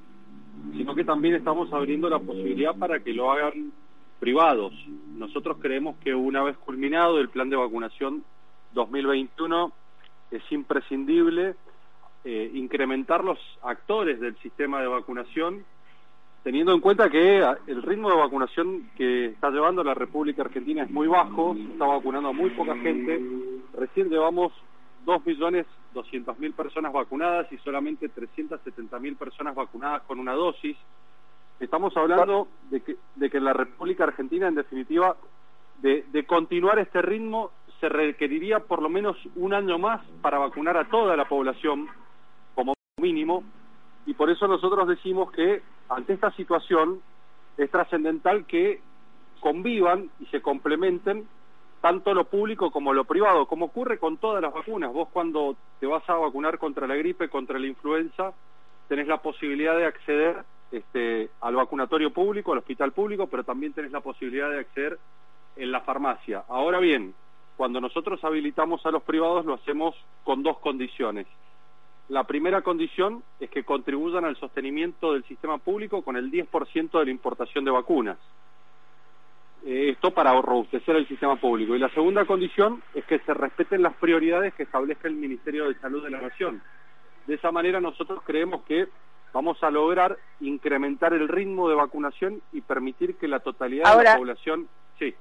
sino 0.75 0.95
que 0.95 1.05
también 1.05 1.35
estamos 1.35 1.71
abriendo 1.75 2.09
la 2.09 2.19
posibilidad 2.19 2.75
para 2.75 3.01
que 3.01 3.13
lo 3.13 3.31
hagan 3.31 3.73
privados. 4.19 4.73
Nosotros 5.19 5.59
creemos 5.61 5.97
que 5.99 6.15
una 6.15 6.43
vez 6.43 6.57
culminado 6.57 7.21
el 7.21 7.29
plan 7.29 7.51
de 7.51 7.57
vacunación 7.57 8.25
2021 8.73 9.71
es 10.31 10.53
imprescindible 10.53 11.57
eh, 12.25 12.53
incrementar 12.55 13.23
los 13.23 13.39
actores 13.61 14.19
del 14.19 14.35
sistema 14.39 14.81
de 14.81 14.87
vacunación 14.87 15.63
teniendo 16.47 16.73
en 16.73 16.81
cuenta 16.81 17.11
que 17.11 17.43
ah, 17.43 17.59
el 17.67 17.83
ritmo 17.83 18.09
de 18.09 18.19
vacunación 18.19 18.89
que 18.97 19.27
está 19.31 19.51
llevando 19.51 19.83
la 19.83 19.95
República 19.95 20.43
Argentina 20.43 20.85
es 20.85 20.91
muy 20.93 21.09
bajo, 21.09 21.57
se 21.57 21.73
está 21.73 21.87
vacunando 21.87 22.29
a 22.29 22.33
muy 22.33 22.51
poca 22.51 22.77
gente, 22.77 23.21
recién 23.77 24.09
llevamos 24.09 24.53
2.200.000 25.07 26.55
personas 26.55 26.93
vacunadas 26.93 27.51
y 27.51 27.59
solamente 27.59 28.09
370.000 28.09 29.17
personas 29.17 29.57
vacunadas 29.57 30.03
con 30.03 30.21
una 30.21 30.35
dosis. 30.35 30.77
Estamos 31.59 31.97
hablando 31.97 32.47
de 32.71 32.81
que, 32.81 32.97
de 33.17 33.29
que 33.29 33.41
la 33.41 33.53
República 33.53 34.05
Argentina, 34.05 34.47
en 34.47 34.55
definitiva, 34.55 35.17
de, 35.83 36.05
de 36.13 36.27
continuar 36.27 36.79
este 36.79 37.03
ritmo 37.03 37.51
se 37.81 37.89
requeriría 37.89 38.61
por 38.61 38.83
lo 38.83 38.89
menos 38.89 39.17
un 39.35 39.53
año 39.53 39.81
más 39.81 40.01
para 40.23 40.39
vacunar 40.39 40.77
a 40.77 40.89
toda 40.89 41.17
la 41.17 41.25
población 41.25 41.89
como 42.55 42.75
mínimo 43.01 43.43
y 44.07 44.15
por 44.15 44.31
eso 44.31 44.47
nosotros 44.47 44.87
decimos 44.87 45.33
que 45.33 45.61
ante 45.89 46.13
esta 46.13 46.31
situación 46.33 47.01
es 47.57 47.71
trascendental 47.71 48.47
que 48.47 48.81
convivan 49.41 50.11
y 50.21 50.27
se 50.27 50.43
complementen 50.43 51.27
tanto 51.81 52.15
lo 52.15 52.25
público 52.25 52.71
como 52.71 52.93
lo 52.93 53.05
privado, 53.05 53.47
como 53.47 53.67
ocurre 53.67 53.99
con 53.99 54.17
todas 54.17 54.43
las 54.43 54.53
vacunas. 54.53 54.93
Vos 54.93 55.09
cuando 55.13 55.57
te 55.79 55.87
vas 55.87 56.03
a 56.09 56.15
vacunar 56.15 56.59
contra 56.59 56.87
la 56.87 56.97
gripe, 56.97 57.29
contra 57.29 57.59
la 57.59 57.67
influenza, 57.67 58.33
tenés 58.89 59.07
la 59.07 59.19
posibilidad 59.19 59.77
de 59.77 59.87
acceder 59.87 60.45
este, 60.73 61.31
al 61.41 61.55
vacunatorio 61.55 62.13
público, 62.13 62.53
al 62.53 62.59
hospital 62.59 62.93
público, 62.93 63.27
pero 63.29 63.45
también 63.45 63.73
tenés 63.73 63.93
la 63.93 64.01
posibilidad 64.01 64.51
de 64.51 64.61
acceder 64.61 64.99
en 65.57 65.71
la 65.71 65.81
farmacia. 65.81 66.45
Ahora 66.49 66.81
bien, 66.81 67.15
cuando 67.57 67.81
nosotros 67.81 68.23
habilitamos 68.25 68.85
a 68.85 68.91
los 68.91 69.03
privados 69.03 69.47
lo 69.47 69.55
hacemos 69.55 69.95
con 70.25 70.43
dos 70.43 70.59
condiciones. 70.59 71.27
La 72.09 72.25
primera 72.25 72.63
condición 72.63 73.23
es 73.41 73.51
que 73.51 73.65
contribuyan 73.65 74.25
al 74.25 74.37
sostenimiento 74.37 75.13
del 75.13 75.25
sistema 75.25 75.59
público 75.59 76.03
con 76.03 76.17
el 76.17 76.31
10% 76.31 76.99
de 76.99 77.05
la 77.05 77.11
importación 77.11 77.65
de 77.65 77.71
vacunas. 77.73 78.17
Eh, 79.65 79.91
esto 79.91 80.13
para 80.13 80.41
robustecer 80.41 80.95
el 80.95 81.09
sistema 81.09 81.35
público. 81.37 81.75
Y 81.75 81.81
la 81.81 81.89
segunda 81.89 82.25
condición 82.25 82.81
es 82.95 83.05
que 83.07 83.19
se 83.21 83.35
respeten 83.35 83.83
las 83.83 83.95
prioridades 83.95 84.55
que 84.55 84.63
establezca 84.63 85.09
el 85.09 85.15
Ministerio 85.15 85.67
de 85.67 85.75
Salud 85.81 86.05
de 86.05 86.11
la 86.11 86.21
Nación. 86.21 86.63
De 87.27 87.35
esa 87.35 87.51
manera 87.51 87.81
nosotros 87.81 88.23
creemos 88.25 88.63
que 88.63 88.87
vamos 89.33 89.61
a 89.65 89.71
lograr 89.71 90.17
incrementar 90.41 91.13
el 91.13 91.27
ritmo 91.27 91.69
de 91.69 91.75
vacunación 91.75 92.41
y 92.53 92.61
permitir 92.61 93.17
que 93.17 93.27
la 93.27 93.41
totalidad 93.41 93.99
de 93.99 94.05
la 94.05 94.17
población... 94.17 94.69
Sí 94.99 95.15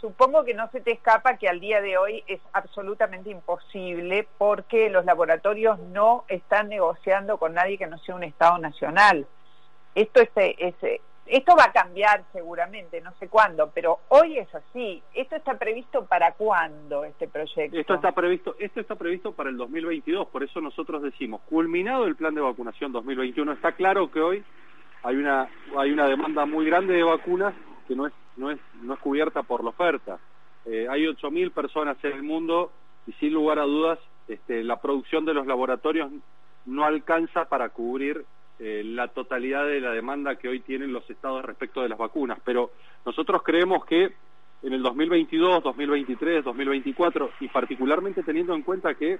supongo 0.00 0.44
que 0.44 0.54
no 0.54 0.70
se 0.70 0.80
te 0.80 0.92
escapa 0.92 1.36
que 1.36 1.48
al 1.48 1.60
día 1.60 1.80
de 1.80 1.98
hoy 1.98 2.24
es 2.26 2.40
absolutamente 2.52 3.30
imposible 3.30 4.26
porque 4.38 4.90
los 4.90 5.04
laboratorios 5.04 5.78
no 5.78 6.24
están 6.28 6.68
negociando 6.68 7.38
con 7.38 7.54
nadie 7.54 7.78
que 7.78 7.86
no 7.86 7.98
sea 7.98 8.14
un 8.14 8.24
Estado 8.24 8.58
nacional. 8.58 9.26
Esto, 9.94 10.20
es, 10.20 10.74
esto 11.26 11.56
va 11.56 11.64
a 11.64 11.72
cambiar 11.72 12.24
seguramente, 12.32 13.00
no 13.00 13.12
sé 13.18 13.28
cuándo, 13.28 13.70
pero 13.74 13.98
hoy 14.08 14.38
es 14.38 14.54
así. 14.54 15.02
¿Esto 15.14 15.36
está 15.36 15.58
previsto 15.58 16.06
para 16.06 16.32
cuándo, 16.32 17.04
este 17.04 17.26
proyecto? 17.26 17.76
Esto 17.76 17.94
está 17.94 18.12
previsto, 18.12 18.54
esto 18.58 18.80
está 18.80 18.94
previsto 18.94 19.32
para 19.32 19.50
el 19.50 19.56
2022, 19.56 20.28
por 20.28 20.44
eso 20.44 20.60
nosotros 20.60 21.02
decimos, 21.02 21.40
culminado 21.48 22.04
el 22.04 22.14
plan 22.14 22.34
de 22.34 22.40
vacunación 22.40 22.92
2021, 22.92 23.52
está 23.52 23.72
claro 23.72 24.10
que 24.10 24.20
hoy 24.20 24.44
hay 25.02 25.16
una, 25.16 25.48
hay 25.76 25.90
una 25.90 26.06
demanda 26.06 26.46
muy 26.46 26.66
grande 26.66 26.94
de 26.94 27.02
vacunas 27.02 27.54
que 27.88 27.96
no 27.96 28.06
es, 28.06 28.12
no 28.38 28.50
es, 28.50 28.58
no 28.82 28.94
es 28.94 29.00
cubierta 29.00 29.42
por 29.42 29.62
la 29.62 29.70
oferta. 29.70 30.18
Eh, 30.64 30.86
hay 30.88 31.04
8.000 31.04 31.50
personas 31.52 31.96
en 32.02 32.12
el 32.12 32.22
mundo 32.22 32.72
y 33.06 33.12
sin 33.14 33.32
lugar 33.32 33.58
a 33.58 33.62
dudas 33.62 33.98
este, 34.28 34.62
la 34.62 34.80
producción 34.80 35.24
de 35.24 35.34
los 35.34 35.46
laboratorios 35.46 36.10
no 36.66 36.84
alcanza 36.84 37.46
para 37.46 37.70
cubrir 37.70 38.24
eh, 38.58 38.82
la 38.84 39.08
totalidad 39.08 39.66
de 39.66 39.80
la 39.80 39.92
demanda 39.92 40.36
que 40.36 40.48
hoy 40.48 40.60
tienen 40.60 40.92
los 40.92 41.08
estados 41.08 41.44
respecto 41.44 41.80
de 41.80 41.88
las 41.88 41.98
vacunas. 41.98 42.38
Pero 42.44 42.70
nosotros 43.06 43.42
creemos 43.42 43.84
que 43.84 44.12
en 44.62 44.72
el 44.72 44.82
2022, 44.82 45.62
2023, 45.62 46.44
2024 46.44 47.30
y 47.40 47.48
particularmente 47.48 48.22
teniendo 48.22 48.54
en 48.54 48.62
cuenta 48.62 48.94
que 48.94 49.18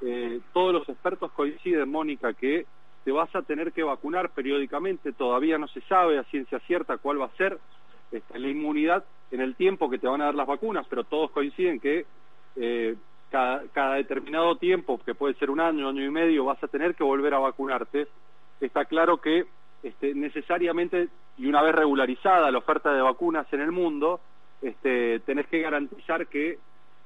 eh, 0.00 0.40
todos 0.52 0.72
los 0.72 0.88
expertos 0.88 1.30
coinciden, 1.32 1.90
Mónica, 1.90 2.32
que 2.32 2.66
te 3.04 3.12
vas 3.12 3.34
a 3.34 3.42
tener 3.42 3.72
que 3.72 3.82
vacunar 3.82 4.30
periódicamente, 4.30 5.12
todavía 5.12 5.58
no 5.58 5.68
se 5.68 5.80
sabe 5.82 6.18
a 6.18 6.24
ciencia 6.24 6.58
cierta 6.60 6.98
cuál 6.98 7.20
va 7.20 7.26
a 7.26 7.36
ser 7.36 7.58
este, 8.10 8.38
la 8.38 8.48
inmunidad 8.48 9.04
en 9.30 9.40
el 9.40 9.54
tiempo 9.54 9.90
que 9.90 9.98
te 9.98 10.06
van 10.06 10.22
a 10.22 10.26
dar 10.26 10.34
las 10.34 10.46
vacunas, 10.46 10.86
pero 10.88 11.04
todos 11.04 11.30
coinciden 11.30 11.80
que 11.80 12.06
eh, 12.56 12.96
cada, 13.30 13.94
determinado 13.94 14.56
tiempo, 14.56 14.98
que 15.04 15.14
puede 15.14 15.34
ser 15.34 15.50
un 15.50 15.60
año, 15.60 15.88
año 15.88 16.04
y 16.04 16.10
medio, 16.10 16.46
vas 16.46 16.62
a 16.62 16.68
tener 16.68 16.94
que 16.94 17.04
volver 17.04 17.34
a 17.34 17.38
vacunarte. 17.38 18.08
Está 18.60 18.86
claro 18.86 19.18
que 19.18 19.46
este, 19.82 20.14
necesariamente, 20.14 21.08
y 21.36 21.46
una 21.46 21.62
vez 21.62 21.74
regularizada 21.74 22.50
la 22.50 22.58
oferta 22.58 22.92
de 22.92 23.02
vacunas 23.02 23.46
en 23.52 23.60
el 23.60 23.70
mundo, 23.70 24.20
este, 24.62 25.20
tenés 25.20 25.46
que 25.46 25.60
garantizar 25.60 26.26
que 26.26 26.58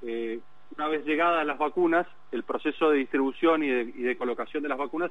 eh, 0.02 0.40
una 0.76 0.88
vez 0.88 1.04
llegadas 1.04 1.46
las 1.46 1.58
vacunas, 1.58 2.06
el 2.30 2.44
proceso 2.44 2.90
de 2.90 2.98
distribución 2.98 3.62
y 3.62 3.68
de, 3.68 3.82
y 3.82 4.02
de 4.02 4.16
colocación 4.16 4.62
de 4.62 4.68
las 4.68 4.78
vacunas 4.78 5.10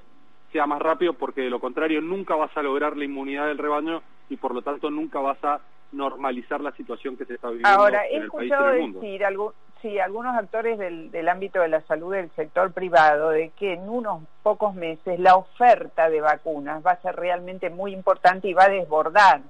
sea 0.51 0.65
más 0.65 0.81
rápido 0.81 1.13
porque 1.13 1.41
de 1.41 1.49
lo 1.49 1.59
contrario 1.59 2.01
nunca 2.01 2.35
vas 2.35 2.55
a 2.57 2.63
lograr 2.63 2.97
la 2.97 3.05
inmunidad 3.05 3.47
del 3.47 3.57
rebaño 3.57 4.01
y 4.29 4.37
por 4.37 4.53
lo 4.53 4.61
tanto 4.61 4.89
nunca 4.89 5.19
vas 5.19 5.41
a 5.43 5.61
normalizar 5.91 6.61
la 6.61 6.71
situación 6.71 7.17
que 7.17 7.25
se 7.25 7.35
está 7.35 7.49
viviendo 7.49 7.69
Ahora, 7.69 8.05
he 8.07 8.17
en 8.17 8.23
el 8.23 8.31
país 8.31 8.49
y 8.49 8.53
en 8.53 8.53
escuchado 8.53 8.73
el 8.73 8.81
mundo. 8.81 8.99
decir 8.99 9.25
algo, 9.25 9.53
sí, 9.81 9.99
algunos 9.99 10.35
actores 10.37 10.77
del, 10.77 11.11
del 11.11 11.29
ámbito 11.29 11.59
de 11.59 11.67
la 11.67 11.81
salud 11.81 12.13
del 12.13 12.31
sector 12.31 12.71
privado 12.71 13.29
de 13.29 13.49
que 13.49 13.73
en 13.73 13.89
unos 13.89 14.23
pocos 14.43 14.73
meses 14.73 15.19
la 15.19 15.35
oferta 15.35 16.09
de 16.09 16.21
vacunas 16.21 16.85
va 16.85 16.91
a 16.91 17.01
ser 17.01 17.15
realmente 17.15 17.69
muy 17.69 17.93
importante 17.93 18.47
y 18.47 18.53
va 18.53 18.65
a 18.65 18.69
desbordar 18.69 19.41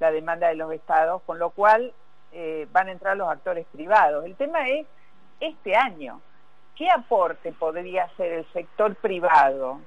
la 0.00 0.10
demanda 0.10 0.48
de 0.48 0.56
los 0.56 0.72
estados, 0.72 1.22
con 1.22 1.38
lo 1.38 1.50
cual 1.50 1.92
eh, 2.32 2.66
van 2.72 2.88
a 2.88 2.92
entrar 2.92 3.16
los 3.16 3.28
actores 3.28 3.66
privados. 3.72 4.24
El 4.24 4.34
tema 4.34 4.68
es 4.68 4.86
este 5.40 5.76
año. 5.76 6.20
¿Qué 6.76 6.88
aporte 6.90 7.52
podría 7.52 8.04
hacer 8.04 8.32
el 8.32 8.46
sector 8.52 8.96
privado 8.96 9.80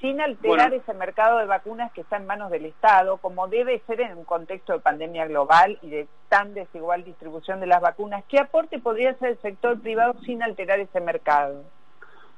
sin 0.00 0.20
alterar 0.20 0.70
Bueno. 0.70 0.82
ese 0.82 0.94
mercado 0.94 1.38
de 1.38 1.46
vacunas 1.46 1.92
que 1.92 2.02
está 2.02 2.16
en 2.16 2.26
manos 2.26 2.50
del 2.50 2.66
Estado, 2.66 3.16
como 3.18 3.48
debe 3.48 3.80
ser 3.86 4.00
en 4.00 4.16
un 4.16 4.24
contexto 4.24 4.72
de 4.72 4.78
pandemia 4.78 5.26
global 5.26 5.78
y 5.82 5.90
de 5.90 6.08
tan 6.28 6.54
desigual 6.54 7.04
distribución 7.04 7.60
de 7.60 7.66
las 7.66 7.80
vacunas? 7.80 8.24
¿Qué 8.28 8.38
aporte 8.38 8.78
podría 8.78 9.10
hacer 9.10 9.30
el 9.30 9.38
sector 9.40 9.80
privado 9.80 10.14
sin 10.24 10.42
alterar 10.42 10.78
ese 10.78 11.00
mercado? 11.00 11.64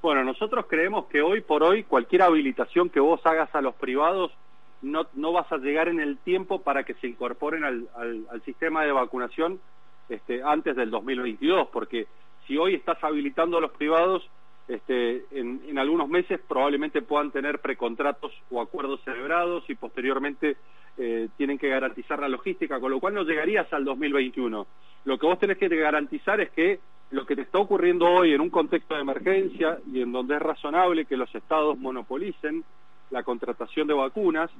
Bueno, 0.00 0.24
nosotros 0.24 0.64
creemos 0.68 1.06
que 1.06 1.20
hoy 1.20 1.42
por 1.42 1.62
hoy 1.62 1.84
cualquier 1.84 2.22
habilitación 2.22 2.88
que 2.88 3.00
vos 3.00 3.20
hagas 3.26 3.54
a 3.54 3.60
los 3.60 3.74
privados 3.74 4.32
no, 4.80 5.06
no 5.12 5.32
vas 5.32 5.50
a 5.52 5.58
llegar 5.58 5.88
en 5.88 6.00
el 6.00 6.16
tiempo 6.18 6.62
para 6.62 6.84
que 6.84 6.94
se 6.94 7.06
incorporen 7.08 7.64
al, 7.64 7.88
al, 7.94 8.26
al 8.30 8.42
sistema 8.42 8.82
de 8.84 8.92
vacunación 8.92 9.60
este, 10.08 10.42
antes 10.42 10.74
del 10.74 10.90
2022, 10.90 11.68
porque 11.68 12.06
si 12.46 12.56
hoy 12.56 12.74
estás 12.74 13.02
habilitando 13.04 13.58
a 13.58 13.60
los 13.60 13.72
privados, 13.72 14.26
este, 14.70 15.24
en, 15.32 15.60
en 15.68 15.78
algunos 15.78 16.08
meses 16.08 16.40
probablemente 16.46 17.02
puedan 17.02 17.30
tener 17.30 17.58
precontratos 17.58 18.32
o 18.50 18.60
acuerdos 18.60 19.00
celebrados 19.04 19.64
y 19.68 19.74
posteriormente 19.74 20.56
eh, 20.96 21.28
tienen 21.36 21.58
que 21.58 21.68
garantizar 21.68 22.20
la 22.20 22.28
logística, 22.28 22.78
con 22.78 22.90
lo 22.90 23.00
cual 23.00 23.14
no 23.14 23.24
llegarías 23.24 23.72
al 23.72 23.84
2021. 23.84 24.66
Lo 25.04 25.18
que 25.18 25.26
vos 25.26 25.38
tenés 25.38 25.58
que 25.58 25.68
garantizar 25.68 26.40
es 26.40 26.50
que 26.50 26.78
lo 27.10 27.26
que 27.26 27.34
te 27.34 27.42
está 27.42 27.58
ocurriendo 27.58 28.06
hoy 28.06 28.32
en 28.32 28.40
un 28.40 28.50
contexto 28.50 28.94
de 28.94 29.00
emergencia 29.00 29.78
y 29.92 30.02
en 30.02 30.12
donde 30.12 30.36
es 30.36 30.42
razonable 30.42 31.06
que 31.06 31.16
los 31.16 31.34
estados 31.34 31.78
monopolicen 31.78 32.64
la 33.10 33.24
contratación 33.24 33.88
de 33.88 33.94
vacunas, 33.94 34.50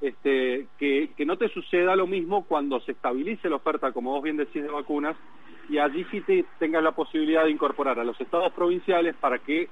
este, 0.00 0.66
que, 0.78 1.10
que 1.14 1.26
no 1.26 1.36
te 1.36 1.48
suceda 1.48 1.94
lo 1.94 2.06
mismo 2.06 2.44
cuando 2.44 2.80
se 2.80 2.92
estabilice 2.92 3.50
la 3.50 3.56
oferta, 3.56 3.92
como 3.92 4.12
vos 4.12 4.22
bien 4.22 4.38
decís, 4.38 4.62
de 4.62 4.70
vacunas, 4.70 5.16
y 5.68 5.78
allí 5.78 6.04
sí 6.10 6.20
te 6.22 6.44
tengas 6.58 6.82
la 6.82 6.92
posibilidad 6.92 7.44
de 7.44 7.50
incorporar 7.50 7.98
a 7.98 8.04
los 8.04 8.20
estados 8.20 8.52
provinciales 8.52 9.14
para 9.16 9.38
que 9.38 9.68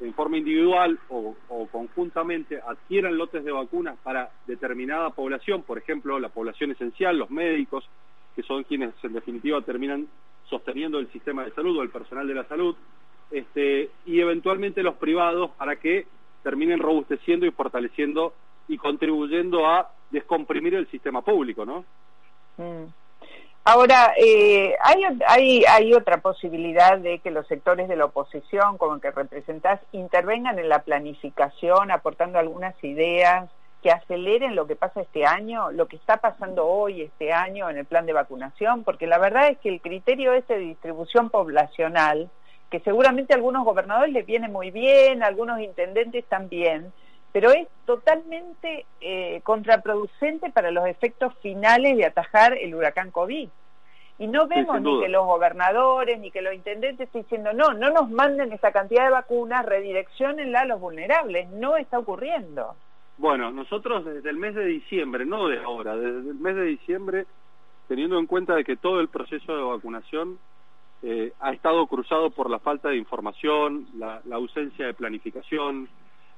en 0.00 0.14
forma 0.14 0.38
individual 0.38 0.98
o, 1.10 1.34
o 1.48 1.66
conjuntamente 1.66 2.60
adquieran 2.66 3.18
lotes 3.18 3.44
de 3.44 3.52
vacunas 3.52 3.98
para 4.02 4.30
determinada 4.46 5.10
población, 5.10 5.62
por 5.62 5.78
ejemplo, 5.78 6.18
la 6.18 6.30
población 6.30 6.70
esencial, 6.70 7.18
los 7.18 7.30
médicos, 7.30 7.84
que 8.34 8.42
son 8.42 8.64
quienes 8.64 8.92
en 9.02 9.12
definitiva 9.12 9.60
terminan 9.60 10.08
sosteniendo 10.48 10.98
el 10.98 11.10
sistema 11.12 11.44
de 11.44 11.52
salud 11.52 11.78
o 11.78 11.82
el 11.82 11.90
personal 11.90 12.26
de 12.26 12.34
la 12.34 12.44
salud, 12.44 12.74
este, 13.30 13.90
y 14.06 14.20
eventualmente 14.20 14.82
los 14.82 14.96
privados 14.96 15.50
para 15.52 15.76
que 15.76 16.06
terminen 16.42 16.80
robusteciendo 16.80 17.46
y 17.46 17.50
fortaleciendo 17.50 18.34
y 18.66 18.78
contribuyendo 18.78 19.66
a 19.66 19.90
descomprimir 20.10 20.74
el 20.74 20.88
sistema 20.88 21.22
público, 21.22 21.64
¿no? 21.64 21.84
Mm. 22.56 22.86
Ahora, 23.64 24.14
eh, 24.16 24.74
hay, 24.80 25.02
hay, 25.26 25.64
hay 25.64 25.92
otra 25.92 26.18
posibilidad 26.18 26.98
de 26.98 27.18
que 27.18 27.30
los 27.30 27.46
sectores 27.46 27.88
de 27.88 27.96
la 27.96 28.06
oposición, 28.06 28.78
como 28.78 28.94
el 28.94 29.00
que 29.00 29.10
representás, 29.10 29.80
intervengan 29.92 30.58
en 30.58 30.68
la 30.68 30.82
planificación, 30.82 31.90
aportando 31.90 32.38
algunas 32.38 32.74
ideas 32.82 33.50
que 33.82 33.90
aceleren 33.90 34.56
lo 34.56 34.66
que 34.66 34.76
pasa 34.76 35.02
este 35.02 35.24
año, 35.24 35.70
lo 35.72 35.86
que 35.88 35.96
está 35.96 36.18
pasando 36.18 36.66
hoy, 36.66 37.02
este 37.02 37.32
año, 37.32 37.68
en 37.68 37.78
el 37.78 37.84
plan 37.84 38.06
de 38.06 38.12
vacunación, 38.12 38.82
porque 38.82 39.06
la 39.06 39.18
verdad 39.18 39.48
es 39.48 39.58
que 39.58 39.68
el 39.68 39.80
criterio 39.80 40.32
este 40.32 40.54
de 40.54 40.60
distribución 40.60 41.30
poblacional, 41.30 42.30
que 42.70 42.80
seguramente 42.80 43.32
a 43.32 43.36
algunos 43.36 43.64
gobernadores 43.64 44.12
les 44.12 44.26
viene 44.26 44.48
muy 44.48 44.70
bien, 44.70 45.22
a 45.22 45.26
algunos 45.26 45.60
intendentes 45.60 46.24
también, 46.26 46.92
pero 47.32 47.50
es 47.50 47.68
totalmente 47.86 48.86
eh, 49.00 49.40
contraproducente 49.44 50.50
para 50.50 50.70
los 50.70 50.86
efectos 50.86 51.34
finales 51.42 51.96
de 51.96 52.06
atajar 52.06 52.56
el 52.58 52.74
huracán 52.74 53.10
COVID. 53.10 53.48
Y 54.18 54.26
no 54.26 54.46
vemos 54.48 54.82
ni 54.82 55.00
que 55.00 55.08
los 55.08 55.24
gobernadores 55.24 56.18
ni 56.18 56.30
que 56.30 56.42
los 56.42 56.52
intendentes 56.52 57.06
estén 57.06 57.22
diciendo, 57.22 57.52
no, 57.54 57.72
no 57.72 57.90
nos 57.90 58.10
manden 58.10 58.52
esa 58.52 58.70
cantidad 58.70 59.04
de 59.04 59.10
vacunas, 59.10 59.64
redireccionenla 59.64 60.60
a 60.60 60.64
los 60.66 60.80
vulnerables. 60.80 61.48
No 61.50 61.76
está 61.76 61.98
ocurriendo. 61.98 62.74
Bueno, 63.16 63.50
nosotros 63.50 64.04
desde 64.04 64.28
el 64.28 64.36
mes 64.36 64.54
de 64.54 64.66
diciembre, 64.66 65.24
no 65.24 65.48
de 65.48 65.58
ahora, 65.58 65.96
desde 65.96 66.30
el 66.30 66.34
mes 66.34 66.54
de 66.54 66.64
diciembre, 66.64 67.26
teniendo 67.88 68.18
en 68.18 68.26
cuenta 68.26 68.54
de 68.54 68.64
que 68.64 68.76
todo 68.76 69.00
el 69.00 69.08
proceso 69.08 69.56
de 69.56 69.62
vacunación 69.62 70.38
eh, 71.02 71.32
ha 71.40 71.52
estado 71.52 71.86
cruzado 71.86 72.30
por 72.30 72.50
la 72.50 72.58
falta 72.58 72.90
de 72.90 72.96
información, 72.96 73.86
la, 73.96 74.20
la 74.26 74.36
ausencia 74.36 74.86
de 74.86 74.94
planificación, 74.94 75.88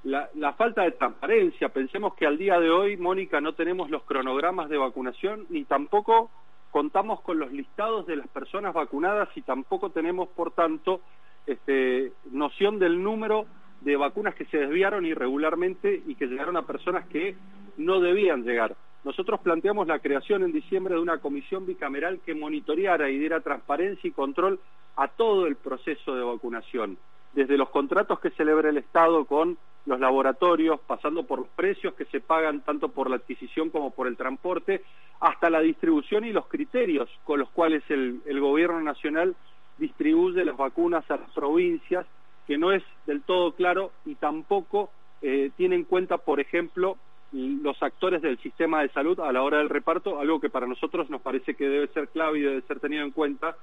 la, 0.04 0.28
la 0.34 0.52
falta 0.54 0.82
de 0.82 0.92
transparencia. 0.92 1.68
Pensemos 1.68 2.14
que 2.14 2.26
al 2.26 2.38
día 2.38 2.58
de 2.58 2.70
hoy, 2.70 2.96
Mónica, 2.96 3.40
no 3.40 3.54
tenemos 3.54 3.90
los 3.90 4.02
cronogramas 4.04 4.68
de 4.68 4.78
vacunación 4.78 5.46
ni 5.48 5.64
tampoco 5.64 6.30
contamos 6.72 7.20
con 7.20 7.38
los 7.38 7.52
listados 7.52 8.06
de 8.06 8.16
las 8.16 8.26
personas 8.28 8.72
vacunadas 8.72 9.28
y 9.36 9.42
tampoco 9.42 9.90
tenemos, 9.90 10.28
por 10.30 10.52
tanto, 10.52 11.02
este, 11.46 12.12
noción 12.30 12.78
del 12.78 13.02
número 13.02 13.46
de 13.82 13.96
vacunas 13.96 14.34
que 14.34 14.46
se 14.46 14.58
desviaron 14.58 15.04
irregularmente 15.04 16.02
y 16.06 16.14
que 16.14 16.26
llegaron 16.26 16.56
a 16.56 16.66
personas 16.66 17.06
que 17.08 17.36
no 17.76 18.00
debían 18.00 18.44
llegar. 18.44 18.74
Nosotros 19.04 19.40
planteamos 19.40 19.86
la 19.86 19.98
creación 19.98 20.44
en 20.44 20.52
diciembre 20.52 20.94
de 20.94 21.00
una 21.00 21.18
comisión 21.18 21.66
bicameral 21.66 22.20
que 22.24 22.34
monitoreara 22.34 23.10
y 23.10 23.18
diera 23.18 23.40
transparencia 23.40 24.08
y 24.08 24.12
control 24.12 24.60
a 24.96 25.08
todo 25.08 25.46
el 25.46 25.56
proceso 25.56 26.14
de 26.14 26.22
vacunación, 26.22 26.96
desde 27.34 27.58
los 27.58 27.70
contratos 27.70 28.20
que 28.20 28.30
celebra 28.30 28.70
el 28.70 28.78
Estado 28.78 29.24
con 29.24 29.58
los 29.86 29.98
laboratorios, 29.98 30.80
pasando 30.80 31.24
por 31.24 31.40
los 31.40 31.48
precios 31.48 31.94
que 31.94 32.04
se 32.06 32.20
pagan 32.20 32.60
tanto 32.60 32.88
por 32.88 33.10
la 33.10 33.16
adquisición 33.16 33.70
como 33.70 33.90
por 33.90 34.06
el 34.06 34.16
transporte, 34.16 34.82
hasta 35.20 35.50
la 35.50 35.60
distribución 35.60 36.24
y 36.24 36.32
los 36.32 36.46
criterios 36.46 37.08
con 37.24 37.40
los 37.40 37.50
cuales 37.50 37.82
el, 37.88 38.20
el 38.26 38.40
gobierno 38.40 38.80
nacional 38.80 39.34
distribuye 39.78 40.44
las 40.44 40.56
vacunas 40.56 41.08
a 41.10 41.16
las 41.16 41.30
provincias, 41.30 42.06
que 42.46 42.58
no 42.58 42.72
es 42.72 42.82
del 43.06 43.22
todo 43.22 43.52
claro 43.52 43.92
y 44.04 44.14
tampoco 44.14 44.90
eh, 45.22 45.50
tiene 45.56 45.76
en 45.76 45.84
cuenta, 45.84 46.18
por 46.18 46.40
ejemplo, 46.40 46.96
los 47.32 47.82
actores 47.82 48.20
del 48.20 48.38
sistema 48.38 48.82
de 48.82 48.90
salud 48.90 49.18
a 49.20 49.32
la 49.32 49.42
hora 49.42 49.58
del 49.58 49.70
reparto, 49.70 50.20
algo 50.20 50.40
que 50.40 50.50
para 50.50 50.66
nosotros 50.66 51.08
nos 51.08 51.22
parece 51.22 51.54
que 51.54 51.68
debe 51.68 51.86
ser 51.88 52.08
clave 52.08 52.38
y 52.38 52.42
debe 52.42 52.60
ser 52.62 52.78
tenido 52.78 53.04
en 53.04 53.10
cuenta 53.10 53.56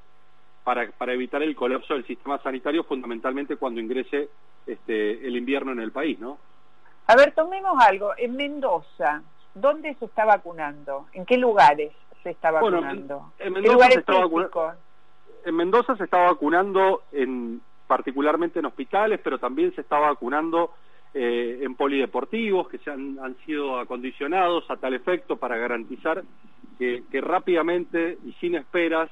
para, 0.70 0.88
para 0.92 1.14
evitar 1.14 1.42
el 1.42 1.56
colapso 1.56 1.96
del 1.96 2.06
sistema 2.06 2.38
sanitario, 2.44 2.84
fundamentalmente 2.84 3.56
cuando 3.56 3.82
ingrese 3.82 4.30
este, 4.68 5.26
el 5.28 5.36
invierno 5.36 5.72
en 5.72 5.80
el 5.80 5.92
país, 5.92 6.20
¿no? 6.20 6.38
A 7.08 7.16
ver, 7.16 7.32
tomemos 7.34 7.74
algo. 7.84 8.12
En 8.16 8.36
Mendoza, 8.36 9.24
¿dónde 9.56 9.96
se 9.96 10.06
está 10.06 10.26
vacunando? 10.26 11.08
¿En 11.14 11.26
qué 11.26 11.38
lugares 11.40 11.92
se 12.22 12.30
está 12.30 12.52
Bueno, 12.52 12.82
vacunando? 12.82 13.34
en 13.40 13.46
¿Qué 13.46 13.50
Mendoza 13.50 13.74
lugares 13.74 13.94
se 13.96 14.00
está 14.02 14.14
vacuna- 14.14 14.44
típicos? 14.44 14.74
En 15.46 15.56
Mendoza 15.56 15.96
se 15.98 16.04
está 16.04 16.18
vacunando 16.20 17.02
en 17.14 17.62
particularmente 17.88 18.60
en 18.60 18.66
hospitales, 18.68 19.20
pero 19.24 19.40
también 19.40 19.74
se 19.74 19.82
está 19.82 19.98
vacunando 19.98 20.76
eh, 21.16 21.62
en 21.64 21.74
polideportivos 21.74 22.70
que 22.70 22.78
se 22.78 22.92
han, 22.92 23.18
han 23.18 23.36
sido 23.44 23.80
acondicionados 23.80 24.70
a 24.70 24.78
tal 24.78 24.94
efecto 24.94 25.36
para 25.38 25.58
garantizar 25.58 26.22
que, 26.78 27.02
que 27.12 27.22
rápidamente 27.22 28.20
y 28.24 28.34
sin 28.34 28.54
esperas 28.54 29.10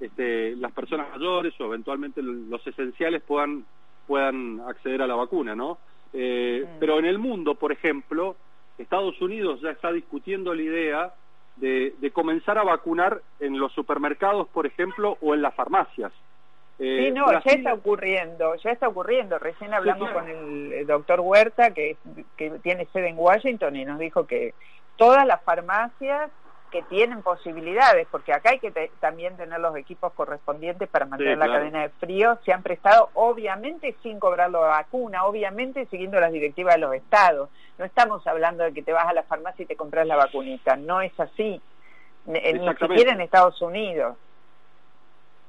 este, 0.00 0.56
las 0.56 0.72
personas 0.72 1.08
mayores 1.10 1.52
o 1.60 1.66
eventualmente 1.66 2.22
los 2.22 2.66
esenciales 2.66 3.22
puedan 3.22 3.64
puedan 4.06 4.60
acceder 4.66 5.02
a 5.02 5.06
la 5.06 5.14
vacuna, 5.14 5.54
¿no? 5.54 5.78
Eh, 6.12 6.66
Pero 6.80 6.98
en 6.98 7.04
el 7.04 7.18
mundo, 7.18 7.54
por 7.54 7.70
ejemplo, 7.70 8.34
Estados 8.76 9.20
Unidos 9.20 9.60
ya 9.60 9.70
está 9.70 9.92
discutiendo 9.92 10.52
la 10.52 10.62
idea 10.62 11.14
de, 11.56 11.94
de 12.00 12.10
comenzar 12.10 12.58
a 12.58 12.64
vacunar 12.64 13.20
en 13.38 13.58
los 13.58 13.72
supermercados, 13.72 14.48
por 14.48 14.66
ejemplo, 14.66 15.16
o 15.20 15.34
en 15.34 15.42
las 15.42 15.54
farmacias. 15.54 16.10
Eh, 16.80 17.04
sí, 17.06 17.10
no, 17.12 17.26
Brasil- 17.26 17.52
ya 17.52 17.58
está 17.58 17.74
ocurriendo, 17.74 18.54
ya 18.56 18.70
está 18.70 18.88
ocurriendo. 18.88 19.38
Recién 19.38 19.72
hablamos 19.74 20.10
claro. 20.10 20.26
con 20.26 20.30
el, 20.30 20.72
el 20.72 20.86
doctor 20.86 21.20
Huerta, 21.20 21.72
que, 21.72 21.96
que 22.36 22.50
tiene 22.62 22.86
sede 22.86 23.10
en 23.10 23.18
Washington, 23.18 23.76
y 23.76 23.84
nos 23.84 23.98
dijo 23.98 24.26
que 24.26 24.54
todas 24.96 25.24
las 25.26 25.40
farmacias 25.44 26.32
que 26.70 26.82
tienen 26.82 27.22
posibilidades, 27.22 28.06
porque 28.10 28.32
acá 28.32 28.50
hay 28.50 28.58
que 28.60 28.70
te- 28.70 28.90
también 29.00 29.36
tener 29.36 29.58
los 29.60 29.76
equipos 29.76 30.12
correspondientes 30.12 30.88
para 30.88 31.06
mantener 31.06 31.36
la 31.36 31.46
claro. 31.46 31.60
cadena 31.60 31.82
de 31.82 31.88
frío, 31.90 32.38
se 32.44 32.52
han 32.52 32.62
prestado 32.62 33.10
obviamente 33.14 33.96
sin 34.02 34.20
cobrar 34.20 34.50
la 34.50 34.60
vacuna, 34.60 35.24
obviamente 35.24 35.86
siguiendo 35.86 36.20
las 36.20 36.32
directivas 36.32 36.74
de 36.76 36.80
los 36.80 36.94
estados. 36.94 37.50
No 37.78 37.84
estamos 37.84 38.26
hablando 38.26 38.64
de 38.64 38.72
que 38.72 38.82
te 38.82 38.92
vas 38.92 39.06
a 39.06 39.12
la 39.12 39.22
farmacia 39.24 39.62
y 39.62 39.66
te 39.66 39.76
compras 39.76 40.06
la 40.06 40.16
vacunita, 40.16 40.76
no 40.76 41.00
es 41.00 41.18
así, 41.18 41.60
ni 42.26 42.40
siquiera 42.40 43.12
en 43.12 43.20
Estados 43.20 43.60
Unidos. 43.60 44.16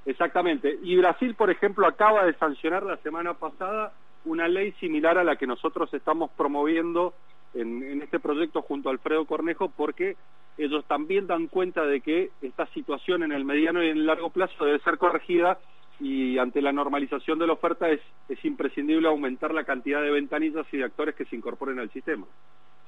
Exactamente. 0.05 0.79
Y 0.81 0.97
Brasil, 0.97 1.35
por 1.35 1.51
ejemplo, 1.51 1.85
acaba 1.85 2.25
de 2.25 2.33
sancionar 2.33 2.83
la 2.83 2.97
semana 2.97 3.35
pasada 3.35 3.93
una 4.25 4.47
ley 4.47 4.71
similar 4.73 5.17
a 5.17 5.23
la 5.23 5.35
que 5.35 5.45
nosotros 5.45 5.93
estamos 5.93 6.31
promoviendo 6.31 7.13
en, 7.53 7.83
en 7.83 8.01
este 8.01 8.19
proyecto 8.19 8.61
junto 8.61 8.89
a 8.89 8.93
Alfredo 8.93 9.25
Cornejo, 9.25 9.69
porque 9.69 10.15
ellos 10.57 10.85
también 10.85 11.27
dan 11.27 11.47
cuenta 11.47 11.85
de 11.85 12.01
que 12.01 12.29
esta 12.41 12.65
situación 12.67 13.23
en 13.23 13.31
el 13.31 13.45
mediano 13.45 13.83
y 13.83 13.89
en 13.89 13.97
el 13.97 14.05
largo 14.05 14.29
plazo 14.29 14.65
debe 14.65 14.79
ser 14.79 14.97
corregida 14.97 15.57
y 15.99 16.37
ante 16.39 16.61
la 16.61 16.71
normalización 16.71 17.37
de 17.39 17.47
la 17.47 17.53
oferta 17.53 17.89
es, 17.89 18.01
es 18.27 18.43
imprescindible 18.43 19.07
aumentar 19.07 19.53
la 19.53 19.63
cantidad 19.63 20.01
de 20.01 20.09
ventanillas 20.09 20.65
y 20.71 20.77
de 20.77 20.85
actores 20.85 21.15
que 21.15 21.25
se 21.25 21.35
incorporen 21.35 21.79
al 21.79 21.91
sistema. 21.91 22.25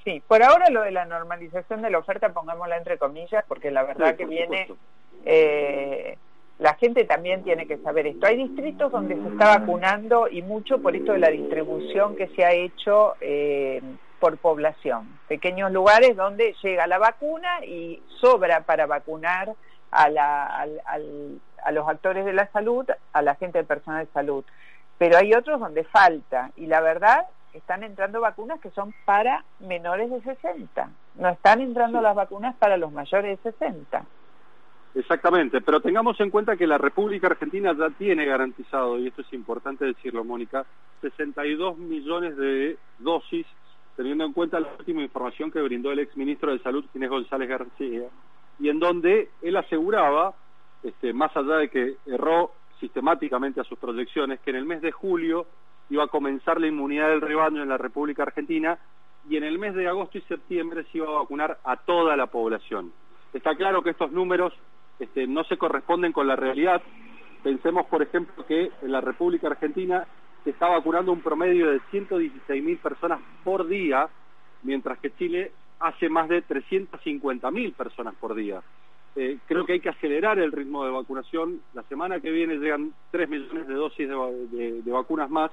Sí, 0.03 0.21
por 0.27 0.43
ahora 0.43 0.69
lo 0.69 0.81
de 0.81 0.91
la 0.91 1.05
normalización 1.05 1.81
de 1.81 1.89
la 1.89 1.99
oferta, 1.99 2.33
pongámosla 2.33 2.77
entre 2.77 2.97
comillas, 2.97 3.45
porque 3.47 3.71
la 3.71 3.83
verdad 3.83 4.11
Sí, 4.11 4.17
que 4.17 4.25
viene, 4.25 4.67
eh, 5.25 6.17
la 6.59 6.73
gente 6.75 7.05
también 7.05 7.43
tiene 7.43 7.67
que 7.67 7.77
saber 7.77 8.07
esto. 8.07 8.25
Hay 8.25 8.37
distritos 8.37 8.91
donde 8.91 9.15
se 9.15 9.27
está 9.27 9.59
vacunando 9.59 10.27
y 10.27 10.41
mucho 10.41 10.81
por 10.81 10.95
esto 10.95 11.13
de 11.13 11.19
la 11.19 11.29
distribución 11.29 12.15
que 12.15 12.27
se 12.29 12.43
ha 12.43 12.51
hecho 12.51 13.13
eh, 13.21 13.81
por 14.23 14.37
población. 14.37 15.19
Pequeños 15.27 15.69
lugares 15.73 16.15
donde 16.15 16.55
llega 16.63 16.87
la 16.87 16.97
vacuna 16.97 17.65
y 17.65 18.01
sobra 18.21 18.61
para 18.61 18.85
vacunar 18.85 19.53
a, 19.91 20.07
la, 20.09 20.45
al- 20.45 20.81
al- 20.85 21.41
a 21.65 21.71
los 21.73 21.85
actores 21.89 22.23
de 22.23 22.31
la 22.31 22.47
salud, 22.53 22.85
a 23.11 23.21
la 23.21 23.35
gente 23.35 23.57
del 23.57 23.67
personal 23.67 24.05
de 24.05 24.11
salud. 24.13 24.45
Pero 24.97 25.17
hay 25.17 25.33
otros 25.33 25.59
donde 25.59 25.83
falta 25.83 26.51
y 26.55 26.67
la 26.67 26.79
verdad 26.79 27.25
están 27.51 27.83
entrando 27.83 28.21
vacunas 28.21 28.61
que 28.61 28.69
son 28.69 28.93
para 29.03 29.43
menores 29.59 30.09
de 30.09 30.21
60. 30.21 30.89
No 31.15 31.27
están 31.27 31.59
entrando 31.59 31.99
las 31.99 32.15
vacunas 32.15 32.55
para 32.55 32.77
los 32.77 32.93
mayores 32.93 33.43
de 33.43 33.51
60. 33.51 34.05
Exactamente, 34.95 35.59
pero 35.59 35.81
tengamos 35.81 36.17
en 36.21 36.29
cuenta 36.29 36.55
que 36.55 36.65
la 36.65 36.77
República 36.77 37.27
Argentina 37.27 37.73
ya 37.77 37.89
tiene 37.89 38.25
garantizado, 38.25 38.97
y 38.99 39.07
esto 39.07 39.21
es 39.21 39.33
importante 39.33 39.83
decirlo, 39.83 40.23
Mónica, 40.23 40.65
62 41.01 41.77
millones 41.77 42.37
de 42.37 42.77
dosis, 42.99 43.45
teniendo 43.95 44.25
en 44.25 44.33
cuenta 44.33 44.59
la 44.59 44.69
última 44.77 45.01
información 45.01 45.51
que 45.51 45.61
brindó 45.61 45.91
el 45.91 45.99
exministro 45.99 46.51
de 46.51 46.59
Salud, 46.59 46.85
Ginés 46.93 47.09
González 47.09 47.49
García, 47.49 48.07
y 48.59 48.69
en 48.69 48.79
donde 48.79 49.29
él 49.41 49.55
aseguraba, 49.55 50.33
este, 50.83 51.13
más 51.13 51.35
allá 51.35 51.57
de 51.57 51.69
que 51.69 51.95
erró 52.05 52.51
sistemáticamente 52.79 53.61
a 53.61 53.63
sus 53.63 53.77
proyecciones, 53.77 54.39
que 54.41 54.49
en 54.49 54.57
el 54.57 54.65
mes 54.65 54.81
de 54.81 54.91
julio 54.91 55.45
iba 55.89 56.03
a 56.03 56.07
comenzar 56.07 56.59
la 56.59 56.67
inmunidad 56.67 57.09
del 57.09 57.21
rebaño 57.21 57.61
en 57.61 57.69
la 57.69 57.77
República 57.77 58.23
Argentina 58.23 58.77
y 59.29 59.37
en 59.37 59.43
el 59.43 59.57
mes 59.57 59.73
de 59.75 59.87
agosto 59.87 60.17
y 60.17 60.21
septiembre 60.21 60.85
se 60.91 60.97
iba 60.97 61.07
a 61.07 61.19
vacunar 61.21 61.59
a 61.63 61.77
toda 61.77 62.17
la 62.17 62.27
población. 62.27 62.91
Está 63.33 63.55
claro 63.55 63.81
que 63.81 63.91
estos 63.91 64.11
números 64.11 64.53
este, 64.99 65.27
no 65.27 65.43
se 65.45 65.57
corresponden 65.57 66.11
con 66.11 66.27
la 66.27 66.35
realidad. 66.35 66.81
Pensemos, 67.41 67.85
por 67.87 68.01
ejemplo, 68.01 68.45
que 68.45 68.71
en 68.81 68.91
la 68.91 69.01
República 69.01 69.47
Argentina 69.47 70.05
se 70.43 70.51
está 70.51 70.67
vacunando 70.67 71.11
un 71.11 71.21
promedio 71.21 71.71
de 71.71 71.79
116 71.91 72.63
mil 72.63 72.77
personas 72.77 73.19
por 73.43 73.67
día, 73.67 74.07
mientras 74.63 74.99
que 74.99 75.15
Chile 75.15 75.51
hace 75.79 76.09
más 76.09 76.29
de 76.29 76.41
350 76.41 77.51
mil 77.51 77.73
personas 77.73 78.15
por 78.15 78.35
día. 78.35 78.61
Eh, 79.15 79.37
creo 79.47 79.65
que 79.65 79.73
hay 79.73 79.79
que 79.79 79.89
acelerar 79.89 80.39
el 80.39 80.51
ritmo 80.51 80.85
de 80.85 80.91
vacunación. 80.91 81.61
La 81.73 81.83
semana 81.83 82.19
que 82.19 82.31
viene 82.31 82.55
llegan 82.55 82.93
3 83.11 83.29
millones 83.29 83.67
de 83.67 83.73
dosis 83.73 84.07
de 84.07 84.91
vacunas 84.91 85.29
más 85.29 85.51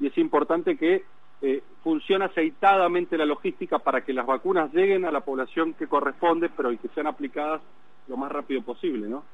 y 0.00 0.06
es 0.06 0.18
importante 0.18 0.76
que 0.76 1.04
eh, 1.42 1.62
funcione 1.82 2.24
aceitadamente 2.24 3.18
la 3.18 3.26
logística 3.26 3.78
para 3.78 4.02
que 4.02 4.14
las 4.14 4.24
vacunas 4.24 4.72
lleguen 4.72 5.04
a 5.04 5.12
la 5.12 5.20
población 5.20 5.74
que 5.74 5.86
corresponde, 5.86 6.48
pero 6.48 6.72
y 6.72 6.78
que 6.78 6.88
sean 6.88 7.06
aplicadas 7.06 7.60
lo 8.08 8.16
más 8.16 8.32
rápido 8.32 8.62
posible, 8.62 9.08
¿no? 9.08 9.24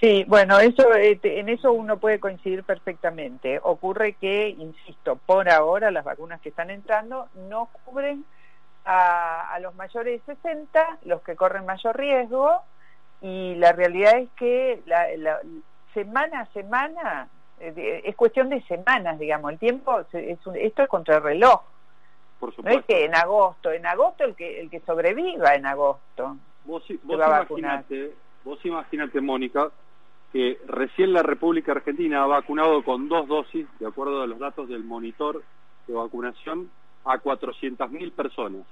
Sí, 0.00 0.24
bueno, 0.28 0.60
eso 0.60 0.94
eh, 0.94 1.16
te- 1.16 1.40
en 1.40 1.48
eso 1.48 1.72
uno 1.72 1.98
puede 1.98 2.20
coincidir 2.20 2.62
perfectamente. 2.62 3.58
Ocurre 3.62 4.12
que, 4.14 4.48
insisto, 4.50 5.16
por 5.26 5.48
ahora 5.50 5.90
las 5.90 6.04
vacunas 6.04 6.40
que 6.40 6.50
están 6.50 6.70
entrando 6.70 7.28
no 7.34 7.68
cubren 7.84 8.24
a, 8.84 9.52
a 9.52 9.58
los 9.58 9.74
mayores 9.74 10.24
de 10.24 10.34
60, 10.36 10.98
los 11.02 11.20
que 11.22 11.34
corren 11.34 11.66
mayor 11.66 11.96
riesgo, 11.96 12.62
y 13.20 13.56
la 13.56 13.72
realidad 13.72 14.18
es 14.18 14.28
que 14.36 14.82
la, 14.86 15.08
la- 15.16 15.40
semana 15.94 16.42
a 16.42 16.46
semana 16.52 17.28
eh, 17.58 18.02
es 18.04 18.14
cuestión 18.14 18.50
de 18.50 18.62
semanas, 18.66 19.18
digamos. 19.18 19.50
El 19.50 19.58
tiempo 19.58 19.98
es 20.12 20.46
un- 20.46 20.54
esto 20.56 20.82
es 20.84 20.88
contrarreloj. 20.88 21.60
Por 22.38 22.50
No 22.50 22.52
es 22.52 22.54
supuesto. 22.56 22.84
que 22.86 23.04
en 23.04 23.16
agosto, 23.16 23.72
en 23.72 23.84
agosto 23.84 24.22
el 24.22 24.36
que 24.36 24.60
el 24.60 24.70
que 24.70 24.78
sobreviva 24.80 25.54
en 25.56 25.66
agosto. 25.66 26.36
Vos, 26.64 26.84
vos 27.02 27.18
imaginate, 27.18 28.12
vos 28.44 28.64
imaginate, 28.64 29.20
Mónica, 29.20 29.70
que 30.32 30.58
recién 30.66 31.12
la 31.12 31.22
República 31.22 31.72
Argentina 31.72 32.22
ha 32.22 32.26
vacunado 32.26 32.82
con 32.82 33.08
dos 33.08 33.26
dosis, 33.28 33.66
de 33.78 33.86
acuerdo 33.86 34.22
a 34.22 34.26
los 34.26 34.38
datos 34.38 34.68
del 34.68 34.84
monitor 34.84 35.42
de 35.86 35.94
vacunación, 35.94 36.70
a 37.04 37.18
400.000 37.18 38.12
personas. 38.12 38.66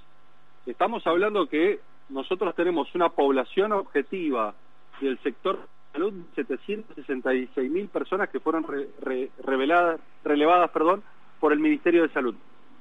Estamos 0.67 1.07
hablando 1.07 1.47
que 1.49 1.81
nosotros 2.11 2.55
tenemos 2.55 2.95
una 2.95 3.09
población 3.09 3.73
objetiva 3.73 4.55
del 5.01 5.19
sector 5.23 5.59
salud 5.93 6.13
de 6.37 6.45
766.000 6.47 7.89
personas 7.89 8.29
que 8.29 8.41
fueron 8.41 8.65
re- 8.65 8.89
re- 9.01 9.31
reveladas, 9.43 10.01
relevadas 10.25 10.71
perdón, 10.71 11.03
por 11.41 11.53
el 11.55 11.59
Ministerio 11.61 12.03
de 12.03 12.11
Salud. 12.13 12.35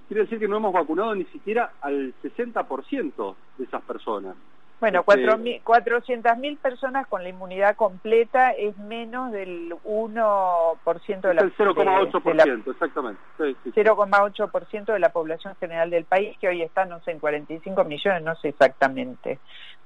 Quiere 0.08 0.24
decir 0.24 0.38
que 0.40 0.48
no 0.48 0.58
hemos 0.58 0.74
vacunado 0.74 1.16
ni 1.16 1.24
siquiera 1.26 1.74
al 1.82 2.14
60% 2.22 3.36
de 3.58 3.64
esas 3.64 3.82
personas. 3.84 4.36
Bueno, 4.80 5.06
Este, 5.08 5.62
400.000 5.64 6.58
personas 6.58 7.08
con 7.08 7.24
la 7.24 7.30
inmunidad 7.30 7.76
completa 7.76 8.52
es 8.52 8.78
menos 8.78 9.32
del 9.32 9.74
1% 9.84 11.22
de 11.22 11.34
la, 11.34 11.42
el 11.42 11.56
0,8%, 11.56 12.72
exactamente. 12.72 13.22
Sí, 13.38 13.56
sí. 13.64 13.72
0,8% 13.74 14.86
de 14.86 15.00
la 15.00 15.10
población 15.10 15.56
general 15.60 15.90
del 15.90 16.04
país, 16.04 16.38
que 16.40 16.50
hoy 16.50 16.62
está, 16.62 16.86
no 16.86 17.00
sé, 17.02 17.12
en 17.12 17.20
45 17.20 17.84
millones, 17.86 18.22
no 18.24 18.36
sé 18.36 18.50
exactamente. 18.50 19.40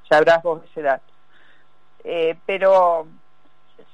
Sabrás 0.10 0.42
vos 0.42 0.64
ese 0.72 0.82
dato. 0.82 1.14
Eh, 2.04 2.36
pero 2.48 3.06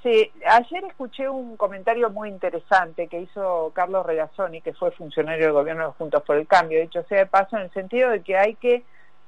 sí, 0.01 0.31
ayer 0.47 0.85
escuché 0.85 1.27
un 1.27 1.57
comentario 1.57 2.09
muy 2.09 2.29
interesante 2.29 3.07
que 3.07 3.19
hizo 3.19 3.71
Carlos 3.75 4.05
Regazzoni, 4.05 4.61
que 4.61 4.73
fue 4.73 4.91
funcionario 4.91 5.45
del 5.45 5.53
gobierno 5.53 5.87
de 5.87 5.93
Juntos 5.93 6.23
por 6.23 6.37
el 6.37 6.47
Cambio, 6.47 6.79
dicho 6.79 7.03
sea 7.03 7.19
de 7.19 7.25
paso, 7.25 7.57
en 7.57 7.63
el 7.63 7.71
sentido 7.71 8.11
de 8.11 8.21
que 8.21 8.37
hay 8.37 8.55
que 8.55 8.83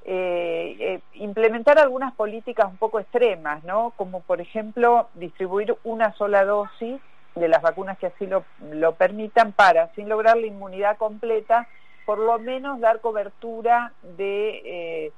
eh, 0.09 0.75
eh, 0.79 0.99
implementar 1.15 1.77
algunas 1.77 2.13
políticas 2.15 2.67
un 2.67 2.77
poco 2.77 2.99
extremas, 2.99 3.63
¿no? 3.65 3.91
Como 3.97 4.21
por 4.21 4.39
ejemplo 4.39 5.09
distribuir 5.15 5.75
una 5.83 6.13
sola 6.13 6.45
dosis 6.45 6.99
de 7.35 7.47
las 7.49 7.61
vacunas 7.61 7.97
que 7.99 8.07
así 8.07 8.25
lo, 8.25 8.45
lo 8.71 8.95
permitan 8.95 9.51
para, 9.51 9.89
sin 9.95 10.07
lograr 10.09 10.37
la 10.37 10.47
inmunidad 10.47 10.97
completa, 10.97 11.67
por 12.05 12.19
lo 12.19 12.39
menos 12.39 12.79
dar 12.79 13.01
cobertura 13.01 13.91
de, 14.17 14.61
eh, 14.65 15.11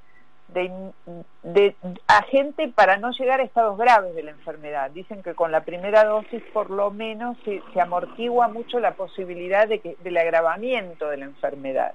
de, 0.48 0.92
de- 1.44 1.76
a 2.08 2.22
gente 2.24 2.66
para 2.68 2.96
no 2.96 3.12
llegar 3.12 3.38
a 3.40 3.44
estados 3.44 3.78
graves 3.78 4.12
de 4.16 4.24
la 4.24 4.32
enfermedad. 4.32 4.90
Dicen 4.90 5.22
que 5.22 5.34
con 5.34 5.52
la 5.52 5.60
primera 5.60 6.04
dosis 6.04 6.42
por 6.52 6.68
lo 6.68 6.90
menos 6.90 7.38
se, 7.44 7.62
se 7.72 7.80
amortigua 7.80 8.48
mucho 8.48 8.80
la 8.80 8.94
posibilidad 8.94 9.68
de 9.68 9.78
que, 9.78 9.96
del 10.02 10.16
agravamiento 10.18 11.08
de 11.08 11.16
la 11.18 11.26
enfermedad. 11.26 11.92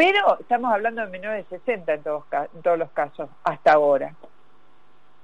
Pero 0.00 0.38
estamos 0.40 0.72
hablando 0.72 1.02
de 1.02 1.08
menores 1.08 1.46
de 1.50 1.58
60 1.58 1.92
en 1.92 2.02
todos, 2.02 2.24
en 2.54 2.62
todos 2.62 2.78
los 2.78 2.90
casos, 2.92 3.28
hasta 3.44 3.74
ahora. 3.74 4.14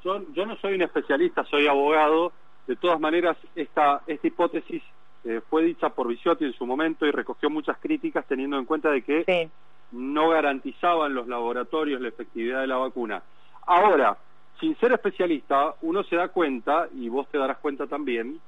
Yo, 0.04 0.20
yo 0.34 0.44
no 0.44 0.54
soy 0.56 0.74
un 0.74 0.82
especialista, 0.82 1.44
soy 1.44 1.66
abogado. 1.66 2.30
De 2.66 2.76
todas 2.76 3.00
maneras, 3.00 3.38
esta, 3.54 4.02
esta 4.06 4.26
hipótesis 4.26 4.82
eh, 5.24 5.40
fue 5.48 5.62
dicha 5.62 5.88
por 5.88 6.08
Viciotti 6.08 6.44
en 6.44 6.52
su 6.52 6.66
momento 6.66 7.06
y 7.06 7.10
recogió 7.10 7.48
muchas 7.48 7.78
críticas 7.78 8.26
teniendo 8.26 8.58
en 8.58 8.66
cuenta 8.66 8.90
de 8.90 9.00
que 9.00 9.48
no 9.92 10.28
garantizaban 10.28 11.14
los 11.14 11.26
laboratorios 11.26 11.98
la 12.02 12.08
efectividad 12.08 12.60
de 12.60 12.66
la 12.66 12.76
vacuna. 12.76 13.22
Ahora, 13.66 14.18
sin 14.60 14.76
ser 14.76 14.92
especialista, 14.92 15.74
uno 15.80 16.04
se 16.04 16.16
da 16.16 16.28
cuenta, 16.28 16.86
y 16.94 17.08
vos 17.08 17.26
te 17.28 17.38
darás 17.38 17.56
cuenta 17.60 17.86
también, 17.86 18.38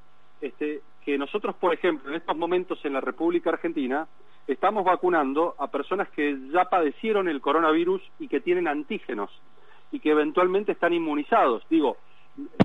este, 0.43 0.83
que 1.07 1.16
nosotros, 1.16 1.57
por 1.57 1.72
ejemplo, 1.72 2.11
en 2.11 2.16
estos 2.16 2.37
momentos 2.37 2.85
en 2.85 2.93
la 2.93 3.01
República 3.01 3.49
Argentina, 3.49 4.07
estamos 4.49 4.84
vacunando 4.84 5.55
a 5.59 5.68
personas 5.68 6.09
que 6.09 6.36
ya 6.51 6.64
padecieron 6.64 7.28
el 7.28 7.40
coronavirus 7.40 8.03
y 8.18 8.28
que 8.28 8.40
tienen 8.40 8.66
antígenos 8.66 9.30
y 9.92 10.01
que 10.01 10.11
eventualmente 10.11 10.72
están 10.72 10.94
inmunizados. 10.94 11.62
Digo, 11.68 11.99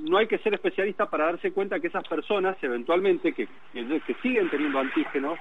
no 0.01 0.17
hay 0.17 0.27
que 0.27 0.37
ser 0.39 0.53
especialista 0.53 1.09
para 1.09 1.25
darse 1.25 1.51
cuenta 1.51 1.79
que 1.79 1.87
esas 1.87 2.07
personas 2.07 2.57
eventualmente 2.61 3.33
que, 3.33 3.47
siguen 4.21 4.49
teniendo 4.49 4.79
antígenos, 4.79 5.37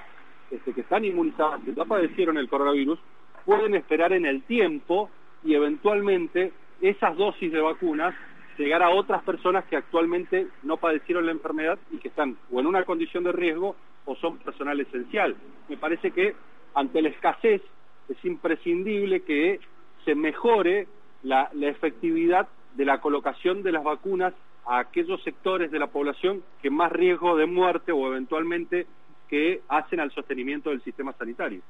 este, 0.51 0.73
que 0.73 0.81
están 0.81 1.05
inmunizadas, 1.05 1.61
que 1.63 1.73
ya 1.73 1.85
padecieron 1.85 2.37
el 2.37 2.49
coronavirus, 2.49 2.99
pueden 3.45 3.75
esperar 3.75 4.11
en 4.11 4.25
el 4.25 4.43
tiempo 4.43 5.09
y 5.43 5.55
eventualmente 5.55 6.51
esas 6.81 7.15
dosis 7.15 7.51
de 7.51 7.61
vacunas 7.61 8.13
llegar 8.57 8.83
a 8.83 8.89
otras 8.89 9.23
personas 9.23 9.65
que 9.65 9.77
actualmente 9.77 10.47
no 10.61 10.77
padecieron 10.77 11.25
la 11.25 11.31
enfermedad 11.31 11.79
y 11.91 11.97
que 11.97 12.09
están 12.09 12.37
o 12.51 12.59
en 12.59 12.67
una 12.67 12.83
condición 12.83 13.23
de 13.23 13.31
riesgo 13.31 13.75
o 14.05 14.15
son 14.15 14.37
personal 14.39 14.79
esencial. 14.79 15.35
Me 15.69 15.77
parece 15.77 16.11
que 16.11 16.35
ante 16.73 17.01
la 17.01 17.09
escasez 17.09 17.61
es 18.09 18.25
imprescindible 18.25 19.21
que 19.21 19.59
se 20.05 20.15
mejore 20.15 20.87
la, 21.23 21.49
la 21.53 21.67
efectividad 21.67 22.47
de 22.75 22.85
la 22.85 22.99
colocación 22.99 23.63
de 23.63 23.71
las 23.71 23.83
vacunas 23.83 24.33
a 24.65 24.79
aquellos 24.79 25.21
sectores 25.23 25.71
de 25.71 25.79
la 25.79 25.87
población 25.87 26.43
que 26.61 26.69
más 26.69 26.91
riesgo 26.91 27.35
de 27.35 27.45
muerte 27.45 27.91
o 27.91 28.07
eventualmente 28.07 28.87
que 29.29 29.61
hacen 29.67 29.99
al 29.99 30.11
sostenimiento 30.11 30.69
del 30.69 30.83
sistema 30.83 31.13
sanitario. 31.13 31.61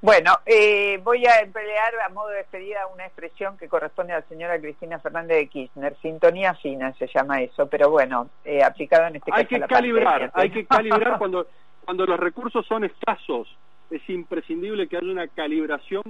Bueno, 0.00 0.38
eh, 0.46 1.00
voy 1.02 1.26
a 1.26 1.40
emplear 1.40 1.92
a 2.04 2.08
modo 2.10 2.28
de 2.28 2.36
despedida 2.36 2.86
una 2.86 3.04
expresión 3.04 3.58
que 3.58 3.68
corresponde 3.68 4.12
a 4.12 4.20
la 4.20 4.26
señora 4.28 4.60
Cristina 4.60 5.00
Fernández 5.00 5.38
de 5.38 5.48
Kirchner, 5.48 5.96
sintonía 6.00 6.54
fina 6.54 6.92
se 6.92 7.08
llama 7.08 7.42
eso, 7.42 7.68
pero 7.68 7.90
bueno, 7.90 8.30
eh, 8.44 8.62
aplicado 8.62 9.08
en 9.08 9.16
este 9.16 9.32
hay 9.34 9.46
caso 9.46 9.66
que 9.66 9.74
calibrar, 9.74 10.30
hay 10.34 10.50
que 10.50 10.66
calibrar 10.66 11.18
cuando 11.18 11.48
cuando 11.88 12.04
los 12.04 12.20
recursos 12.20 12.66
son 12.66 12.84
escasos, 12.84 13.48
es 13.90 14.06
imprescindible 14.10 14.88
que 14.88 14.98
haya 14.98 15.10
una 15.10 15.26
calibración 15.26 16.02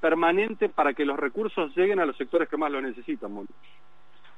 permanente 0.00 0.70
para 0.70 0.94
que 0.94 1.04
los 1.04 1.18
recursos 1.18 1.70
lleguen 1.76 2.00
a 2.00 2.06
los 2.06 2.16
sectores 2.16 2.48
que 2.48 2.56
más 2.56 2.72
lo 2.72 2.80
necesitan. 2.80 3.46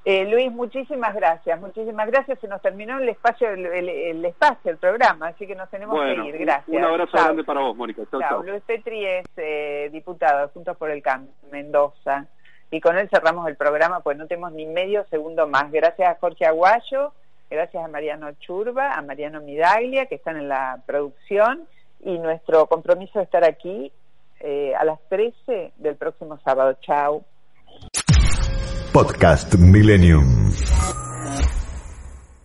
Eh, 0.05 0.28
Luis, 0.28 0.51
muchísimas 0.51 1.14
gracias, 1.14 1.61
muchísimas 1.61 2.09
gracias. 2.09 2.41
Se 2.41 2.49
nos 2.49 2.61
terminó 2.61 2.99
el 2.99 3.09
espacio, 3.09 3.51
el, 3.51 4.24
espacio, 4.24 4.72
el 4.72 4.78
programa, 4.78 5.28
así 5.28 5.47
que 5.47 5.55
nos 5.55 5.70
tenemos 5.70 5.97
que 5.97 6.28
ir. 6.28 6.38
Gracias. 6.38 6.76
Un 6.76 6.82
abrazo 6.82 7.16
grande 7.16 7.45
para 7.45 7.61
vos, 7.61 7.76
Mónica. 7.76 8.03
Chao, 8.11 8.43
Luis 8.43 8.61
Petri 8.66 9.07
es 9.07 9.26
eh, 9.36 9.91
diputado 9.93 10.49
Juntos 10.49 10.76
por 10.76 10.91
el 10.91 11.05
Cambio, 11.05 11.32
Mendoza, 11.53 12.26
y 12.68 12.80
con 12.80 12.99
él 12.99 13.09
cerramos 13.11 13.47
el 13.47 13.55
programa, 13.55 14.01
pues 14.01 14.18
no 14.18 14.26
tenemos 14.26 14.51
ni 14.55 14.66
medio 14.66 15.05
segundo 15.05 15.47
más. 15.47 15.70
Gracias 15.70 16.11
a 16.11 16.18
Jorge 16.18 16.47
Aguayo, 16.47 17.12
gracias 17.51 17.85
a 17.85 17.89
Mariano 17.89 18.31
Churba, 18.41 18.95
a 18.95 19.03
Mariano 19.03 19.41
Midaglia, 19.41 20.07
que 20.07 20.15
están 20.15 20.37
en 20.37 20.49
la 20.49 20.83
producción, 20.87 21.67
y 22.03 22.19
nuestro 22.19 22.67
compromiso 22.67 23.19
de 23.19 23.25
estar 23.25 23.45
aquí 23.45 23.93
eh, 24.41 24.73
a 24.75 24.85
las 24.85 24.99
13 25.09 25.73
del 25.77 25.97
próximo 25.97 26.39
sábado. 26.45 26.79
Chao. 26.81 27.25
Podcast 28.93 29.55
Millennium. 29.57 30.51